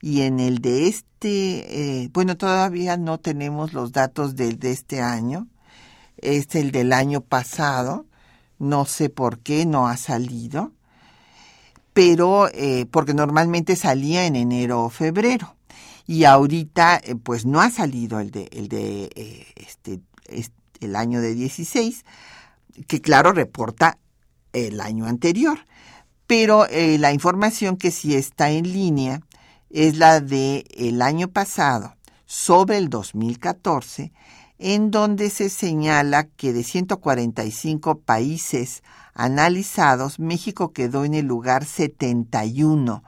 Y 0.00 0.20
en 0.20 0.38
el 0.38 0.60
de 0.60 0.86
este, 0.86 2.04
eh, 2.04 2.10
bueno, 2.12 2.36
todavía 2.36 2.96
no 2.96 3.18
tenemos 3.18 3.72
los 3.72 3.90
datos 3.90 4.36
del 4.36 4.60
de 4.60 4.70
este 4.70 5.00
año, 5.00 5.48
es 6.18 6.54
el 6.54 6.70
del 6.70 6.92
año 6.92 7.22
pasado, 7.22 8.06
no 8.60 8.84
sé 8.84 9.08
por 9.10 9.40
qué 9.40 9.66
no 9.66 9.88
ha 9.88 9.96
salido, 9.96 10.75
pero 11.96 12.50
eh, 12.52 12.84
porque 12.90 13.14
normalmente 13.14 13.74
salía 13.74 14.26
en 14.26 14.36
enero 14.36 14.84
o 14.84 14.90
febrero. 14.90 15.56
Y 16.06 16.24
ahorita 16.24 17.00
eh, 17.02 17.14
pues 17.14 17.46
no 17.46 17.62
ha 17.62 17.70
salido 17.70 18.20
el 18.20 18.30
de, 18.30 18.50
el 18.52 18.68
de 18.68 19.04
eh, 19.16 19.46
este, 19.56 20.00
el 20.80 20.94
año 20.94 21.22
de 21.22 21.32
16, 21.32 22.04
que 22.86 23.00
claro 23.00 23.32
reporta 23.32 23.96
el 24.52 24.82
año 24.82 25.06
anterior. 25.06 25.60
Pero 26.26 26.66
la 26.70 27.12
información 27.14 27.78
que 27.78 27.90
sí 27.90 28.14
está 28.14 28.50
en 28.50 28.70
línea 28.70 29.22
es 29.70 29.96
la 29.96 30.20
de 30.20 30.66
el 30.76 31.00
año 31.00 31.28
pasado 31.28 31.96
sobre 32.26 32.76
el 32.76 32.90
2014 32.90 34.12
en 34.58 34.90
donde 34.90 35.30
se 35.30 35.48
señala 35.48 36.24
que 36.24 36.52
de 36.52 36.64
145 36.64 38.00
países 38.00 38.82
analizados, 39.14 40.18
México 40.18 40.72
quedó 40.72 41.04
en 41.04 41.14
el 41.14 41.26
lugar 41.26 41.64
71 41.64 43.02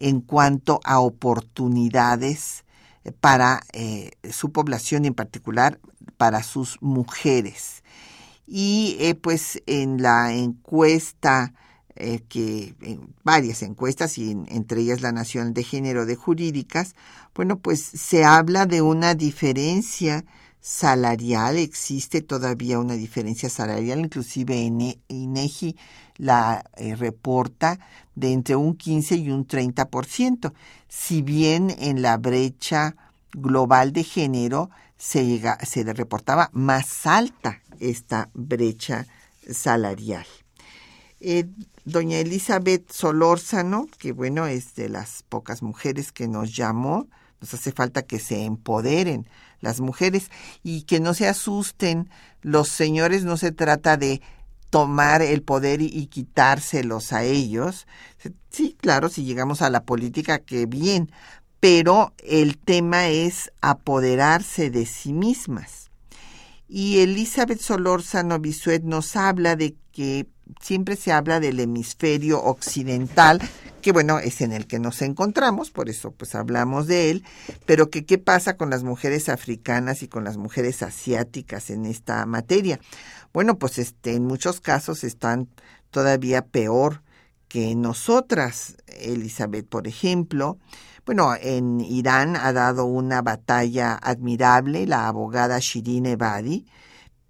en 0.00 0.20
cuanto 0.20 0.80
a 0.84 1.00
oportunidades 1.00 2.64
para 3.20 3.62
eh, 3.72 4.10
su 4.30 4.52
población, 4.52 5.04
en 5.04 5.14
particular 5.14 5.80
para 6.16 6.42
sus 6.42 6.80
mujeres. 6.80 7.82
Y 8.46 8.96
eh, 9.00 9.14
pues 9.14 9.62
en 9.66 10.00
la 10.02 10.32
encuesta, 10.32 11.52
eh, 11.96 12.20
que 12.28 12.74
en 12.80 13.14
varias 13.24 13.62
encuestas, 13.62 14.18
y 14.18 14.30
entre 14.30 14.82
ellas 14.82 15.00
la 15.00 15.12
Nación 15.12 15.52
de 15.52 15.64
Género 15.64 16.06
de 16.06 16.16
Jurídicas, 16.16 16.94
bueno, 17.34 17.58
pues 17.58 17.82
se 17.82 18.24
habla 18.24 18.66
de 18.66 18.82
una 18.82 19.14
diferencia 19.14 20.24
salarial, 20.68 21.56
existe 21.56 22.20
todavía 22.20 22.78
una 22.78 22.92
diferencia 22.92 23.48
salarial, 23.48 24.00
inclusive 24.00 24.66
en 24.66 25.00
INEGI 25.08 25.76
la 26.18 26.62
eh, 26.76 26.94
reporta 26.94 27.78
de 28.14 28.32
entre 28.34 28.54
un 28.54 28.76
15 28.76 29.16
y 29.16 29.30
un 29.30 29.46
30%, 29.48 30.52
si 30.86 31.22
bien 31.22 31.74
en 31.78 32.02
la 32.02 32.18
brecha 32.18 32.96
global 33.32 33.94
de 33.94 34.04
género 34.04 34.68
se, 34.98 35.24
llega, 35.24 35.58
se 35.64 35.84
reportaba 35.84 36.50
más 36.52 37.06
alta 37.06 37.62
esta 37.80 38.28
brecha 38.34 39.06
salarial. 39.50 40.26
Eh, 41.20 41.46
doña 41.86 42.18
Elizabeth 42.18 42.92
Solórzano, 42.92 43.88
que 43.98 44.12
bueno, 44.12 44.46
es 44.46 44.74
de 44.74 44.90
las 44.90 45.22
pocas 45.30 45.62
mujeres 45.62 46.12
que 46.12 46.28
nos 46.28 46.54
llamó, 46.54 47.06
nos 47.40 47.54
hace 47.54 47.72
falta 47.72 48.02
que 48.02 48.18
se 48.18 48.44
empoderen 48.44 49.26
las 49.60 49.80
mujeres 49.80 50.30
y 50.62 50.82
que 50.82 51.00
no 51.00 51.14
se 51.14 51.28
asusten 51.28 52.10
los 52.42 52.68
señores, 52.68 53.24
no 53.24 53.36
se 53.36 53.52
trata 53.52 53.96
de 53.96 54.20
tomar 54.70 55.22
el 55.22 55.42
poder 55.42 55.80
y, 55.80 56.06
quitárselos 56.06 57.12
a 57.12 57.24
ellos. 57.24 57.86
Sí, 58.50 58.76
claro, 58.80 59.08
si 59.08 59.24
llegamos 59.24 59.62
a 59.62 59.70
la 59.70 59.84
política, 59.84 60.38
qué 60.38 60.66
bien, 60.66 61.10
pero 61.60 62.12
el 62.18 62.58
tema 62.58 63.08
es 63.08 63.50
apoderarse 63.60 64.70
de 64.70 64.86
sí 64.86 65.12
mismas. 65.12 65.90
Y 66.68 66.98
Elizabeth 66.98 67.60
Solórzano 67.60 68.38
Bisuet 68.38 68.82
nos 68.82 69.16
habla 69.16 69.56
de 69.56 69.74
que 69.98 70.28
siempre 70.60 70.94
se 70.94 71.10
habla 71.10 71.40
del 71.40 71.58
hemisferio 71.58 72.40
occidental, 72.40 73.40
que 73.82 73.90
bueno, 73.90 74.20
es 74.20 74.42
en 74.42 74.52
el 74.52 74.68
que 74.68 74.78
nos 74.78 75.02
encontramos, 75.02 75.72
por 75.72 75.88
eso 75.88 76.12
pues 76.12 76.36
hablamos 76.36 76.86
de 76.86 77.10
él, 77.10 77.24
pero 77.66 77.90
que 77.90 78.06
qué 78.06 78.16
pasa 78.16 78.56
con 78.56 78.70
las 78.70 78.84
mujeres 78.84 79.28
africanas 79.28 80.04
y 80.04 80.06
con 80.06 80.22
las 80.22 80.36
mujeres 80.36 80.84
asiáticas 80.84 81.70
en 81.70 81.84
esta 81.84 82.24
materia. 82.26 82.78
Bueno, 83.32 83.58
pues 83.58 83.80
este, 83.80 84.14
en 84.14 84.24
muchos 84.24 84.60
casos 84.60 85.02
están 85.02 85.48
todavía 85.90 86.46
peor 86.46 87.02
que 87.48 87.74
nosotras. 87.74 88.76
Elizabeth, 88.86 89.66
por 89.66 89.88
ejemplo, 89.88 90.58
bueno, 91.06 91.34
en 91.40 91.80
Irán 91.80 92.36
ha 92.36 92.52
dado 92.52 92.84
una 92.84 93.20
batalla 93.20 93.98
admirable 94.00 94.86
la 94.86 95.08
abogada 95.08 95.58
Shirin 95.58 96.06
Ebadi, 96.06 96.66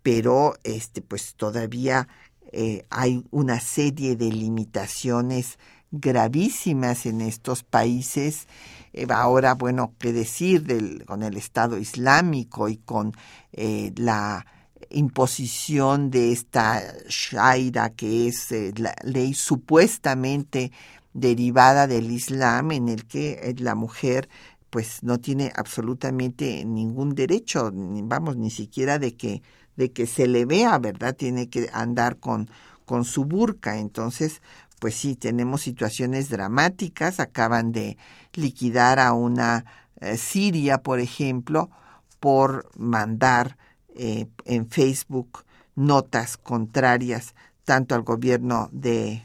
pero 0.03 0.55
este, 0.64 1.01
pues 1.01 1.35
todavía 1.35 2.09
eh, 2.53 2.86
hay 2.90 3.24
una 3.30 3.61
serie 3.61 4.16
de 4.16 4.30
limitaciones 4.30 5.59
gravísimas 5.90 7.07
en 7.07 7.20
estos 7.20 7.62
países. 7.62 8.46
Eh, 8.92 9.07
ahora, 9.11 9.55
bueno, 9.55 9.94
qué 9.99 10.12
decir 10.12 11.05
con 11.07 11.22
el 11.22 11.36
Estado 11.36 11.78
Islámico 11.78 12.68
y 12.68 12.76
con 12.78 13.12
eh, 13.53 13.92
la 13.96 14.46
imposición 14.90 16.11
de 16.11 16.32
esta 16.32 16.82
Shaira, 17.09 17.90
que 17.90 18.28
es 18.28 18.53
eh, 18.53 18.72
la 18.76 18.94
ley 19.03 19.34
supuestamente 19.34 20.72
derivada 21.12 21.86
del 21.86 22.11
Islam, 22.11 22.72
en 22.72 22.88
el 22.88 23.07
que 23.07 23.55
la 23.59 23.74
mujer 23.74 24.28
pues 24.70 25.03
no 25.03 25.18
tiene 25.18 25.51
absolutamente 25.57 26.62
ningún 26.64 27.14
derecho, 27.14 27.70
vamos, 27.72 28.36
ni 28.36 28.51
siquiera 28.51 28.99
de 28.99 29.16
que, 29.16 29.42
de 29.79 29.93
que 29.93 30.07
se 30.07 30.26
le 30.26 30.45
vea, 30.45 30.76
¿verdad? 30.79 31.14
Tiene 31.14 31.49
que 31.49 31.70
andar 31.72 32.18
con, 32.18 32.51
con 32.85 33.05
su 33.05 33.24
burka. 33.24 33.79
Entonces, 33.79 34.43
pues 34.81 34.97
sí, 34.97 35.14
tenemos 35.14 35.62
situaciones 35.62 36.29
dramáticas. 36.29 37.20
Acaban 37.20 37.70
de 37.70 37.97
liquidar 38.35 38.99
a 38.99 39.12
una 39.12 39.64
eh, 40.01 40.16
Siria, 40.16 40.83
por 40.83 40.99
ejemplo, 40.99 41.70
por 42.18 42.68
mandar 42.76 43.57
eh, 43.95 44.26
en 44.45 44.68
Facebook 44.68 45.45
notas 45.76 46.37
contrarias 46.37 47.37
tanto 47.64 47.95
al 47.95 48.03
gobierno 48.03 48.68
de 48.72 49.22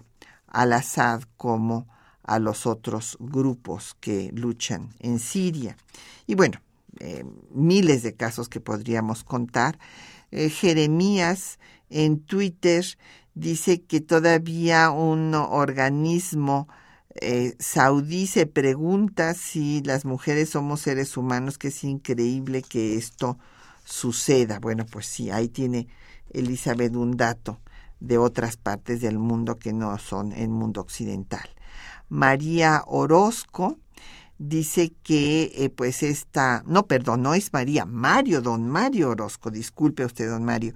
al-Assad 0.47 1.23
como 1.35 1.87
a 2.21 2.37
los 2.37 2.67
otros 2.67 3.17
grupos 3.19 3.97
que 3.99 4.29
luchan 4.33 4.89
en 4.99 5.17
Siria. 5.17 5.77
Y 6.27 6.35
bueno, 6.35 6.59
eh, 6.99 7.25
miles 7.51 8.03
de 8.03 8.13
casos 8.13 8.49
que 8.49 8.59
podríamos 8.59 9.23
contar. 9.23 9.79
Eh, 10.35 10.49
Jeremías 10.49 11.59
en 11.89 12.19
Twitter 12.19 12.83
dice 13.35 13.83
que 13.83 14.01
todavía 14.01 14.89
un 14.89 15.35
organismo 15.35 16.67
saudí 17.59 18.25
se 18.25 18.47
pregunta 18.47 19.35
si 19.35 19.83
las 19.83 20.03
mujeres 20.03 20.49
somos 20.49 20.81
seres 20.81 21.15
humanos, 21.15 21.59
que 21.59 21.67
es 21.67 21.83
increíble 21.83 22.63
que 22.63 22.95
esto 22.95 23.37
suceda. 23.85 24.59
Bueno, 24.59 24.87
pues 24.87 25.05
sí, 25.05 25.29
ahí 25.29 25.47
tiene 25.47 25.87
Elizabeth 26.31 26.95
un 26.95 27.15
dato 27.15 27.59
de 27.99 28.17
otras 28.17 28.57
partes 28.57 28.99
del 29.01 29.19
mundo 29.19 29.57
que 29.57 29.73
no 29.73 29.95
son 29.99 30.31
el 30.33 30.49
mundo 30.49 30.81
occidental. 30.81 31.47
María 32.09 32.83
Orozco 32.87 33.77
dice 34.37 34.93
que 35.03 35.51
eh, 35.55 35.69
pues 35.69 36.03
esta, 36.03 36.63
no, 36.65 36.87
perdón, 36.87 37.21
no 37.23 37.33
es 37.33 37.53
María, 37.53 37.85
Mario, 37.85 38.41
don 38.41 38.67
Mario 38.67 39.09
Orozco, 39.09 39.51
disculpe 39.51 40.05
usted, 40.05 40.29
don 40.29 40.43
Mario, 40.43 40.73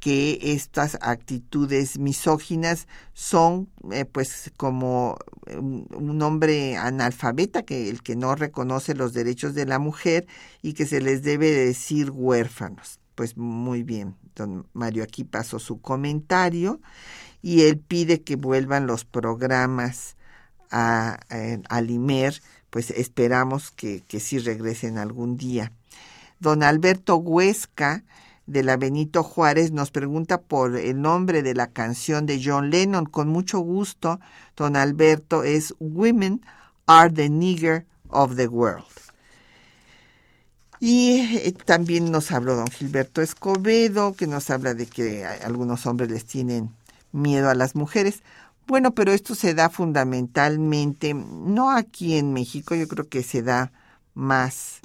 que 0.00 0.38
estas 0.52 0.96
actitudes 1.00 1.98
misóginas 1.98 2.86
son 3.12 3.68
eh, 3.90 4.04
pues 4.04 4.52
como 4.56 5.18
un, 5.48 6.22
hombre 6.22 6.76
analfabeta 6.76 7.64
que 7.64 7.88
el 7.88 8.02
que 8.02 8.14
no 8.14 8.34
reconoce 8.34 8.94
los 8.94 9.12
derechos 9.12 9.54
de 9.54 9.66
la 9.66 9.78
mujer 9.78 10.26
y 10.62 10.74
que 10.74 10.86
se 10.86 11.00
les 11.00 11.22
debe 11.22 11.50
decir 11.50 12.10
huérfanos. 12.10 13.00
Pues 13.14 13.36
muy 13.36 13.82
bien, 13.82 14.16
don 14.34 14.68
Mario 14.74 15.02
aquí 15.02 15.24
pasó 15.24 15.58
su 15.58 15.80
comentario 15.80 16.80
y 17.42 17.62
él 17.62 17.78
pide 17.78 18.22
que 18.22 18.36
vuelvan 18.36 18.86
los 18.86 19.04
programas 19.04 20.16
a, 20.70 21.18
al 21.68 21.90
IMER, 21.90 22.40
pues 22.76 22.90
esperamos 22.90 23.70
que, 23.70 24.02
que 24.06 24.20
sí 24.20 24.38
regresen 24.38 24.98
algún 24.98 25.38
día. 25.38 25.72
Don 26.40 26.62
Alberto 26.62 27.16
Huesca 27.16 28.04
de 28.44 28.62
la 28.62 28.76
Benito 28.76 29.22
Juárez 29.22 29.72
nos 29.72 29.90
pregunta 29.90 30.42
por 30.42 30.76
el 30.76 31.00
nombre 31.00 31.42
de 31.42 31.54
la 31.54 31.68
canción 31.68 32.26
de 32.26 32.38
John 32.44 32.68
Lennon. 32.68 33.06
Con 33.06 33.28
mucho 33.28 33.60
gusto, 33.60 34.20
don 34.56 34.76
Alberto, 34.76 35.42
es 35.42 35.74
Women 35.78 36.42
are 36.84 37.10
the 37.10 37.30
nigger 37.30 37.86
of 38.10 38.36
the 38.36 38.46
world. 38.46 38.84
Y 40.78 41.20
eh, 41.20 41.54
también 41.64 42.10
nos 42.12 42.30
habló 42.30 42.56
don 42.56 42.66
Gilberto 42.66 43.22
Escobedo, 43.22 44.12
que 44.12 44.26
nos 44.26 44.50
habla 44.50 44.74
de 44.74 44.84
que 44.84 45.24
algunos 45.24 45.86
hombres 45.86 46.10
les 46.10 46.26
tienen 46.26 46.74
miedo 47.10 47.48
a 47.48 47.54
las 47.54 47.74
mujeres. 47.74 48.22
Bueno, 48.66 48.94
pero 48.94 49.12
esto 49.12 49.34
se 49.36 49.54
da 49.54 49.70
fundamentalmente, 49.70 51.14
no 51.14 51.70
aquí 51.70 52.16
en 52.16 52.32
México, 52.32 52.74
yo 52.74 52.88
creo 52.88 53.08
que 53.08 53.22
se 53.22 53.42
da 53.42 53.72
más 54.14 54.80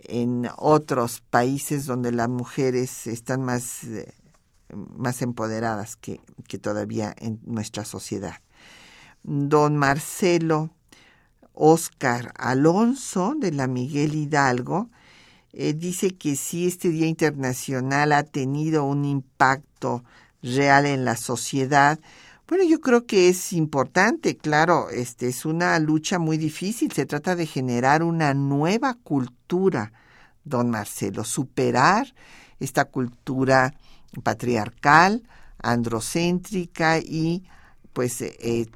en 0.00 0.48
otros 0.56 1.20
países 1.20 1.86
donde 1.86 2.10
las 2.10 2.28
mujeres 2.28 3.06
están 3.06 3.42
más, 3.42 3.84
eh, 3.84 4.12
más 4.74 5.22
empoderadas 5.22 5.94
que, 5.94 6.20
que 6.48 6.58
todavía 6.58 7.14
en 7.18 7.40
nuestra 7.44 7.84
sociedad. 7.84 8.40
Don 9.22 9.76
Marcelo 9.76 10.70
Oscar 11.52 12.32
Alonso 12.36 13.34
de 13.38 13.52
la 13.52 13.68
Miguel 13.68 14.14
Hidalgo 14.14 14.90
eh, 15.52 15.74
dice 15.74 16.16
que 16.16 16.34
sí, 16.34 16.66
este 16.66 16.88
Día 16.88 17.06
Internacional 17.06 18.12
ha 18.12 18.22
tenido 18.22 18.84
un 18.84 19.04
impacto 19.04 20.04
real 20.42 20.86
en 20.86 21.04
la 21.04 21.16
sociedad. 21.16 21.98
Bueno, 22.50 22.64
yo 22.64 22.80
creo 22.80 23.06
que 23.06 23.28
es 23.28 23.52
importante, 23.52 24.36
claro, 24.36 24.90
este 24.90 25.28
es 25.28 25.44
una 25.44 25.78
lucha 25.78 26.18
muy 26.18 26.36
difícil, 26.36 26.90
se 26.90 27.06
trata 27.06 27.36
de 27.36 27.46
generar 27.46 28.02
una 28.02 28.34
nueva 28.34 28.94
cultura 28.94 29.92
don 30.42 30.68
Marcelo, 30.68 31.22
superar 31.22 32.12
esta 32.58 32.86
cultura 32.86 33.72
patriarcal, 34.24 35.22
androcéntrica 35.62 36.98
y 36.98 37.44
pues 37.92 38.20
eh, 38.20 38.68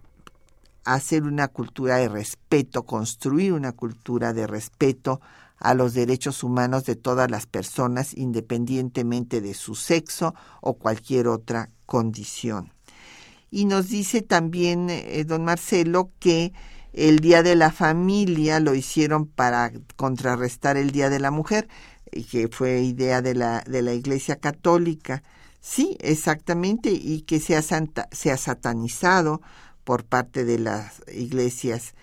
hacer 0.84 1.24
una 1.24 1.48
cultura 1.48 1.96
de 1.96 2.08
respeto, 2.08 2.84
construir 2.84 3.52
una 3.54 3.72
cultura 3.72 4.32
de 4.32 4.46
respeto 4.46 5.20
a 5.58 5.74
los 5.74 5.94
derechos 5.94 6.44
humanos 6.44 6.84
de 6.84 6.94
todas 6.94 7.28
las 7.28 7.46
personas 7.46 8.16
independientemente 8.16 9.40
de 9.40 9.52
su 9.52 9.74
sexo 9.74 10.32
o 10.60 10.74
cualquier 10.74 11.26
otra 11.26 11.70
condición. 11.86 12.73
Y 13.54 13.66
nos 13.66 13.88
dice 13.88 14.20
también 14.20 14.90
eh, 14.90 15.22
don 15.24 15.44
Marcelo 15.44 16.10
que 16.18 16.52
el 16.92 17.20
Día 17.20 17.44
de 17.44 17.54
la 17.54 17.70
Familia 17.70 18.58
lo 18.58 18.74
hicieron 18.74 19.26
para 19.26 19.70
contrarrestar 19.94 20.76
el 20.76 20.90
Día 20.90 21.08
de 21.08 21.20
la 21.20 21.30
Mujer, 21.30 21.68
que 22.32 22.48
fue 22.48 22.80
idea 22.80 23.22
de 23.22 23.36
la, 23.36 23.60
de 23.60 23.82
la 23.82 23.92
Iglesia 23.92 24.40
Católica. 24.40 25.22
Sí, 25.60 25.96
exactamente, 26.00 26.90
y 26.90 27.20
que 27.20 27.38
se 27.38 27.56
ha, 27.56 27.62
se 27.62 28.32
ha 28.32 28.36
satanizado 28.36 29.40
por 29.84 30.02
parte 30.02 30.44
de 30.44 30.58
las 30.58 31.00
iglesias 31.14 31.94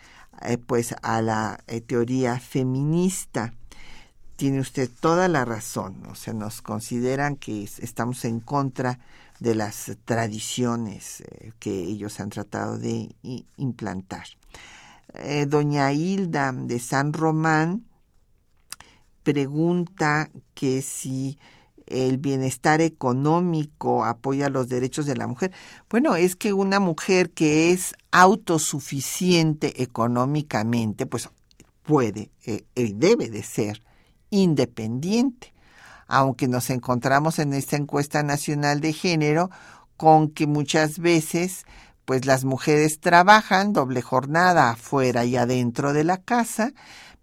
eh, 0.44 0.58
pues 0.58 0.96
a 1.02 1.22
la 1.22 1.60
eh, 1.68 1.82
teoría 1.82 2.40
feminista. 2.40 3.54
Tiene 4.38 4.62
usted 4.62 4.90
toda 5.02 5.28
la 5.28 5.44
razón, 5.44 6.02
o 6.10 6.16
sea, 6.16 6.34
nos 6.34 6.62
consideran 6.62 7.36
que 7.36 7.64
estamos 7.64 8.24
en 8.24 8.40
contra 8.40 9.00
de 9.42 9.56
las 9.56 9.98
tradiciones 10.06 11.22
eh, 11.22 11.52
que 11.60 11.72
ellos 11.72 12.20
han 12.20 12.30
tratado 12.30 12.78
de 12.78 13.10
implantar. 13.58 14.28
Eh, 15.16 15.48
doña 15.48 15.92
Hilda 15.92 16.52
de 16.54 16.80
San 16.80 17.12
Román 17.12 17.84
pregunta 19.24 20.30
que 20.54 20.84
si 20.84 21.40
el 21.88 22.20
bienestar 22.20 22.82
económico 22.82 24.06
apoya 24.06 24.48
los 24.48 24.70
derechos 24.70 25.08
de 25.08 25.18
la 25.18 25.26
mujer. 25.26 25.52
Bueno, 25.90 26.16
es 26.16 26.36
que 26.36 26.54
una 26.54 26.80
mujer 26.80 27.32
que 27.32 27.72
es 27.72 27.96
autosuficiente 28.12 29.82
económicamente, 29.82 31.08
pues 31.08 31.30
puede 31.82 32.30
y 32.46 32.64
eh, 32.76 32.94
debe 32.94 33.30
de 33.30 33.42
ser 33.42 33.82
independiente. 34.30 35.51
Aunque 36.14 36.50
nos 36.50 36.70
encontramos 36.70 37.40
en 37.40 37.54
esta 37.54 37.78
encuesta 37.78 38.22
nacional 38.22 38.82
de 38.82 38.92
género 38.92 39.50
con 39.96 40.30
que 40.30 40.46
muchas 40.46 41.00
veces 41.00 41.66
pues 42.04 42.26
las 42.26 42.44
mujeres 42.44 43.00
trabajan 43.00 43.72
doble 43.72 44.02
jornada 44.02 44.72
afuera 44.72 45.24
y 45.24 45.38
adentro 45.38 45.94
de 45.94 46.04
la 46.04 46.18
casa, 46.18 46.74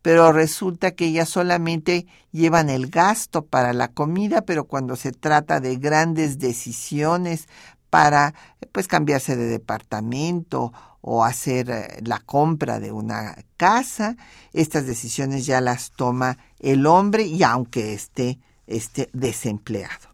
pero 0.00 0.32
resulta 0.32 0.92
que 0.92 1.04
ellas 1.04 1.28
solamente 1.28 2.06
llevan 2.32 2.70
el 2.70 2.88
gasto 2.88 3.44
para 3.44 3.74
la 3.74 3.88
comida, 3.88 4.40
pero 4.40 4.64
cuando 4.64 4.96
se 4.96 5.12
trata 5.12 5.60
de 5.60 5.76
grandes 5.76 6.38
decisiones 6.38 7.46
para 7.90 8.32
pues 8.72 8.88
cambiarse 8.88 9.36
de 9.36 9.48
departamento 9.48 10.72
o 11.02 11.26
hacer 11.26 11.68
eh, 11.68 12.00
la 12.06 12.20
compra 12.20 12.80
de 12.80 12.90
una 12.90 13.36
casa, 13.58 14.16
estas 14.54 14.86
decisiones 14.86 15.44
ya 15.44 15.60
las 15.60 15.90
toma 15.90 16.38
el 16.58 16.86
hombre 16.86 17.24
y 17.24 17.42
aunque 17.42 17.92
esté, 17.92 18.38
esté 18.68 19.10
desempleado. 19.12 20.08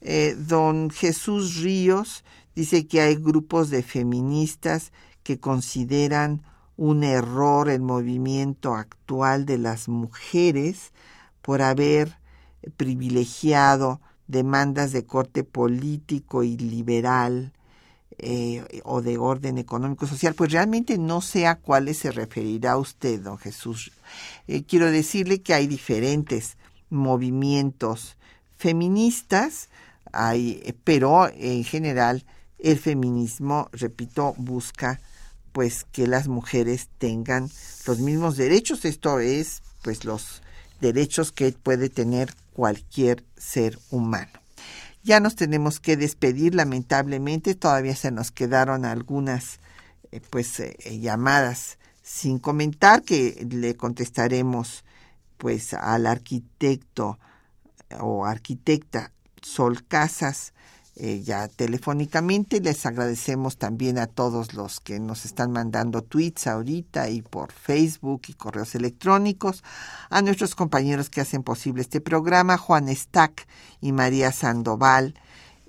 Eh, 0.00 0.34
don 0.36 0.90
Jesús 0.90 1.56
Ríos 1.56 2.24
Dice 2.54 2.86
que 2.86 3.00
hay 3.00 3.16
grupos 3.16 3.70
de 3.70 3.82
feministas 3.82 4.92
que 5.22 5.40
consideran 5.40 6.42
un 6.76 7.02
error 7.02 7.70
el 7.70 7.80
movimiento 7.80 8.74
actual 8.74 9.46
de 9.46 9.58
las 9.58 9.88
mujeres 9.88 10.92
por 11.40 11.62
haber 11.62 12.18
privilegiado 12.76 14.00
demandas 14.26 14.92
de 14.92 15.06
corte 15.06 15.44
político 15.44 16.42
y 16.42 16.56
liberal 16.56 17.52
eh, 18.18 18.82
o 18.84 19.00
de 19.00 19.18
orden 19.18 19.58
económico 19.58 20.06
social, 20.06 20.34
pues 20.34 20.52
realmente 20.52 20.98
no 20.98 21.20
sé 21.20 21.46
a 21.46 21.56
cuáles 21.56 21.98
se 21.98 22.12
referirá 22.12 22.76
usted, 22.76 23.20
don 23.20 23.38
Jesús. 23.38 23.92
Eh, 24.46 24.64
quiero 24.64 24.90
decirle 24.90 25.42
que 25.42 25.54
hay 25.54 25.66
diferentes 25.66 26.56
movimientos 26.92 28.16
feministas 28.56 29.68
hay, 30.12 30.76
pero 30.84 31.28
en 31.28 31.64
general 31.64 32.24
el 32.58 32.78
feminismo, 32.78 33.68
repito, 33.72 34.34
busca 34.38 35.00
pues 35.52 35.84
que 35.90 36.06
las 36.06 36.28
mujeres 36.28 36.88
tengan 36.98 37.50
los 37.86 37.98
mismos 37.98 38.36
derechos, 38.36 38.84
esto 38.84 39.18
es 39.18 39.62
pues 39.82 40.04
los 40.04 40.42
derechos 40.80 41.32
que 41.32 41.52
puede 41.52 41.88
tener 41.88 42.34
cualquier 42.52 43.24
ser 43.36 43.78
humano. 43.90 44.30
Ya 45.02 45.18
nos 45.18 45.34
tenemos 45.34 45.80
que 45.80 45.96
despedir, 45.96 46.54
lamentablemente, 46.54 47.54
todavía 47.56 47.96
se 47.96 48.12
nos 48.12 48.30
quedaron 48.30 48.84
algunas 48.84 49.58
eh, 50.12 50.20
pues 50.30 50.60
eh, 50.60 50.76
llamadas 51.00 51.78
sin 52.02 52.38
comentar 52.38 53.02
que 53.02 53.46
le 53.50 53.74
contestaremos 53.76 54.84
pues 55.42 55.74
al 55.74 56.06
arquitecto 56.06 57.18
o 57.98 58.26
arquitecta 58.26 59.10
Sol 59.42 59.84
Casas 59.84 60.52
eh, 60.94 61.20
ya 61.24 61.48
telefónicamente. 61.48 62.60
Les 62.60 62.86
agradecemos 62.86 63.56
también 63.56 63.98
a 63.98 64.06
todos 64.06 64.54
los 64.54 64.78
que 64.78 65.00
nos 65.00 65.24
están 65.24 65.50
mandando 65.50 66.02
tweets 66.02 66.46
ahorita 66.46 67.08
y 67.08 67.22
por 67.22 67.50
Facebook 67.50 68.22
y 68.28 68.34
correos 68.34 68.76
electrónicos, 68.76 69.64
a 70.10 70.22
nuestros 70.22 70.54
compañeros 70.54 71.10
que 71.10 71.20
hacen 71.20 71.42
posible 71.42 71.82
este 71.82 72.00
programa, 72.00 72.56
Juan 72.56 72.94
Stack 72.94 73.48
y 73.80 73.90
María 73.90 74.30
Sandoval 74.30 75.16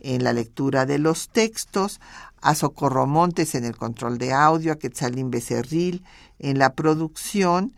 en 0.02 0.24
la 0.24 0.34
lectura 0.34 0.86
de 0.86 1.00
los 1.00 1.30
textos, 1.30 2.00
a 2.42 2.54
Socorro 2.54 3.08
Montes 3.08 3.56
en 3.56 3.66
el 3.66 3.76
control 3.76 4.20
de 4.20 4.34
audio, 4.34 4.74
a 4.74 4.78
Quetzalín 4.78 5.32
Becerril 5.32 6.04
en 6.38 6.60
la 6.60 6.76
producción, 6.76 7.74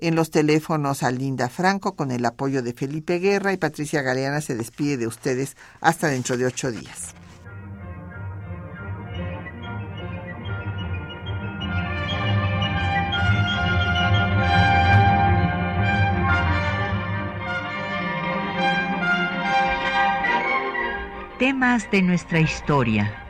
en 0.00 0.14
los 0.14 0.30
teléfonos 0.30 1.02
a 1.02 1.10
Linda 1.10 1.48
Franco 1.48 1.94
con 1.94 2.10
el 2.10 2.24
apoyo 2.24 2.62
de 2.62 2.72
Felipe 2.72 3.18
Guerra 3.18 3.52
y 3.52 3.56
Patricia 3.56 4.02
Galeana 4.02 4.40
se 4.40 4.54
despide 4.54 4.96
de 4.96 5.06
ustedes 5.06 5.56
hasta 5.80 6.08
dentro 6.08 6.36
de 6.36 6.46
ocho 6.46 6.70
días. 6.70 7.14
Temas 21.38 21.90
de 21.90 22.02
nuestra 22.02 22.40
historia 22.40 23.29